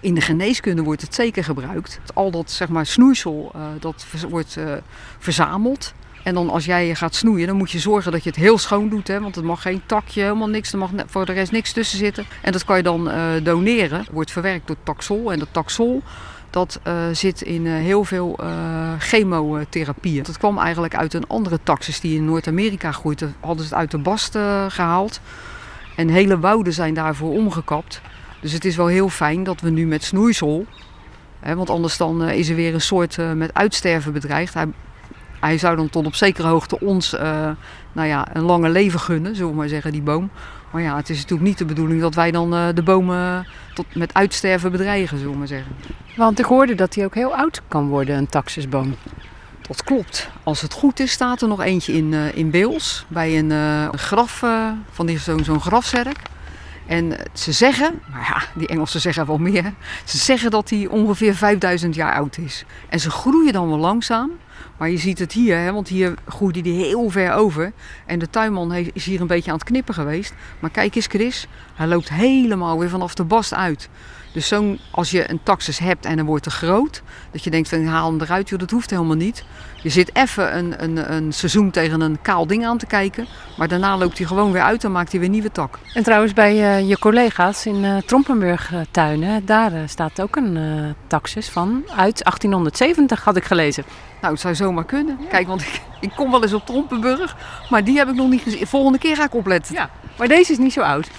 In 0.00 0.14
de 0.14 0.20
geneeskunde 0.20 0.82
wordt 0.82 1.02
het 1.02 1.14
zeker 1.14 1.44
gebruikt. 1.44 2.00
Al 2.14 2.30
dat 2.30 2.50
zeg 2.50 2.68
maar, 2.68 2.86
snoeisel 2.86 3.50
eh, 3.54 3.60
dat 3.80 4.06
wordt 4.28 4.56
eh, 4.56 4.72
verzameld. 5.18 5.94
En 6.22 6.34
dan 6.34 6.50
als 6.50 6.64
jij 6.64 6.94
gaat 6.94 7.14
snoeien, 7.14 7.46
dan 7.46 7.56
moet 7.56 7.70
je 7.70 7.78
zorgen 7.78 8.12
dat 8.12 8.22
je 8.22 8.30
het 8.30 8.38
heel 8.38 8.58
schoon 8.58 8.88
doet. 8.88 9.08
Hè? 9.08 9.20
Want 9.20 9.36
er 9.36 9.44
mag 9.44 9.62
geen 9.62 9.82
takje, 9.86 10.22
helemaal 10.22 10.48
niks. 10.48 10.72
Er 10.72 10.78
mag 10.78 10.90
voor 11.06 11.26
de 11.26 11.32
rest 11.32 11.52
niks 11.52 11.72
tussen 11.72 11.98
zitten. 11.98 12.24
En 12.42 12.52
dat 12.52 12.64
kan 12.64 12.76
je 12.76 12.82
dan 12.82 13.10
eh, 13.10 13.30
doneren. 13.42 14.06
Wordt 14.10 14.30
verwerkt 14.30 14.66
door 14.66 14.76
taxol. 14.82 15.32
En 15.32 15.38
dat 15.38 15.48
taxol, 15.50 16.02
dat 16.50 16.80
zit 17.12 17.42
in 17.42 17.66
heel 17.66 18.04
veel 18.04 18.38
chemotherapieën. 18.98 20.22
Dat 20.22 20.38
kwam 20.38 20.58
eigenlijk 20.58 20.96
uit 20.96 21.14
een 21.14 21.26
andere 21.26 21.58
taxus 21.62 22.00
die 22.00 22.16
in 22.16 22.24
Noord-Amerika 22.24 22.92
groeit. 22.92 23.18
Daar 23.18 23.32
hadden 23.40 23.64
ze 23.64 23.70
het 23.70 23.78
uit 23.80 23.90
de 23.90 23.98
bast 23.98 24.34
eh, 24.34 24.64
gehaald. 24.68 25.20
En 25.96 26.08
hele 26.08 26.38
wouden 26.38 26.72
zijn 26.72 26.94
daarvoor 26.94 27.30
omgekapt. 27.30 28.00
Dus 28.44 28.52
het 28.52 28.64
is 28.64 28.76
wel 28.76 28.86
heel 28.86 29.08
fijn 29.08 29.44
dat 29.44 29.60
we 29.60 29.70
nu 29.70 29.86
met 29.86 30.04
snoeisel, 30.04 30.66
hè, 31.40 31.54
want 31.54 31.70
anders 31.70 31.96
dan 31.96 32.22
eh, 32.24 32.38
is 32.38 32.48
er 32.48 32.54
weer 32.54 32.74
een 32.74 32.80
soort 32.80 33.18
eh, 33.18 33.32
met 33.32 33.54
uitsterven 33.54 34.12
bedreigd. 34.12 34.54
Hij, 34.54 34.66
hij 35.40 35.58
zou 35.58 35.76
dan 35.76 35.90
tot 35.90 36.06
op 36.06 36.14
zekere 36.14 36.48
hoogte 36.48 36.80
ons 36.80 37.14
eh, 37.14 37.50
nou 37.92 38.08
ja, 38.08 38.26
een 38.36 38.42
lange 38.42 38.68
leven 38.68 39.00
gunnen, 39.00 39.34
zullen 39.36 39.50
we 39.50 39.56
maar 39.56 39.68
zeggen, 39.68 39.92
die 39.92 40.02
boom. 40.02 40.30
Maar 40.72 40.82
ja, 40.82 40.96
het 40.96 41.10
is 41.10 41.16
natuurlijk 41.16 41.48
niet 41.48 41.58
de 41.58 41.64
bedoeling 41.64 42.00
dat 42.00 42.14
wij 42.14 42.30
dan 42.30 42.50
de 42.50 42.82
bomen 42.84 43.46
tot, 43.74 43.94
met 43.94 44.14
uitsterven 44.14 44.70
bedreigen, 44.72 45.18
zullen 45.18 45.32
we 45.32 45.38
maar 45.38 45.46
zeggen. 45.46 45.72
Want 46.16 46.38
ik 46.38 46.44
hoorde 46.44 46.74
dat 46.74 46.94
hij 46.94 47.04
ook 47.04 47.14
heel 47.14 47.36
oud 47.36 47.62
kan 47.68 47.88
worden, 47.88 48.16
een 48.16 48.26
taxusboom. 48.26 48.94
Dat 49.68 49.84
klopt. 49.84 50.30
Als 50.42 50.60
het 50.60 50.72
goed 50.72 51.00
is, 51.00 51.10
staat 51.10 51.42
er 51.42 51.48
nog 51.48 51.60
eentje 51.60 51.92
in, 51.92 52.12
in 52.34 52.50
Beels. 52.50 53.04
Bij 53.08 53.38
een 53.38 53.98
graf, 53.98 54.44
van 54.90 55.06
die- 55.06 55.18
zo'n 55.18 55.44
zo'n 55.44 55.60
grafzerk. 55.60 56.18
En 56.86 57.16
ze 57.32 57.52
zeggen, 57.52 58.00
maar 58.10 58.20
ja, 58.20 58.58
die 58.58 58.68
Engelsen 58.68 59.00
zeggen 59.00 59.26
wel 59.26 59.38
meer. 59.38 59.72
Ze 60.04 60.18
zeggen 60.18 60.50
dat 60.50 60.70
hij 60.70 60.86
ongeveer 60.86 61.34
5000 61.34 61.94
jaar 61.94 62.14
oud 62.14 62.38
is. 62.38 62.64
En 62.88 63.00
ze 63.00 63.10
groeien 63.10 63.52
dan 63.52 63.68
wel 63.68 63.78
langzaam. 63.78 64.30
Maar 64.76 64.90
je 64.90 64.96
ziet 64.96 65.18
het 65.18 65.32
hier, 65.32 65.58
hè, 65.58 65.72
want 65.72 65.88
hier 65.88 66.14
groeide 66.28 66.60
die 66.60 66.84
heel 66.84 67.10
ver 67.10 67.32
over. 67.32 67.72
En 68.06 68.18
de 68.18 68.30
tuinman 68.30 68.72
is 68.72 69.04
hier 69.04 69.20
een 69.20 69.26
beetje 69.26 69.50
aan 69.50 69.56
het 69.56 69.66
knippen 69.66 69.94
geweest. 69.94 70.34
Maar 70.60 70.70
kijk 70.70 70.94
eens 70.94 71.06
Chris, 71.06 71.46
hij 71.74 71.86
loopt 71.86 72.08
helemaal 72.08 72.78
weer 72.78 72.88
vanaf 72.88 73.14
de 73.14 73.24
bast 73.24 73.54
uit. 73.54 73.88
Dus 74.34 74.48
zo'n, 74.48 74.78
als 74.90 75.10
je 75.10 75.30
een 75.30 75.40
taxus 75.42 75.78
hebt 75.78 76.04
en 76.04 76.14
hij 76.14 76.24
wordt 76.24 76.42
te 76.42 76.50
groot, 76.50 77.02
dat 77.30 77.44
je 77.44 77.50
denkt 77.50 77.68
van 77.68 77.86
haal 77.86 78.10
hem 78.10 78.20
eruit, 78.20 78.48
joh, 78.48 78.58
dat 78.58 78.70
hoeft 78.70 78.90
helemaal 78.90 79.16
niet. 79.16 79.44
Je 79.82 79.88
zit 79.88 80.10
even 80.16 80.56
een, 80.56 80.82
een, 80.82 81.12
een 81.12 81.32
seizoen 81.32 81.70
tegen 81.70 82.00
een 82.00 82.22
kaal 82.22 82.46
ding 82.46 82.66
aan 82.66 82.78
te 82.78 82.86
kijken, 82.86 83.26
maar 83.56 83.68
daarna 83.68 83.96
loopt 83.96 84.18
hij 84.18 84.26
gewoon 84.26 84.52
weer 84.52 84.62
uit 84.62 84.84
en 84.84 84.92
maakt 84.92 85.10
hij 85.10 85.20
weer 85.20 85.28
nieuwe 85.28 85.52
tak. 85.52 85.78
En 85.94 86.02
trouwens, 86.02 86.32
bij 86.32 86.52
eh, 86.52 86.88
je 86.88 86.98
collega's 86.98 87.66
in 87.66 87.84
eh 87.84 87.96
Trompenburg 87.96 88.72
eh, 88.72 88.80
tuinen, 88.90 89.46
daar 89.46 89.72
staat 89.86 90.20
ook 90.20 90.36
een 90.36 90.58
taxus 91.06 91.48
van 91.48 91.82
uit 91.86 92.24
1870, 92.24 93.24
had 93.24 93.36
ik 93.36 93.44
gelezen. 93.44 93.84
Nou, 94.20 94.32
het 94.32 94.42
zou 94.42 94.54
zomaar 94.54 94.84
kunnen. 94.84 95.18
Kijk, 95.28 95.46
want 95.46 95.60
ik, 95.60 95.80
ik 96.00 96.10
kom 96.16 96.30
wel 96.30 96.42
eens 96.42 96.52
op 96.52 96.66
Trompenburg, 96.66 97.36
maar 97.70 97.84
die 97.84 97.98
heb 97.98 98.08
ik 98.08 98.14
nog 98.14 98.28
niet 98.28 98.42
gezien. 98.42 98.66
Volgende 98.66 98.98
keer 98.98 99.16
ga 99.16 99.24
ik 99.24 99.34
opletten. 99.34 99.74
Ja, 99.74 99.90
maar 100.18 100.28
deze 100.28 100.52
is 100.52 100.58
niet 100.58 100.72
zo 100.72 100.80
oud. 100.80 101.10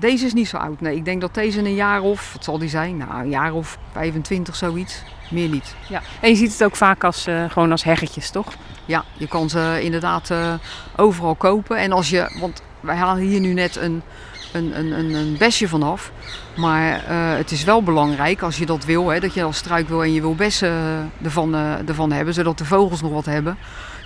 Deze 0.00 0.26
is 0.26 0.32
niet 0.32 0.48
zo 0.48 0.56
oud. 0.56 0.80
Nee, 0.80 0.96
ik 0.96 1.04
denk 1.04 1.20
dat 1.20 1.34
deze 1.34 1.58
een 1.58 1.74
jaar 1.74 2.00
of, 2.00 2.32
wat 2.32 2.44
zal 2.44 2.58
die 2.58 2.68
zijn? 2.68 2.96
Nou, 2.96 3.20
een 3.20 3.28
jaar 3.28 3.52
of 3.52 3.78
25, 3.92 4.56
zoiets. 4.56 5.02
Meer 5.30 5.48
niet. 5.48 5.74
Ja. 5.88 6.02
En 6.20 6.30
je 6.30 6.36
ziet 6.36 6.52
het 6.52 6.64
ook 6.64 6.76
vaak 6.76 7.04
als, 7.04 7.26
eh, 7.26 7.50
gewoon 7.50 7.70
als 7.70 7.84
heggetjes, 7.84 8.30
toch? 8.30 8.46
Ja, 8.84 9.04
je 9.12 9.28
kan 9.28 9.50
ze 9.50 9.78
inderdaad 9.82 10.30
eh, 10.30 10.54
overal 10.96 11.34
kopen. 11.34 11.76
En 11.76 11.92
als 11.92 12.10
je, 12.10 12.36
want 12.40 12.62
wij 12.80 12.96
halen 12.96 13.22
hier 13.22 13.40
nu 13.40 13.52
net 13.52 13.76
een, 13.76 14.02
een, 14.52 14.78
een, 14.78 14.92
een, 14.92 15.14
een 15.14 15.36
besje 15.38 15.68
vanaf. 15.68 16.12
Maar 16.56 17.04
eh, 17.04 17.36
het 17.36 17.50
is 17.50 17.64
wel 17.64 17.82
belangrijk 17.82 18.42
als 18.42 18.58
je 18.58 18.66
dat 18.66 18.84
wil, 18.84 19.08
hè, 19.08 19.20
dat 19.20 19.34
je 19.34 19.42
als 19.42 19.56
struik 19.56 19.88
wil 19.88 20.02
en 20.02 20.12
je 20.12 20.20
wil 20.20 20.34
bessen 20.34 20.72
ervan, 21.22 21.54
ervan 21.86 22.12
hebben, 22.12 22.34
zodat 22.34 22.58
de 22.58 22.64
vogels 22.64 23.02
nog 23.02 23.12
wat 23.12 23.26
hebben. 23.26 23.58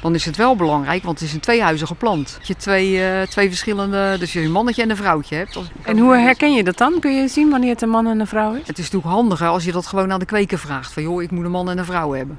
Dan 0.05 0.15
is 0.15 0.25
het 0.25 0.37
wel 0.37 0.57
belangrijk, 0.57 1.03
want 1.03 1.19
het 1.19 1.29
is 1.29 1.35
een 1.35 1.41
tweehuizige 1.41 1.95
plant. 1.95 2.35
Dat 2.39 2.47
je 2.47 2.57
twee, 2.57 3.03
eh, 3.03 3.27
twee 3.27 3.49
verschillende, 3.49 4.17
dus 4.19 4.33
je 4.33 4.41
een 4.41 4.53
mannetje 4.53 4.83
en 4.83 4.91
een 4.91 4.97
vrouwtje 4.97 5.37
hebt. 5.37 5.59
En 5.83 5.99
hoe 5.99 6.17
herken 6.17 6.55
je 6.55 6.65
dat 6.65 6.79
dan? 6.79 7.01
Kun 7.01 7.15
je 7.15 7.29
zien 7.29 7.51
wanneer 7.51 7.71
het 7.71 7.83
een 7.83 7.89
man 7.89 8.07
en 8.07 8.21
een 8.21 8.27
vrouw 8.27 8.53
is? 8.53 8.67
Het 8.67 8.79
is 8.79 8.85
natuurlijk 8.85 9.13
handiger 9.13 9.47
als 9.47 9.65
je 9.65 9.73
dat 9.73 9.87
gewoon 9.87 10.13
aan 10.13 10.19
de 10.19 10.25
kweker 10.25 10.59
vraagt. 10.59 10.93
Van 10.93 11.03
joh, 11.03 11.23
ik 11.23 11.31
moet 11.31 11.45
een 11.45 11.51
man 11.51 11.71
en 11.71 11.79
een 11.79 11.85
vrouw 11.85 12.13
hebben. 12.13 12.39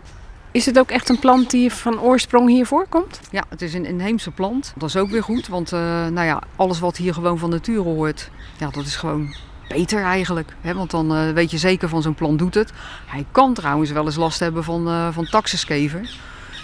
Is 0.52 0.66
het 0.66 0.80
ook 0.80 0.90
echt 0.90 1.10
een 1.10 1.20
plant 1.20 1.52
die 1.52 1.72
van 1.72 2.00
oorsprong 2.00 2.50
hier 2.50 2.66
voorkomt? 2.66 3.20
Ja, 3.32 3.44
het 3.50 3.62
is 3.62 3.74
een 3.74 3.86
inheemse 3.86 4.32
plant. 4.32 4.74
Dat 4.78 4.90
is 4.90 4.98
ook 4.98 5.10
weer 5.10 5.24
goed, 5.24 5.48
want 5.48 5.72
eh, 5.72 5.80
nou 6.08 6.26
ja, 6.26 6.42
alles 6.56 6.80
wat 6.80 6.98
hier 6.98 7.14
gewoon 7.14 7.38
van 7.38 7.50
nature 7.50 7.80
hoort, 7.80 8.30
ja, 8.58 8.70
dat 8.70 8.86
is 8.86 8.96
gewoon 8.96 9.36
beter 9.68 10.04
eigenlijk. 10.04 10.56
Hè? 10.62 10.74
Want 10.74 10.92
dan 10.92 11.16
eh, 11.16 11.30
weet 11.30 11.52
je 11.52 11.58
zeker 11.58 11.90
van 11.90 12.02
zo'n 12.02 12.16
plant 12.16 12.40
doet 12.40 12.54
het. 12.54 12.72
Hij 13.06 13.26
kan 13.32 13.54
trouwens 13.54 13.92
wel 13.92 14.06
eens 14.06 14.16
last 14.16 14.40
hebben 14.40 14.64
van, 14.64 14.88
eh 14.88 15.08
van 15.12 15.26
taxuskever. 15.26 16.10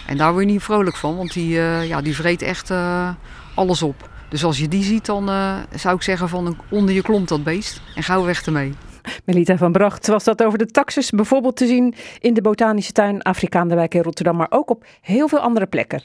En 0.08 0.18
daar 0.18 0.32
word 0.32 0.46
je 0.46 0.52
niet 0.52 0.64
vrolijk 0.64 0.96
van, 0.96 1.18
want 1.18 1.34
die, 1.34 1.60
eh, 1.60 1.88
ja, 1.88 2.02
die 2.02 2.16
vreet 2.16 2.42
echt 2.42 2.70
eh, 2.70 3.10
alles 3.56 3.82
op. 3.82 4.10
Dus 4.30 4.44
als 4.44 4.58
je 4.58 4.68
die 4.68 4.84
ziet, 4.84 5.06
dan 5.06 5.30
eh, 5.30 5.58
zou 5.76 5.96
ik 5.96 6.02
zeggen 6.02 6.30
van 6.30 6.58
onder 6.70 6.96
je 6.96 7.02
klomp 7.02 7.28
dat 7.28 7.44
beest 7.44 7.82
en 7.96 8.04
gauw 8.04 8.24
weg 8.24 8.46
ermee. 8.46 8.74
Melita 9.26 9.58
van 9.58 9.72
Bracht 9.72 10.08
was 10.08 10.24
dat 10.24 10.44
over 10.44 10.58
de 10.58 10.66
taxus 10.66 11.10
bijvoorbeeld 11.10 11.56
te 11.56 11.68
zien 11.68 11.96
in 12.20 12.34
de 12.34 12.42
botanische 12.42 12.92
tuin 12.92 13.22
Afrikaanderwijk 13.22 13.94
in 13.94 14.02
Rotterdam, 14.02 14.36
maar 14.36 14.48
ook 14.50 14.70
op 14.70 14.86
heel 15.02 15.28
veel 15.28 15.40
andere 15.40 15.66
plekken. 15.66 16.04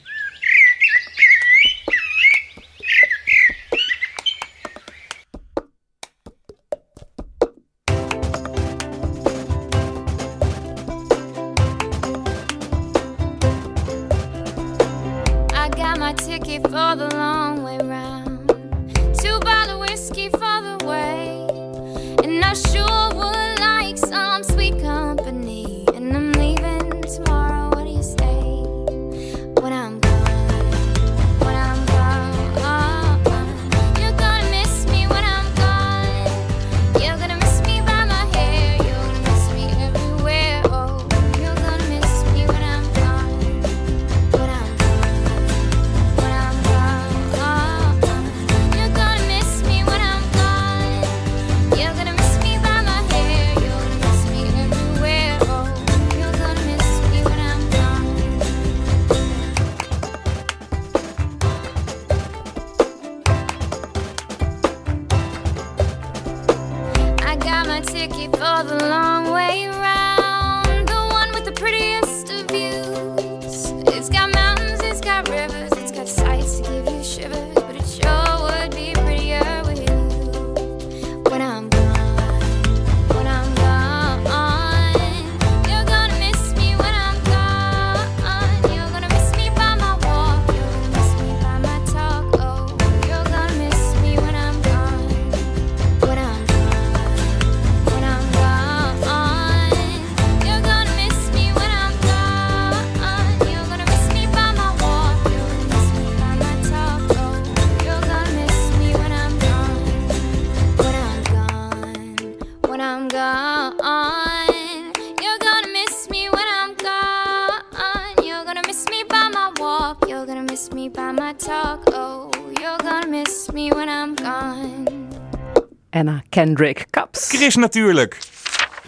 Kendrick 126.36 126.86
Caps. 126.90 127.28
Chris 127.28 127.54
natuurlijk. 127.56 128.18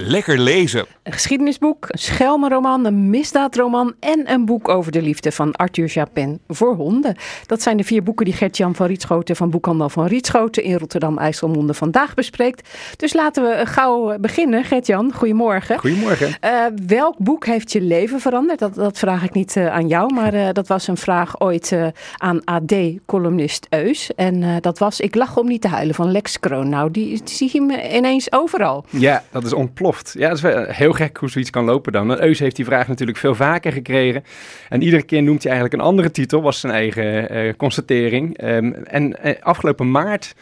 Lekker 0.00 0.38
lezen. 0.38 0.86
Een 1.02 1.12
geschiedenisboek, 1.12 1.86
een 1.88 1.98
schelmenroman, 1.98 2.84
een 2.84 3.10
misdaadroman 3.10 3.94
en 4.00 4.32
een 4.32 4.44
boek 4.44 4.68
over 4.68 4.92
de 4.92 5.02
liefde 5.02 5.32
van 5.32 5.52
Arthur 5.52 5.86
Japin 5.86 6.40
voor 6.48 6.74
honden. 6.74 7.16
Dat 7.46 7.62
zijn 7.62 7.76
de 7.76 7.84
vier 7.84 8.02
boeken 8.02 8.24
die 8.24 8.34
Gert-Jan 8.34 8.74
van 8.74 8.86
Rietschoten 8.86 9.36
van 9.36 9.50
Boekhandel 9.50 9.88
van 9.88 10.06
Rietschoten 10.06 10.62
in 10.62 10.76
Rotterdam-IJsselmonde 10.78 11.74
vandaag 11.74 12.14
bespreekt. 12.14 12.68
Dus 12.96 13.12
laten 13.12 13.42
we 13.42 13.66
gauw 13.66 14.18
beginnen. 14.18 14.64
Gert-Jan, 14.64 15.12
goedemorgen. 15.12 15.78
Goedemorgen. 15.78 16.36
Eh, 16.40 16.64
welk 16.86 17.18
boek 17.18 17.46
heeft 17.46 17.72
je 17.72 17.80
leven 17.80 18.20
veranderd? 18.20 18.58
Dat, 18.58 18.74
dat 18.74 18.98
vraag 18.98 19.22
ik 19.22 19.32
niet 19.32 19.56
eh, 19.56 19.66
aan 19.66 19.88
jou, 19.88 20.14
maar 20.14 20.34
eh, 20.34 20.48
dat 20.52 20.68
was 20.68 20.88
een 20.88 20.96
vraag 20.96 21.40
ooit 21.40 21.72
eh, 21.72 21.86
aan 22.16 22.44
AD-columnist 22.44 23.66
Eus. 23.70 24.10
En 24.14 24.42
eh, 24.42 24.56
dat 24.60 24.78
was 24.78 25.00
Ik 25.00 25.14
lach 25.14 25.36
om 25.36 25.46
niet 25.46 25.60
te 25.60 25.68
huilen 25.68 25.94
van 25.94 26.10
Lex 26.10 26.40
Kroon. 26.40 26.68
Nou, 26.68 26.90
die, 26.90 27.08
die 27.08 27.36
zie 27.36 27.50
je 27.52 27.60
me 27.60 27.96
ineens 27.96 28.32
overal. 28.32 28.84
Ja, 28.90 29.24
dat 29.30 29.44
is 29.44 29.52
ontploft. 29.52 29.86
Ja, 29.96 30.28
dat 30.28 30.36
is 30.36 30.42
wel 30.42 30.64
heel 30.64 30.92
gek 30.92 31.16
hoe 31.16 31.30
zoiets 31.30 31.50
kan 31.50 31.64
lopen 31.64 31.92
dan. 31.92 32.20
Eus 32.20 32.38
heeft 32.38 32.56
die 32.56 32.64
vraag 32.64 32.88
natuurlijk 32.88 33.18
veel 33.18 33.34
vaker 33.34 33.72
gekregen. 33.72 34.24
En 34.68 34.82
iedere 34.82 35.02
keer 35.02 35.22
noemt 35.22 35.42
hij 35.42 35.52
eigenlijk 35.52 35.82
een 35.82 35.88
andere 35.88 36.10
titel, 36.10 36.42
was 36.42 36.60
zijn 36.60 36.72
eigen 36.72 37.28
eh, 37.28 37.54
constatering. 37.56 38.38
Ehm, 38.38 38.72
en 38.72 39.22
eh, 39.22 39.42
afgelopen 39.42 39.90
maart 39.90 40.34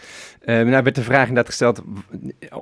eh, 0.47 0.55
nou 0.55 0.82
werd 0.82 0.94
de 0.94 1.03
vraag 1.03 1.28
inderdaad 1.28 1.47
gesteld, 1.47 1.82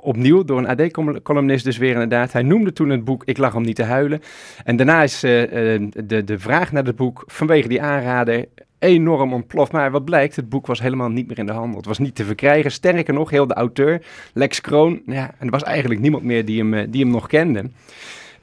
opnieuw 0.01 0.43
door 0.43 0.57
een 0.57 0.67
AD-columnist 0.67 1.65
dus 1.65 1.77
weer 1.77 1.91
inderdaad. 1.91 2.31
Hij 2.31 2.41
noemde 2.41 2.73
toen 2.73 2.89
het 2.89 3.03
boek 3.03 3.23
Ik 3.25 3.37
lag 3.37 3.55
om 3.55 3.63
niet 3.63 3.75
te 3.75 3.83
huilen. 3.83 4.21
En 4.63 4.75
daarna 4.75 5.03
is 5.03 5.23
eh, 5.23 5.73
eh, 5.73 5.81
de, 6.03 6.23
de 6.23 6.39
vraag 6.39 6.71
naar 6.71 6.83
het 6.83 6.95
boek 6.95 7.23
vanwege 7.25 7.67
die 7.67 7.81
aanrader 7.81 8.45
enorm 8.79 9.33
ontploft. 9.33 9.71
Maar 9.71 9.91
wat 9.91 10.05
blijkt, 10.05 10.35
het 10.35 10.49
boek 10.49 10.67
was 10.67 10.81
helemaal 10.81 11.09
niet 11.09 11.27
meer 11.27 11.37
in 11.37 11.45
de 11.45 11.51
handel. 11.51 11.77
Het 11.77 11.85
was 11.85 11.99
niet 11.99 12.15
te 12.15 12.25
verkrijgen. 12.25 12.71
Sterker 12.71 13.13
nog, 13.13 13.29
heel 13.29 13.47
de 13.47 13.53
auteur, 13.53 14.01
Lex 14.33 14.61
Kroon, 14.61 15.01
ja, 15.05 15.31
en 15.37 15.45
er 15.45 15.51
was 15.51 15.63
eigenlijk 15.63 16.01
niemand 16.01 16.23
meer 16.23 16.45
die 16.45 16.59
hem, 16.59 16.73
eh, 16.73 16.87
die 16.89 17.01
hem 17.01 17.11
nog 17.11 17.27
kende. 17.27 17.69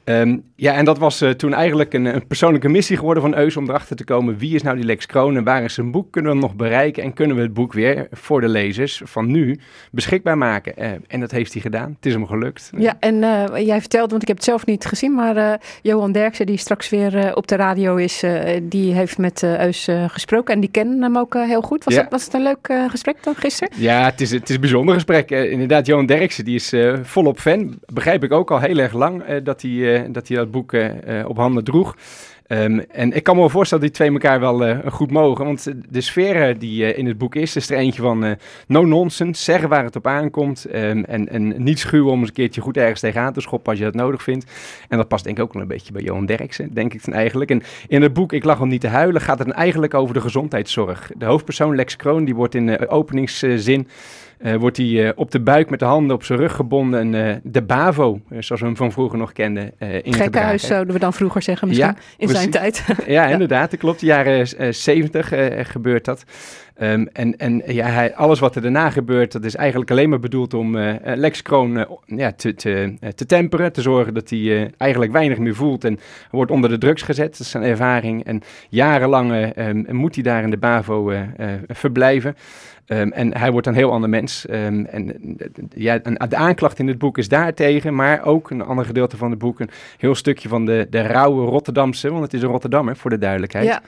Ehm, 0.03 0.37
ja, 0.55 0.73
en 0.73 0.85
dat 0.85 0.97
was 0.97 1.21
eh, 1.21 1.29
toen 1.29 1.53
eigenlijk 1.53 1.93
een, 1.93 2.05
een 2.05 2.27
persoonlijke 2.27 2.69
missie 2.69 2.97
geworden 2.97 3.23
van 3.23 3.35
Eus 3.35 3.57
om 3.57 3.69
erachter 3.69 3.95
te 3.95 4.03
komen 4.03 4.37
wie 4.37 4.55
is 4.55 4.61
nou 4.61 4.75
die 4.75 4.85
Lex 4.85 5.05
Kroon 5.05 5.35
en 5.35 5.43
waar 5.43 5.63
is 5.63 5.73
zijn 5.73 5.91
boek, 5.91 6.11
kunnen 6.11 6.31
we 6.31 6.37
hem 6.37 6.47
nog 6.47 6.55
bereiken 6.55 7.03
en 7.03 7.13
kunnen 7.13 7.35
we 7.35 7.41
het 7.41 7.53
boek 7.53 7.73
weer 7.73 8.07
voor 8.11 8.41
de 8.41 8.47
lezers 8.47 9.01
van 9.05 9.31
nu 9.31 9.59
beschikbaar 9.91 10.37
maken. 10.37 10.77
Eh, 10.77 10.91
en 11.07 11.19
dat 11.19 11.31
heeft 11.31 11.53
hij 11.53 11.61
gedaan. 11.61 11.93
Het 11.95 12.05
is 12.05 12.13
hem 12.13 12.27
gelukt. 12.27 12.69
Ja, 12.77 12.95
en 12.99 13.23
eh, 13.23 13.65
jij 13.65 13.79
vertelde, 13.79 14.09
want 14.09 14.21
ik 14.21 14.27
heb 14.27 14.37
het 14.37 14.45
zelf 14.45 14.65
niet 14.65 14.85
gezien, 14.85 15.13
maar 15.13 15.37
eh, 15.37 15.53
Johan 15.81 16.11
Derksen, 16.11 16.45
die 16.45 16.57
straks 16.57 16.89
weer 16.89 17.35
op 17.35 17.47
de 17.47 17.55
radio 17.55 17.95
is, 17.95 18.23
die 18.63 18.93
heeft 18.93 19.17
met 19.17 19.43
Eus 19.43 19.87
gesproken 20.07 20.53
en 20.53 20.59
die 20.59 20.71
kennen 20.71 21.01
hem 21.01 21.17
ook 21.17 21.33
heel 21.33 21.61
goed. 21.61 21.83
Was, 21.83 21.93
Ja. 21.93 22.01
het, 22.01 22.11
was 22.11 22.25
het 22.25 22.33
een 22.33 22.43
leuk 22.43 22.73
gesprek 22.89 23.23
dan 23.23 23.35
gisteren? 23.35 23.73
Ja, 23.77 24.05
het 24.05 24.21
is, 24.21 24.31
het 24.31 24.49
is 24.49 24.55
een 24.55 24.61
bijzonder 24.61 24.93
gesprek. 24.93 25.31
Inderdaad, 25.31 25.85
Johan 25.85 26.05
Derksen, 26.05 26.45
die 26.45 26.55
is 26.55 26.73
volop 27.01 27.39
fan. 27.39 27.79
Begrijp 27.93 28.23
ik 28.23 28.31
ook 28.31 28.51
al 28.51 28.59
heel 28.59 28.77
erg 28.77 28.93
lang 28.93 29.37
dat, 29.43 29.61
hij, 29.61 29.92
eh, 29.93 30.03
dat 30.11 30.27
hij 30.27 30.37
dat 30.37 30.51
boek 30.51 30.73
eh, 30.73 31.19
eh, 31.19 31.29
op 31.29 31.37
handen 31.37 31.63
droeg. 31.63 31.97
Ehm, 32.47 32.79
en 32.79 33.11
ik 33.11 33.23
kan 33.23 33.35
me 33.35 33.41
wel 33.41 33.49
voorstellen 33.49 33.83
dat 33.83 33.93
die 33.93 34.05
twee 34.05 34.21
elkaar 34.21 34.39
wel 34.39 34.81
goed 34.91 35.11
mogen. 35.11 35.45
Want 35.45 35.73
de 35.89 36.01
sfeer 36.01 36.59
die 36.59 36.95
in 36.95 37.05
het 37.05 37.17
boek 37.17 37.35
is, 37.35 37.55
is 37.55 37.69
er 37.69 37.77
eentje 37.77 38.01
van 38.01 38.37
no 38.67 38.85
nonsense, 38.85 39.43
zeggen 39.43 39.69
waar 39.69 39.83
het 39.83 39.95
op 39.95 40.07
aankomt. 40.07 40.65
ehm, 40.65 41.03
en, 41.03 41.29
en 41.29 41.63
niet 41.63 41.79
schuwen 41.79 42.11
om 42.11 42.19
eens 42.19 42.27
een 42.27 42.33
keertje 42.33 42.61
goed 42.61 42.77
ergens 42.77 42.99
tegenaan 42.99 43.33
te 43.33 43.41
schoppen 43.41 43.69
als 43.69 43.79
je 43.79 43.85
dat 43.85 43.93
nodig 43.93 44.23
vindt. 44.23 44.51
En 44.89 44.97
dat 44.97 45.07
past 45.07 45.23
denk 45.23 45.37
ik 45.37 45.43
ook 45.43 45.53
wel 45.53 45.61
een 45.61 45.67
beetje 45.67 45.93
bij 45.93 46.01
Johan 46.01 46.25
Derksen, 46.25 46.73
denk 46.73 46.93
ik 46.93 47.05
dan 47.05 47.13
eigenlijk. 47.13 47.51
En 47.51 47.63
in 47.87 48.01
het 48.01 48.13
boek 48.13 48.33
Ik 48.33 48.43
lag 48.43 48.61
om 48.61 48.67
niet 48.67 48.81
te 48.81 48.87
huilen 48.87 49.21
gaat 49.21 49.39
het 49.39 49.49
eigenlijk 49.49 49.93
over 49.93 50.13
de 50.13 50.21
gezondheidszorg. 50.21 51.11
De 51.17 51.25
hoofdpersoon 51.25 51.75
Lex 51.75 51.95
Kroon, 51.95 52.25
die 52.25 52.35
wordt 52.35 52.55
in 52.55 52.65
de 52.65 52.87
openingszin... 52.89 53.87
eh, 54.37 54.55
wordt 54.55 54.77
hij 54.77 55.07
eh, 55.07 55.11
op 55.15 55.31
de 55.31 55.39
buik 55.39 55.69
met 55.69 55.79
de 55.79 55.85
handen 55.85 56.15
op 56.15 56.23
zijn 56.23 56.39
rug 56.39 56.55
gebonden 56.55 56.99
en 56.99 57.29
eh, 57.29 57.35
de 57.43 57.61
BAVO, 57.61 58.19
zoals 58.29 58.61
we 58.61 58.67
hem 58.67 58.77
van 58.77 58.91
vroeger 58.91 59.17
nog 59.17 59.31
kenden, 59.31 59.71
ingedragen 59.79 60.13
Gekkenhuis 60.13 60.67
zouden 60.67 60.93
we 60.93 60.99
dan 60.99 61.13
vroeger 61.13 61.41
zeggen 61.41 61.67
misschien, 61.67 61.95
in 62.17 62.29
zijn 62.29 62.49
tijd. 62.49 62.85
ja, 63.07 63.25
inderdaad. 63.27 63.71
Dat 63.71 63.79
klopt. 63.79 63.99
De 63.99 64.05
jaren 64.05 64.73
70 64.73 65.31
eh, 65.31 65.65
gebeurt 65.65 66.05
dat. 66.05 66.23
Ehm, 66.75 67.05
en 67.13 67.37
en 67.37 67.61
ja, 67.65 67.85
hij, 67.85 68.15
alles 68.15 68.39
wat 68.39 68.55
er 68.55 68.61
daarna 68.61 68.89
gebeurt, 68.89 69.31
dat 69.31 69.43
is 69.43 69.55
eigenlijk 69.55 69.91
alleen 69.91 70.09
maar 70.09 70.19
bedoeld 70.19 70.53
om 70.53 70.77
Lex 71.03 71.41
Kroon 71.41 71.87
ja, 72.05 72.31
te, 72.31 72.55
te, 72.55 72.93
te 73.15 73.25
temperen. 73.25 73.73
Te 73.73 73.81
zorgen 73.81 74.13
dat 74.13 74.29
hij 74.29 74.71
eigenlijk 74.77 75.11
weinig 75.11 75.37
meer 75.37 75.55
voelt. 75.55 75.83
En 75.83 75.99
wordt 76.31 76.51
onder 76.51 76.69
de 76.69 76.77
drugs 76.77 77.01
gezet. 77.01 77.31
Dat 77.31 77.39
is 77.39 77.49
zijn 77.49 77.63
ervaring. 77.63 78.23
En 78.23 78.41
jarenlang 78.69 79.31
eh, 79.31 79.67
ehm, 79.67 79.95
moet 79.95 80.15
hij 80.15 80.23
daar 80.23 80.43
in 80.43 80.49
de 80.49 80.57
BAVO 80.57 81.13
verblijven. 81.67 82.35
Ehm, 82.85 83.07
en 83.09 83.37
hij 83.37 83.51
wordt 83.51 83.67
een 83.67 83.73
heel 83.73 83.91
ander 83.91 84.09
mens. 84.09 84.45
Ehm, 84.45 84.85
en 84.85 85.15
ja, 85.75 85.99
een- 86.03 86.29
de 86.29 86.35
aanklacht 86.35 86.79
in 86.79 86.87
het 86.87 86.97
boek 86.97 87.17
is 87.17 87.27
daartegen, 87.27 87.95
maar 87.95 88.25
ook 88.25 88.49
een 88.49 88.61
ander 88.61 88.85
gedeelte 88.85 89.17
van 89.17 89.29
het 89.29 89.39
boek, 89.39 89.59
een 89.59 89.69
heel 89.97 90.15
stukje 90.15 90.49
van 90.49 90.65
de, 90.65 90.87
de 90.89 91.01
rauwe 91.01 91.45
Rotterdamse, 91.45 92.09
want 92.11 92.23
het 92.23 92.33
is 92.33 92.41
een 92.41 92.49
Rotterdammer 92.49 92.95
voor 92.97 93.09
de 93.09 93.17
duidelijkheid. 93.17 93.65
Ja. 93.67 93.81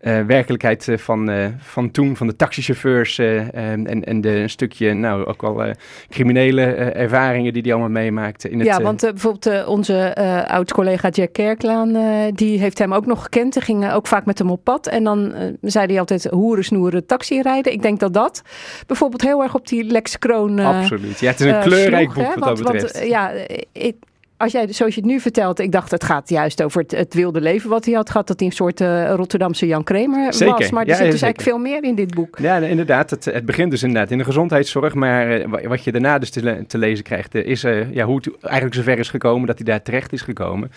Eh, 0.00 0.20
werkelijkheid 0.26 0.88
eh, 0.88 0.98
van, 0.98 1.30
eh, 1.30 1.46
van 1.58 1.90
toen, 1.90 2.16
van 2.16 2.26
de 2.26 2.36
taxichauffeurs 2.36 3.18
eh, 3.18 3.54
en, 3.54 3.86
en, 3.86 4.04
en 4.04 4.20
de, 4.20 4.28
een 4.30 4.50
stukje, 4.50 4.92
nou 4.94 5.24
ook 5.24 5.42
wel 5.42 5.72
criminele 6.08 6.62
ervaringen 6.74 7.52
die 7.52 7.62
hij 7.62 7.70
allemaal 7.72 7.90
meemaakte. 7.90 8.50
In 8.50 8.58
het, 8.58 8.66
ja, 8.68 8.82
want 8.82 9.00
bijvoorbeeld 9.00 9.66
onze 9.66 10.14
oud-collega 10.48 11.08
Jack 11.08 11.32
Kerklaan, 11.32 11.96
die 12.34 12.58
heeft 12.58 12.78
hem 12.78 12.94
ook 12.94 13.06
nog 13.06 13.22
gekend. 13.22 13.54
Hij 13.54 13.62
ging 13.62 13.92
ook 13.92 14.06
vaak 14.06 14.24
met 14.24 14.38
hem 14.38 14.50
op 14.50 14.64
pad. 14.64 14.86
En 14.86 15.04
dan 15.04 15.32
zei 15.60 15.86
hij 15.86 15.98
altijd 15.98 16.24
hoeren, 16.24 16.64
snoeren, 16.64 17.06
taxi 17.06 17.42
rijden. 17.42 17.72
Ik 17.72 17.82
denk 17.82 18.00
dat 18.00 18.14
dat 18.14 18.39
bijvoorbeeld 18.86 19.22
heel 19.22 19.42
erg 19.42 19.54
op 19.54 19.68
die 19.68 19.84
Lex 19.84 20.18
Kroon 20.18 20.58
eh, 20.58 20.78
Absoluut. 20.80 21.20
Ja, 21.20 21.30
het 21.30 21.40
is 21.40 21.46
een 21.46 21.54
eh, 21.54 21.62
kleurrijk 21.62 22.10
sloeg, 22.12 22.24
boek 22.24 22.34
wat 22.34 22.44
dat 22.44 22.58
betreft. 22.58 22.92
Want, 22.92 23.04
eh, 23.04 23.08
ja, 23.08 23.30
ik, 23.72 23.94
als 24.36 24.52
jij, 24.52 24.72
zoals 24.72 24.94
je 24.94 25.00
het 25.00 25.10
nu 25.10 25.20
vertelt, 25.20 25.58
ik 25.58 25.72
dacht 25.72 25.90
het 25.90 26.04
gaat 26.04 26.28
juist 26.28 26.62
over 26.62 26.80
het, 26.82 26.90
het 26.90 27.14
wilde 27.14 27.40
leven 27.40 27.70
wat 27.70 27.84
hij 27.84 27.94
had 27.94 28.10
gehad. 28.10 28.26
Dat 28.26 28.38
hij 28.40 28.48
een 28.48 28.54
soort 28.54 28.80
Rotterdamse 29.16 29.66
Jan 29.66 29.84
Kramer 29.84 30.34
Zeker. 30.34 30.54
was. 30.58 30.70
Maar 30.70 30.82
er 30.82 30.88
Ja, 30.88 30.94
zit 30.94 31.04
ja, 31.04 31.10
dus 31.10 31.20
zeker. 31.20 31.26
eigenlijk 31.34 31.40
veel 31.42 31.58
meer 31.58 31.82
in 31.84 31.94
dit 31.94 32.14
boek. 32.14 32.38
Ja, 32.38 32.56
inderdaad. 32.56 33.10
Het, 33.10 33.24
het 33.24 33.44
begint 33.46 33.70
dus 33.70 33.82
inderdaad 33.82 34.10
in 34.10 34.18
de 34.18 34.24
gezondheidszorg. 34.24 34.94
Maar 34.94 35.48
wa- 35.48 35.68
wat 35.68 35.84
je 35.84 35.92
daarna 35.92 36.18
dus 36.18 36.30
te, 36.30 36.42
le- 36.42 36.64
te 36.66 36.78
lezen 36.78 37.04
krijgt, 37.04 37.34
is 37.34 37.60
ja, 37.90 38.04
hoe 38.04 38.16
het 38.16 38.30
eigenlijk 38.42 38.74
zover 38.74 38.98
is 38.98 39.08
gekomen 39.08 39.46
dat 39.46 39.56
hij 39.56 39.66
daar 39.66 39.82
terecht 39.82 40.12
is 40.12 40.22
gekomen. 40.22 40.70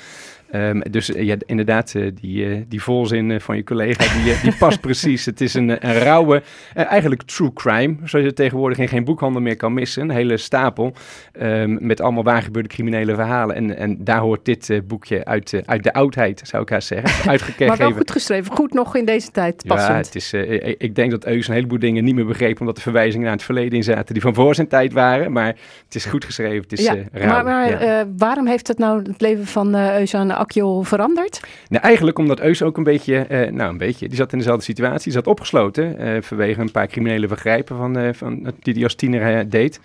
Ehm, 0.53 0.79
dus 0.91 1.13
eh, 1.13 1.23
ja, 1.23 1.35
inderdaad, 1.45 1.93
eh, 1.95 2.07
die, 2.21 2.45
eh, 2.45 2.61
die 2.67 2.81
volzin 2.81 3.41
van 3.41 3.55
je 3.55 3.63
collega, 3.63 4.23
die, 4.23 4.41
die 4.41 4.55
past 4.59 4.81
precies. 4.87 5.25
Het 5.25 5.41
is 5.41 5.53
een, 5.53 5.69
een 5.69 5.93
rauwe, 5.93 6.43
eigenlijk 6.73 7.23
true 7.23 7.53
crime, 7.53 7.95
zoals 8.03 8.25
je 8.25 8.33
tegenwoordig 8.33 8.77
in 8.77 8.87
geen 8.87 9.03
boekhandel 9.03 9.41
meer 9.41 9.55
kan 9.55 9.73
missen. 9.73 10.01
Een 10.01 10.09
hele 10.09 10.37
stapel 10.37 10.93
ehm, 11.31 11.77
met 11.79 12.01
allemaal 12.01 12.23
waargebeurde 12.23 12.69
criminele 12.69 13.15
verhalen. 13.15 13.55
En, 13.55 13.77
en 13.77 14.03
daar 14.03 14.19
hoort 14.19 14.45
dit 14.45 14.81
boekje 14.87 15.25
uit, 15.25 15.61
uit 15.65 15.83
de 15.83 15.93
oudheid, 15.93 16.41
zou 16.43 16.63
ik 16.63 16.69
haast 16.69 16.87
zeggen. 16.87 17.29
Uitgegeven. 17.31 17.67
Maar 17.67 17.77
wel 17.77 17.91
goed 17.91 18.11
geschreven. 18.11 18.51
Goed 18.55 18.73
nog 18.73 18.95
in 18.95 19.05
deze 19.05 19.31
tijd 19.31 19.63
passend. 19.67 19.89
Ja, 19.91 19.97
het 19.97 20.15
is, 20.15 20.33
ik- 20.77 20.95
denk 20.95 21.11
dat 21.11 21.25
Eus 21.25 21.47
een 21.47 21.53
heleboel 21.53 21.79
dingen 21.79 22.03
niet 22.03 22.15
meer 22.15 22.25
begreep, 22.25 22.59
omdat 22.59 22.75
er 22.75 22.83
verwijzingen 22.83 23.25
naar 23.25 23.35
het 23.35 23.43
verleden 23.43 23.77
in 23.77 23.83
zaten 23.83 24.13
die 24.13 24.21
van 24.21 24.33
voor 24.33 24.55
zijn 24.55 24.67
tijd 24.67 24.93
waren. 24.93 25.31
Maar 25.31 25.55
het 25.85 25.95
is 25.95 26.05
goed 26.05 26.25
geschreven, 26.25 26.61
het 26.61 26.71
is 26.71 26.85
ja, 26.85 26.95
rauw. 27.11 27.29
maar 27.29 27.43
maar 27.43 27.83
ja. 27.83 28.07
waarom 28.17 28.47
heeft 28.47 28.67
het 28.67 28.77
nou 28.77 29.01
het 29.01 29.21
leven 29.21 29.45
van 29.47 29.75
eh 29.75 29.99
Eusaan 29.99 30.42
Veranderd? 30.83 31.39
Nou, 31.69 31.83
eigenlijk 31.83 32.17
omdat 32.17 32.39
Eus 32.39 32.61
ook 32.61 32.77
een 32.77 32.83
beetje, 32.83 33.17
eh, 33.17 33.51
nou 33.51 33.71
een 33.71 33.77
beetje, 33.77 34.07
die 34.07 34.17
zat 34.17 34.31
in 34.31 34.37
dezelfde 34.37 34.63
situatie. 34.63 35.11
Zat 35.11 35.27
opgesloten 35.27 35.97
eh, 35.97 36.21
vanwege 36.21 36.61
een 36.61 36.71
paar 36.71 36.87
criminele 36.87 37.27
vergrijpen 37.27 37.77
van, 37.77 37.97
eh, 37.97 38.13
van, 38.13 38.53
die 38.59 38.73
hij 38.73 38.83
als 38.83 38.95
tiener 38.95 39.49
deed. 39.49 39.79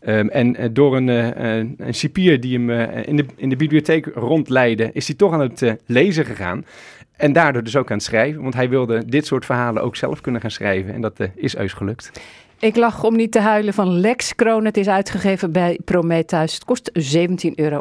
Ehm, 0.00 0.28
en 0.28 0.72
door 0.72 0.96
een, 0.96 1.08
een, 1.08 1.94
cipier 1.94 2.40
die 2.40 2.58
hem 2.58 2.70
in, 3.04 3.16
de, 3.16 3.24
in 3.36 3.48
de 3.48 3.56
bibliotheek 3.56 4.06
rondleidde, 4.14 4.90
is 4.92 5.06
hij 5.06 5.16
toch 5.16 5.32
aan 5.32 5.40
het 5.40 5.76
lezen 5.86 6.24
gegaan. 6.24 6.64
En 7.16 7.32
daardoor 7.32 7.62
dus 7.62 7.76
ook 7.76 7.90
aan 7.90 7.96
het 7.96 8.06
schrijven, 8.06 8.42
want 8.42 8.54
hij 8.54 8.68
wilde 8.68 9.04
dit 9.06 9.26
soort 9.26 9.44
verhalen 9.44 9.82
ook 9.82 9.96
zelf 9.96 10.20
kunnen 10.20 10.40
gaan 10.40 10.50
schrijven. 10.50 10.94
En 10.94 11.00
dat 11.00 11.18
is 11.34 11.56
Eus 11.56 11.72
gelukt. 11.72 12.10
Ik 12.60 12.76
lag 12.76 13.04
om 13.04 13.16
niet 13.16 13.32
te 13.32 13.38
huilen 13.38 13.74
van 13.74 14.00
Lex 14.00 14.34
Kroon. 14.34 14.64
Het 14.64 14.76
is 14.76 14.88
uitgegeven 14.88 15.52
bij 15.52 15.78
Prometheus. 15.84 16.54
Het 16.54 16.64
kost 16.64 16.90
17,50 16.98 17.54
euro. 17.54 17.80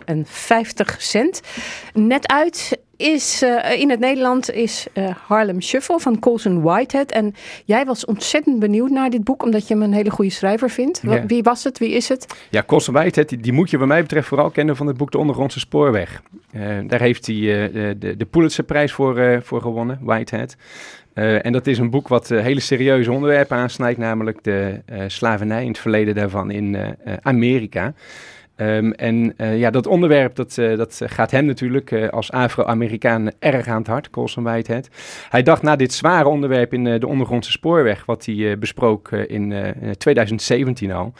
Net 1.93 2.27
uit 2.27 2.79
is 2.97 3.41
eh, 3.41 3.79
in 3.79 3.89
het 3.89 3.99
Nederland 3.99 4.51
is 4.51 4.87
eh, 4.93 5.09
Harlem 5.27 5.61
Shuffle 5.61 5.99
van 5.99 6.19
Colson 6.19 6.61
Whitehead. 6.61 7.11
En 7.11 7.35
jij 7.65 7.85
was 7.85 8.05
ontzettend 8.05 8.59
benieuwd 8.59 8.89
naar 8.89 9.09
dit 9.09 9.23
boek, 9.23 9.43
omdat 9.43 9.67
je 9.67 9.73
hem 9.73 9.83
een 9.83 9.93
hele 9.93 10.09
goede 10.09 10.31
schrijver 10.31 10.69
vindt. 10.69 11.01
Wie 11.27 11.43
was 11.43 11.63
het? 11.63 11.77
Wie 11.77 11.91
is 11.91 12.09
het? 12.09 12.25
Ja, 12.49 12.63
Colson 12.63 12.93
Whitehead, 12.93 13.29
die, 13.29 13.37
die 13.37 13.53
moet 13.53 13.69
je 13.69 13.77
wat 13.77 13.87
mij 13.87 14.01
betreft 14.01 14.27
vooral 14.27 14.49
kennen 14.49 14.75
van 14.75 14.87
het 14.87 14.97
boek 14.97 15.11
De 15.11 15.17
Ondergrondse 15.17 15.59
Spoorweg. 15.59 16.21
Eh, 16.51 16.61
daar 16.87 17.01
heeft 17.01 17.25
hij 17.25 17.35
de, 17.35 18.15
de, 18.17 18.25
Pulitzerprijs 18.25 18.91
voor, 18.91 19.41
voor 19.43 19.61
gewonnen, 19.61 19.99
Whitehead. 20.01 20.55
Eh, 21.13 21.45
en 21.45 21.51
dat 21.51 21.67
is 21.67 21.77
een 21.77 21.89
boek 21.89 22.07
wat 22.07 22.31
eh, 22.31 22.41
hele 22.41 22.59
serieuze 22.59 23.11
onderwerpen 23.11 23.57
aansnijdt, 23.57 23.99
namelijk 23.99 24.43
de 24.43 24.81
eh, 24.85 25.03
slavernij 25.07 25.61
in 25.61 25.67
het 25.67 25.79
verleden 25.79 26.15
daarvan 26.15 26.51
in 26.51 26.95
Amerika. 27.21 27.93
Ehm, 28.59 28.91
en 28.91 29.33
eh, 29.37 29.59
ja, 29.59 29.69
dat 29.69 29.87
onderwerp 29.87 30.35
dat, 30.35 30.57
eh, 30.57 30.77
dat 30.77 31.01
gaat 31.05 31.31
hem 31.31 31.45
natuurlijk 31.45 31.91
eh, 31.91 32.09
als 32.09 32.31
Afro-Amerikaan 32.31 33.31
erg 33.39 33.67
aan 33.67 33.77
het 33.77 33.87
hart, 33.87 34.09
Colson 34.09 34.43
Whitehead. 34.43 34.89
Hij 35.29 35.43
dacht 35.43 35.61
na 35.61 35.75
dit 35.75 35.93
zware 35.93 36.27
onderwerp 36.27 36.73
in 36.73 36.83
de 36.83 37.07
ondergrondse 37.07 37.51
spoorweg, 37.51 38.05
wat 38.05 38.25
hij 38.25 38.57
besprook 38.57 39.11
in 39.11 39.51
eh, 39.51 39.91
2017 39.91 40.91
al, 40.91 41.13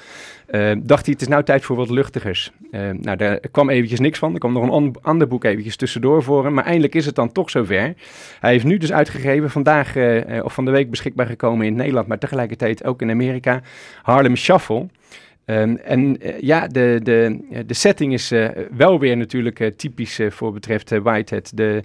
dacht 0.77 1.05
hij 1.05 1.13
het 1.13 1.21
is 1.21 1.27
nou 1.27 1.43
tijd 1.43 1.63
voor 1.63 1.75
wat 1.75 1.89
luchtigers. 1.89 2.51
Nou, 2.71 3.15
daar 3.15 3.39
kwam 3.51 3.69
eventjes 3.69 3.99
niks 3.99 4.19
van. 4.19 4.33
Er 4.33 4.39
kwam 4.39 4.53
nog 4.53 4.77
een 4.77 4.95
ander 5.01 5.27
boek 5.27 5.43
eventjes 5.43 5.75
tussendoor 5.75 6.23
voor 6.23 6.43
hem, 6.43 6.53
maar 6.53 6.65
eindelijk 6.65 6.95
is 6.95 7.05
het 7.05 7.15
dan 7.15 7.31
toch 7.31 7.49
zover. 7.49 7.93
Hij 8.39 8.51
heeft 8.51 8.65
nu 8.65 8.77
dus 8.77 8.91
uitgegeven, 8.91 9.49
vandaag 9.49 9.95
of 10.43 10.53
van 10.53 10.65
de 10.65 10.71
week 10.71 10.89
beschikbaar 10.89 11.25
gekomen 11.25 11.65
in 11.65 11.75
Nederland, 11.75 12.07
maar 12.07 12.17
tegelijkertijd 12.17 12.83
ook 12.83 13.01
in 13.01 13.09
Amerika, 13.09 13.61
Harlem 14.01 14.35
Shuffle. 14.35 14.87
Ehm, 15.49 15.75
en 15.75 16.21
eh, 16.21 16.39
ja, 16.39 16.67
de, 16.67 16.99
de, 17.03 17.39
de 17.65 17.73
setting 17.73 18.13
is 18.13 18.31
eh, 18.31 18.49
wel 18.77 18.99
weer 18.99 19.17
natuurlijk 19.17 19.59
eh, 19.59 19.67
typisch 19.67 20.19
voor 20.29 20.53
betreft 20.53 20.91
eh, 20.91 20.99
Whitehead. 20.99 21.51
De 21.55 21.83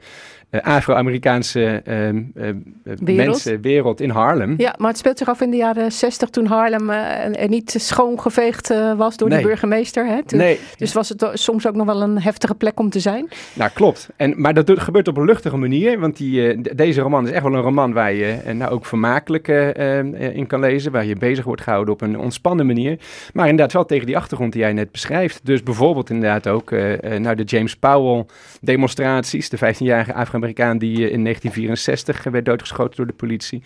Afro-Amerikaanse 0.51 1.81
ehm, 1.85 2.23
eh, 2.35 2.49
eh, 2.49 2.55
mensen, 3.01 3.61
wereld 3.61 4.01
in 4.01 4.11
Harlem. 4.11 4.55
Ja, 4.57 4.75
maar 4.79 4.89
het 4.89 4.99
speelt 4.99 5.19
zich 5.19 5.29
af 5.29 5.41
in 5.41 5.51
de 5.51 5.57
jaren 5.57 5.93
60 5.93 6.29
toen 6.29 6.47
Harlem 6.47 6.91
eh, 6.91 7.43
er 7.43 7.49
niet 7.49 7.75
schoongeveegd 7.79 8.71
eh, 8.71 8.93
was 8.97 9.17
door 9.17 9.29
Nee. 9.29 9.41
de 9.43 9.47
burgemeester. 9.47 10.07
Hè? 10.07 10.23
Toen- 10.25 10.39
Nee. 10.39 10.59
Dus 10.77 10.93
was 10.93 11.09
het 11.09 11.31
soms 11.33 11.67
ook 11.67 11.75
nog 11.75 11.87
wel 11.87 12.03
een 12.03 12.21
heftige 12.21 12.55
plek 12.55 12.81
om 12.81 12.91
te 12.91 13.01
zijn. 13.01 13.29
Nou, 13.53 13.71
klopt. 13.75 14.09
En, 14.17 14.41
maar 14.41 14.55
dat 14.55 14.71
gebeurt 14.81 15.09
op 15.09 15.17
een 15.17 15.25
luchtige 15.25 15.57
manier. 15.57 16.01
Want 16.01 16.17
die, 16.17 16.49
eh, 16.53 16.59
deze 16.77 17.01
roman 17.01 17.25
is 17.27 17.31
echt 17.31 17.43
wel 17.43 17.55
een 17.55 17.61
roman 17.61 17.93
waar 17.93 18.13
je 18.13 18.33
eh, 18.33 18.55
nou 18.55 18.71
ook 18.73 18.87
vermakelijk 18.87 19.49
eh, 19.49 19.99
eh, 19.99 20.37
in 20.37 20.47
kan 20.47 20.61
lezen. 20.61 20.93
Waar 20.93 21.05
je 21.05 21.17
bezig 21.17 21.45
wordt 21.45 21.63
gehouden 21.63 21.95
op 21.95 22.01
een 22.01 22.19
ontspannen 22.19 22.67
manier. 22.67 22.99
Maar 23.33 23.45
in 23.45 23.51
inderdaad 23.51 23.75
wel 23.75 23.85
tegen 23.85 24.07
die 24.07 24.17
achtergrond 24.17 24.53
die 24.53 24.61
jij 24.61 24.73
net 24.73 24.93
beschrijft. 24.93 25.41
Dus 25.47 25.63
bijvoorbeeld 25.63 26.11
inderdaad 26.11 26.49
ook 26.49 26.71
naar 27.19 27.37
de 27.37 27.43
James 27.43 27.77
Powell 27.77 28.25
demonstraties. 28.61 29.49
De 29.49 29.57
15-jarige 29.59 30.13
Afro-Amerikaan 30.45 30.79
die 30.79 31.11
in 31.11 31.23
1964 31.23 32.23
werd 32.23 32.45
doodgeschoten 32.45 32.97
door 32.97 33.07
de 33.07 33.13
politie. 33.13 33.63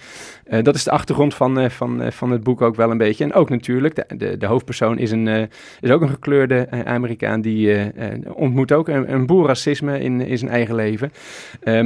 dat 0.63 0.75
is 0.75 0.85
de 0.85 0.91
achtergrond 0.91 1.35
van, 1.35 1.71
van, 1.71 2.13
van 2.13 2.31
het 2.31 2.43
boek 2.43 2.61
ook 2.63 2.77
wel 2.77 2.91
een 2.91 2.99
beetje. 2.99 3.25
En 3.25 3.33
ook 3.33 3.51
natuurlijk, 3.51 3.95
de, 3.95 4.17
de, 4.17 4.37
de 4.37 4.47
hoofdpersoon 4.47 4.99
is, 4.99 5.11
een, 5.11 5.49
is 5.81 5.91
ook 5.91 6.03
een 6.03 6.09
gekleurde 6.09 6.85
Amerikaan. 6.85 7.41
Die 7.41 7.93
ontmoet 8.33 8.73
ook 8.73 8.89
een, 8.89 9.13
een 9.13 9.27
boel 9.27 9.47
racisme 9.47 10.01
in, 10.01 10.21
in 10.21 10.39
zijn 10.39 10.51
eigen 10.51 10.75
leven. 10.75 11.13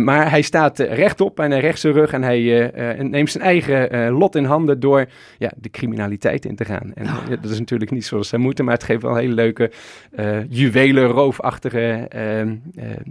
maar 0.04 0.30
hij 0.30 0.42
staat 0.42 0.78
rechtop 0.78 1.40
en 1.40 1.50
hij 1.50 1.60
recht 1.60 1.80
zijn 1.80 1.92
rug 1.92 2.12
en 2.12 2.22
hij 2.22 2.70
neemt 2.98 3.30
zijn 3.30 3.44
eigen 3.44 4.10
lot 4.10 4.36
in 4.36 4.44
handen 4.44 4.80
door 4.80 5.06
ja, 5.38 5.52
de 5.56 5.70
criminaliteit 5.70 6.44
in 6.44 6.56
te 6.56 6.64
gaan. 6.64 6.92
En 6.94 7.04
ja, 7.04 7.36
dat 7.40 7.50
is 7.50 7.58
natuurlijk 7.58 7.90
niet 7.90 8.04
zoals 8.04 8.28
zij 8.28 8.38
moeten, 8.38 8.64
maar 8.64 8.74
het 8.74 8.84
geeft 8.84 9.02
wel 9.02 9.16
hele 9.16 9.34
leuke 9.34 9.70
uh, 10.18 10.38
juwelen, 10.48 11.06
roofachtige 11.06 12.08
uh, 12.16 12.52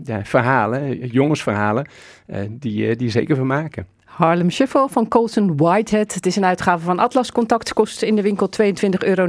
ja, 0.03 0.23
verhalen, 0.23 0.97
jongensverhalen, 0.97 1.60
die, 2.49 2.95
die 2.95 3.09
zeker 3.09 3.35
vermaken. 3.35 3.87
Harlem 4.11 4.49
Shuffle 4.49 4.87
van 4.89 5.07
Colson 5.07 5.57
Whitehead. 5.57 6.13
Het 6.13 6.25
is 6.25 6.35
een 6.35 6.45
uitgave 6.45 6.83
van 6.83 6.99
Atlas. 6.99 7.31
Contact 7.31 7.73
kost 7.73 8.01
in 8.01 8.15
de 8.15 8.21
winkel 8.21 8.49
22,99 8.61 8.73
euro. 8.99 9.27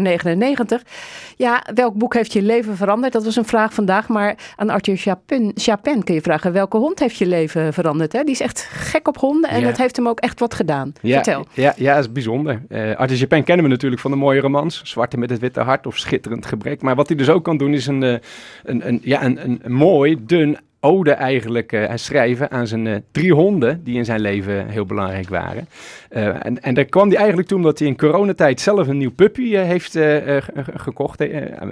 Ja, 1.37 1.65
welk 1.75 1.95
boek 1.95 2.15
heeft 2.15 2.33
je 2.33 2.43
leven 2.43 2.77
veranderd? 2.77 3.13
Dat 3.13 3.25
was 3.25 3.37
een 3.37 3.45
vraag 3.45 3.75
vandaag. 3.75 4.09
Maar 4.09 4.37
aan 4.57 4.71
Arthur 4.71 4.97
Chapin, 4.97 5.53
Chapin 5.55 6.05
kun 6.05 6.15
je 6.15 6.21
vragen: 6.21 6.53
welke 6.53 6.77
hond 6.77 6.99
heeft 6.99 7.17
je 7.17 7.27
leven 7.27 7.73
veranderd? 7.73 8.13
Hè? 8.13 8.23
Die 8.23 8.35
is 8.35 8.41
echt 8.41 8.61
gek 8.71 9.09
op 9.09 9.17
honden 9.17 9.51
en 9.51 9.65
het 9.65 9.77
heeft 9.77 9.97
hem 9.97 10.09
ook 10.09 10.21
echt 10.21 10.41
wat 10.41 10.55
gedaan. 10.55 10.93
Ja, 11.01 11.15
Vertel. 11.15 11.47
Ja, 11.53 11.75
ja, 11.77 11.95
dat 11.95 12.05
is 12.05 12.13
bijzonder. 12.13 12.63
Uh, 12.69 12.97
Arthur 12.97 13.17
Chapin 13.17 13.45
kennen 13.45 13.65
we 13.65 13.71
natuurlijk 13.71 14.01
van 14.01 14.11
de 14.11 14.17
mooie 14.17 14.41
romans: 14.41 14.81
Zwarte 14.85 15.19
met 15.19 15.31
het 15.31 15.41
witte 15.41 15.61
hart 15.61 15.87
of 15.87 15.99
Schitterend 15.99 16.47
gebrek. 16.47 16.83
Maar 16.83 16.95
wat 16.95 17.09
hij 17.09 17.17
dus 17.17 17.29
ook 17.29 17.45
kan 17.45 17.57
doen, 17.57 17.75
is 17.75 17.87
een, 17.87 18.03
een, 18.03 18.21
een, 18.89 19.01
ja, 19.03 19.25
een, 19.25 19.61
een 19.63 19.73
mooi, 19.73 20.17
dun 20.27 20.59
ode 20.85 21.11
eigenlijk 21.11 21.73
uh, 21.73 21.91
schrijven 21.95 22.51
aan 22.51 22.67
zijn 22.67 22.87
uh, 22.87 22.97
drie 23.13 23.35
honden 23.35 23.81
die 23.85 23.97
in 23.97 24.05
zijn 24.05 24.21
leven 24.21 24.69
heel 24.69 24.87
belangrijk 24.87 25.29
waren. 25.29 25.69
Uh, 26.11 26.27
en, 26.27 26.63
en 26.63 26.75
daar 26.75 26.85
kwam 26.85 27.09
hij 27.09 27.17
eigenlijk 27.17 27.49
toe 27.49 27.57
omdat 27.57 27.79
hij 27.79 27.89
in 27.89 27.97
coronatijd 27.97 28.61
zelf 28.61 28.89
een 28.89 28.99
nieuw 28.99 29.13
puppy 29.13 29.55
heeft 29.57 29.99
gekocht. 30.75 31.25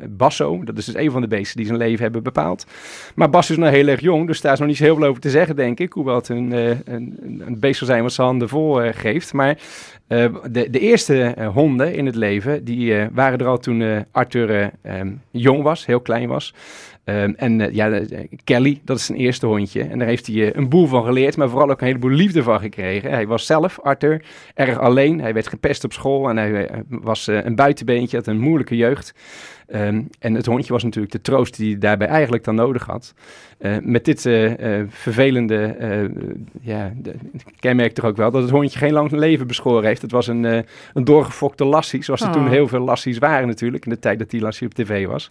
Basso, 0.09 0.65
dat 0.65 0.79
is 0.79 0.85
dus 0.85 0.95
een 0.95 1.11
van 1.11 1.21
de 1.21 1.29
beesten 1.29 1.57
die 1.57 1.67
zijn 1.67 1.79
leven 1.79 2.03
hebben 2.03 2.23
bepaald. 2.23 2.67
Maar 3.15 3.31
Basso 3.31 3.53
is 3.53 3.59
nog 3.59 3.71
heel 3.71 3.87
erg 3.87 4.01
jong, 4.01 4.27
dus 4.27 4.41
daar 4.41 4.53
is 4.53 4.59
nog 4.59 4.69
niet 4.69 4.77
zo 4.77 4.85
heel 4.85 4.97
veel 4.97 5.07
over 5.07 5.21
te 5.21 5.31
zeggen, 5.31 5.57
denk 5.57 5.81
ik. 5.81 5.93
Hoewel 5.93 6.15
het 6.15 6.29
een, 6.29 6.53
een, 6.85 7.43
een 7.47 7.59
beest 7.59 7.79
zal 7.79 7.87
zijn 7.87 8.03
wat 8.03 8.13
zijn 8.13 8.27
handen 8.27 8.49
vol 8.49 8.81
geeft. 8.93 9.33
Maar 9.33 9.59
de, 10.07 10.69
de, 10.71 10.79
eerste 10.79 11.35
honden 11.55 11.95
in 11.95 12.07
het 12.07 12.15
leven, 12.15 12.65
die 12.65 13.09
waren 13.13 13.39
er 13.39 13.47
al 13.47 13.59
toen 13.59 14.07
Arthur 14.11 14.71
um, 14.87 15.21
jong 15.31 15.63
was, 15.63 15.87
heel 15.87 16.01
klein 16.01 16.29
was. 16.29 16.55
Um, 17.05 17.35
en 17.37 17.61
uh, 17.61 17.73
ja, 17.73 18.01
Kelly, 18.45 18.81
dat 18.85 18.97
is 18.97 19.07
zijn 19.07 19.19
eerste 19.19 19.47
hondje. 19.47 19.83
En 19.83 19.99
daar 19.99 20.09
heeft 20.09 20.27
hij 20.27 20.37
uh, 20.37 20.51
een 20.53 20.69
boel 20.69 20.87
van 20.87 21.05
geleerd, 21.05 21.37
maar 21.37 21.49
vooral 21.49 21.71
ook 21.71 21.81
een 21.81 21.87
heleboel 21.87 22.11
liefde 22.11 22.43
van 22.43 22.61
gekregen. 22.61 23.11
Hij 23.11 23.27
was 23.27 23.47
zelf, 23.47 23.81
Arthur, 23.81 24.25
erg 24.55 24.79
alleen. 24.79 25.21
Hij 25.21 25.35
werd 25.35 25.49
gepest 25.49 25.85
op 25.85 25.93
school 25.93 26.29
en 26.29 26.37
hij 26.37 26.71
was 26.89 27.27
een 27.27 27.55
buitenbeentje, 27.55 28.17
had 28.17 28.27
een 28.27 28.41
moeilijke 28.41 28.77
jeugd. 28.77 29.15
Um, 29.75 30.09
en 30.19 30.35
het 30.35 30.47
hondje 30.47 30.73
was 30.73 30.83
natuurlijk 30.83 31.13
de 31.13 31.21
troost 31.21 31.57
die 31.57 31.71
hij 31.71 31.79
daarbij 31.79 32.07
eigenlijk 32.07 32.45
dan 32.45 32.55
nodig 32.55 32.87
had. 32.87 33.15
Uh, 33.61 33.77
met 33.83 34.05
dit 34.05 34.25
uh, 34.25 34.59
uh, 34.59 34.85
vervelende 34.89 35.77
ja, 36.61 36.93
kenmerk 37.59 37.93
toch 37.93 38.05
ook 38.05 38.17
wel 38.17 38.31
dat 38.31 38.43
het 38.43 38.51
hondje 38.51 38.79
geen 38.79 38.93
lang 38.93 39.11
leven 39.11 39.47
beschoren 39.47 39.85
heeft. 39.85 40.03
Het 40.03 40.11
was 40.11 40.27
een, 40.27 40.45
een 40.95 41.05
doorgefokte 41.05 41.65
lassie, 41.65 42.05
zoals 42.05 42.21
er 42.21 42.29
Oh. 42.31 42.37
toen 42.37 42.49
heel 42.49 42.69
veel 42.69 42.81
lassies 42.81 43.19
waren 43.19 43.47
natuurlijk, 43.47 43.85
in 43.85 43.91
de 43.91 43.99
tijd 43.99 44.19
dat 44.19 44.31
die 44.31 44.41
lassie 44.41 44.67
op 44.67 44.75
tv 44.75 45.07
was. 45.07 45.31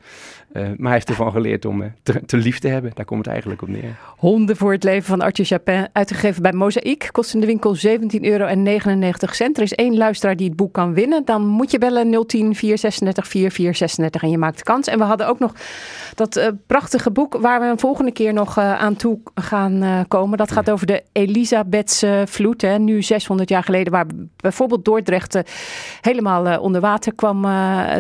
maar 0.54 0.76
hij 0.78 0.92
heeft 0.92 1.10
ervan 1.10 1.32
geleerd 1.32 1.59
om 1.66 1.94
te, 2.04 2.26
te, 2.26 2.38
lief 2.38 2.60
te 2.60 2.68
hebben. 2.68 2.92
Daar 2.94 3.06
komt 3.06 3.20
het 3.20 3.30
eigenlijk 3.30 3.62
op 3.62 3.68
neer. 3.68 3.98
Honden 4.18 4.56
voor 4.56 4.72
het 4.72 4.84
leven 4.84 5.04
van 5.04 5.22
Arthur 5.22 5.46
Chapin, 5.46 5.88
uitgegeven 5.94 6.42
bij 6.42 6.54
Mozaïek. 6.54 7.10
Kost 7.12 7.34
in 7.34 7.40
de 7.40 7.46
winkel 7.46 7.76
17,99 7.76 7.82
euro. 8.22 8.46
Er 8.46 9.62
is 9.62 9.74
één 9.74 9.98
luisteraar 9.98 10.36
die 10.36 10.48
het 10.48 10.56
boek 10.56 10.74
kan 10.74 10.94
winnen. 10.94 11.26
Dan 11.26 11.46
moet 11.46 11.72
je 11.72 11.78
bellen 11.78 12.12
010 12.12 12.56
436 12.56 13.28
4436 13.28 14.22
en 14.22 14.30
je 14.30 14.38
maakt 14.38 14.64
kans. 14.64 14.88
En 14.88 14.98
we 14.98 15.04
hadden 15.04 15.28
ook 15.28 15.40
nog 15.40 15.54
dat 16.16 16.38
uh, 16.38 16.48
prachtige 16.68 17.12
boek 17.12 17.38
waar 17.38 17.60
we 17.60 17.66
een 17.66 17.80
volgende 17.80 18.12
keer 18.12 18.34
nog 18.34 18.58
uh, 18.58 18.80
aan 18.80 18.96
toe 18.96 19.20
gaan 19.36 19.84
uh, 19.84 20.00
komen. 20.08 20.38
Dat 20.38 20.52
gaat 20.52 20.70
over 20.70 20.88
de 20.88 21.04
Elisabethse 21.12 22.24
vloed. 22.28 22.62
Hè, 22.62 22.78
nu 22.78 23.02
600 23.02 23.50
jaar 23.50 23.64
geleden, 23.64 23.94
waar 23.94 24.06
bijvoorbeeld 24.36 24.86
Dordrecht 24.86 25.40
helemaal 26.02 26.60
onder 26.60 26.82
water 26.82 27.16
kwam 27.16 27.42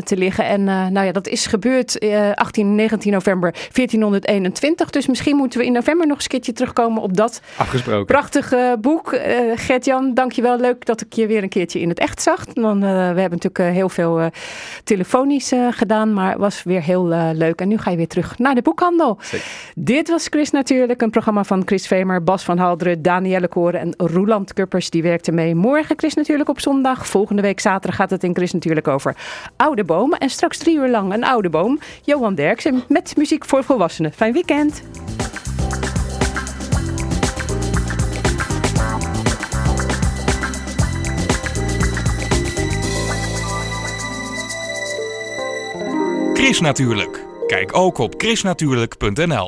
te 0.04 0.18
liggen. 0.18 0.46
En 0.46 0.64
nou 0.64 1.06
ja, 1.06 1.12
dat 1.12 1.28
is 1.28 1.46
gebeurd 1.46 2.00
18 2.36 2.76
19 2.76 3.12
november 3.12 3.49
1421. 3.52 4.90
Dus 4.90 5.08
misschien 5.08 5.36
moeten 5.36 5.60
we 5.60 5.66
in 5.66 5.72
november 5.72 6.08
nog 6.08 6.16
eens 6.16 6.24
een 6.24 6.30
keertje 6.32 6.54
terugkomen 6.54 7.02
op 7.02 7.18
dat 7.18 7.42
Afgesproken. 7.58 8.06
prachtige 8.06 8.78
boek. 8.82 9.20
Gert-Jan, 9.56 10.14
dankjewel. 10.14 10.60
Leuk 10.60 10.86
dat 10.86 11.02
ik 11.02 11.14
je 11.14 11.28
weer 11.28 11.44
een 11.44 11.50
keertje 11.50 11.80
in 11.80 11.90
het 11.90 12.00
echt 12.00 12.22
zag. 12.22 12.46
Dan, 12.46 12.80
we 12.80 12.86
hebben 12.86 13.40
natuurlijk 13.40 13.76
heel 13.76 13.90
veel 13.90 14.30
telefonisch 14.84 15.52
gedaan, 15.72 16.14
maar 16.14 16.30
het 16.30 16.40
was 16.40 16.64
weer 16.64 16.84
heel 16.84 17.06
leuk. 17.34 17.62
En 17.62 17.68
nu 17.68 17.78
ga 17.78 17.92
je 17.92 17.98
weer 17.98 18.08
terug 18.08 18.38
naar 18.38 18.56
de 18.56 18.62
boekhandel. 18.62 19.18
Zeker. 19.22 19.48
Dit 19.76 20.10
was 20.10 20.28
Chris 20.30 20.52
Natuurlijk, 20.52 21.02
een 21.02 21.10
programma 21.10 21.44
van 21.44 21.62
Chris 21.66 21.88
Vemer, 21.88 22.24
Bas 22.24 22.44
van 22.44 22.58
Halderen, 22.58 23.02
Danielle 23.02 23.48
Koren 23.48 23.80
en 23.80 23.94
Roeland 23.98 24.54
Kuppers. 24.54 24.90
Die 24.90 25.04
werkte 25.04 25.32
mee. 25.32 25.56
Morgen 25.56 25.98
Chris 25.98 26.14
Natuurlijk 26.14 26.50
op 26.50 26.60
zondag. 26.60 27.08
Volgende 27.08 27.42
week 27.42 27.60
zaterdag 27.60 27.96
gaat 27.96 28.10
het 28.10 28.24
in 28.24 28.36
Chris 28.36 28.54
Natuurlijk 28.54 28.88
over 28.88 29.16
oude 29.56 29.84
bomen. 29.84 30.20
En 30.20 30.30
straks 30.30 30.58
drie 30.58 30.78
uur 30.78 30.90
lang 30.90 31.14
een 31.14 31.24
oude 31.24 31.50
boom. 31.50 31.80
Johan 32.04 32.36
Derksen 32.36 32.84
met 32.88 33.14
voor 33.46 33.64
volwassenen. 33.64 34.14
Fijn 34.14 34.34
weekend. 34.34 34.82
Chris 46.34 46.60
Natuurlijk. 46.60 47.26
Kijk 47.48 47.78
ook 47.78 47.98
op 47.98 48.14
chrisnatuurlijk.nl 48.18 49.38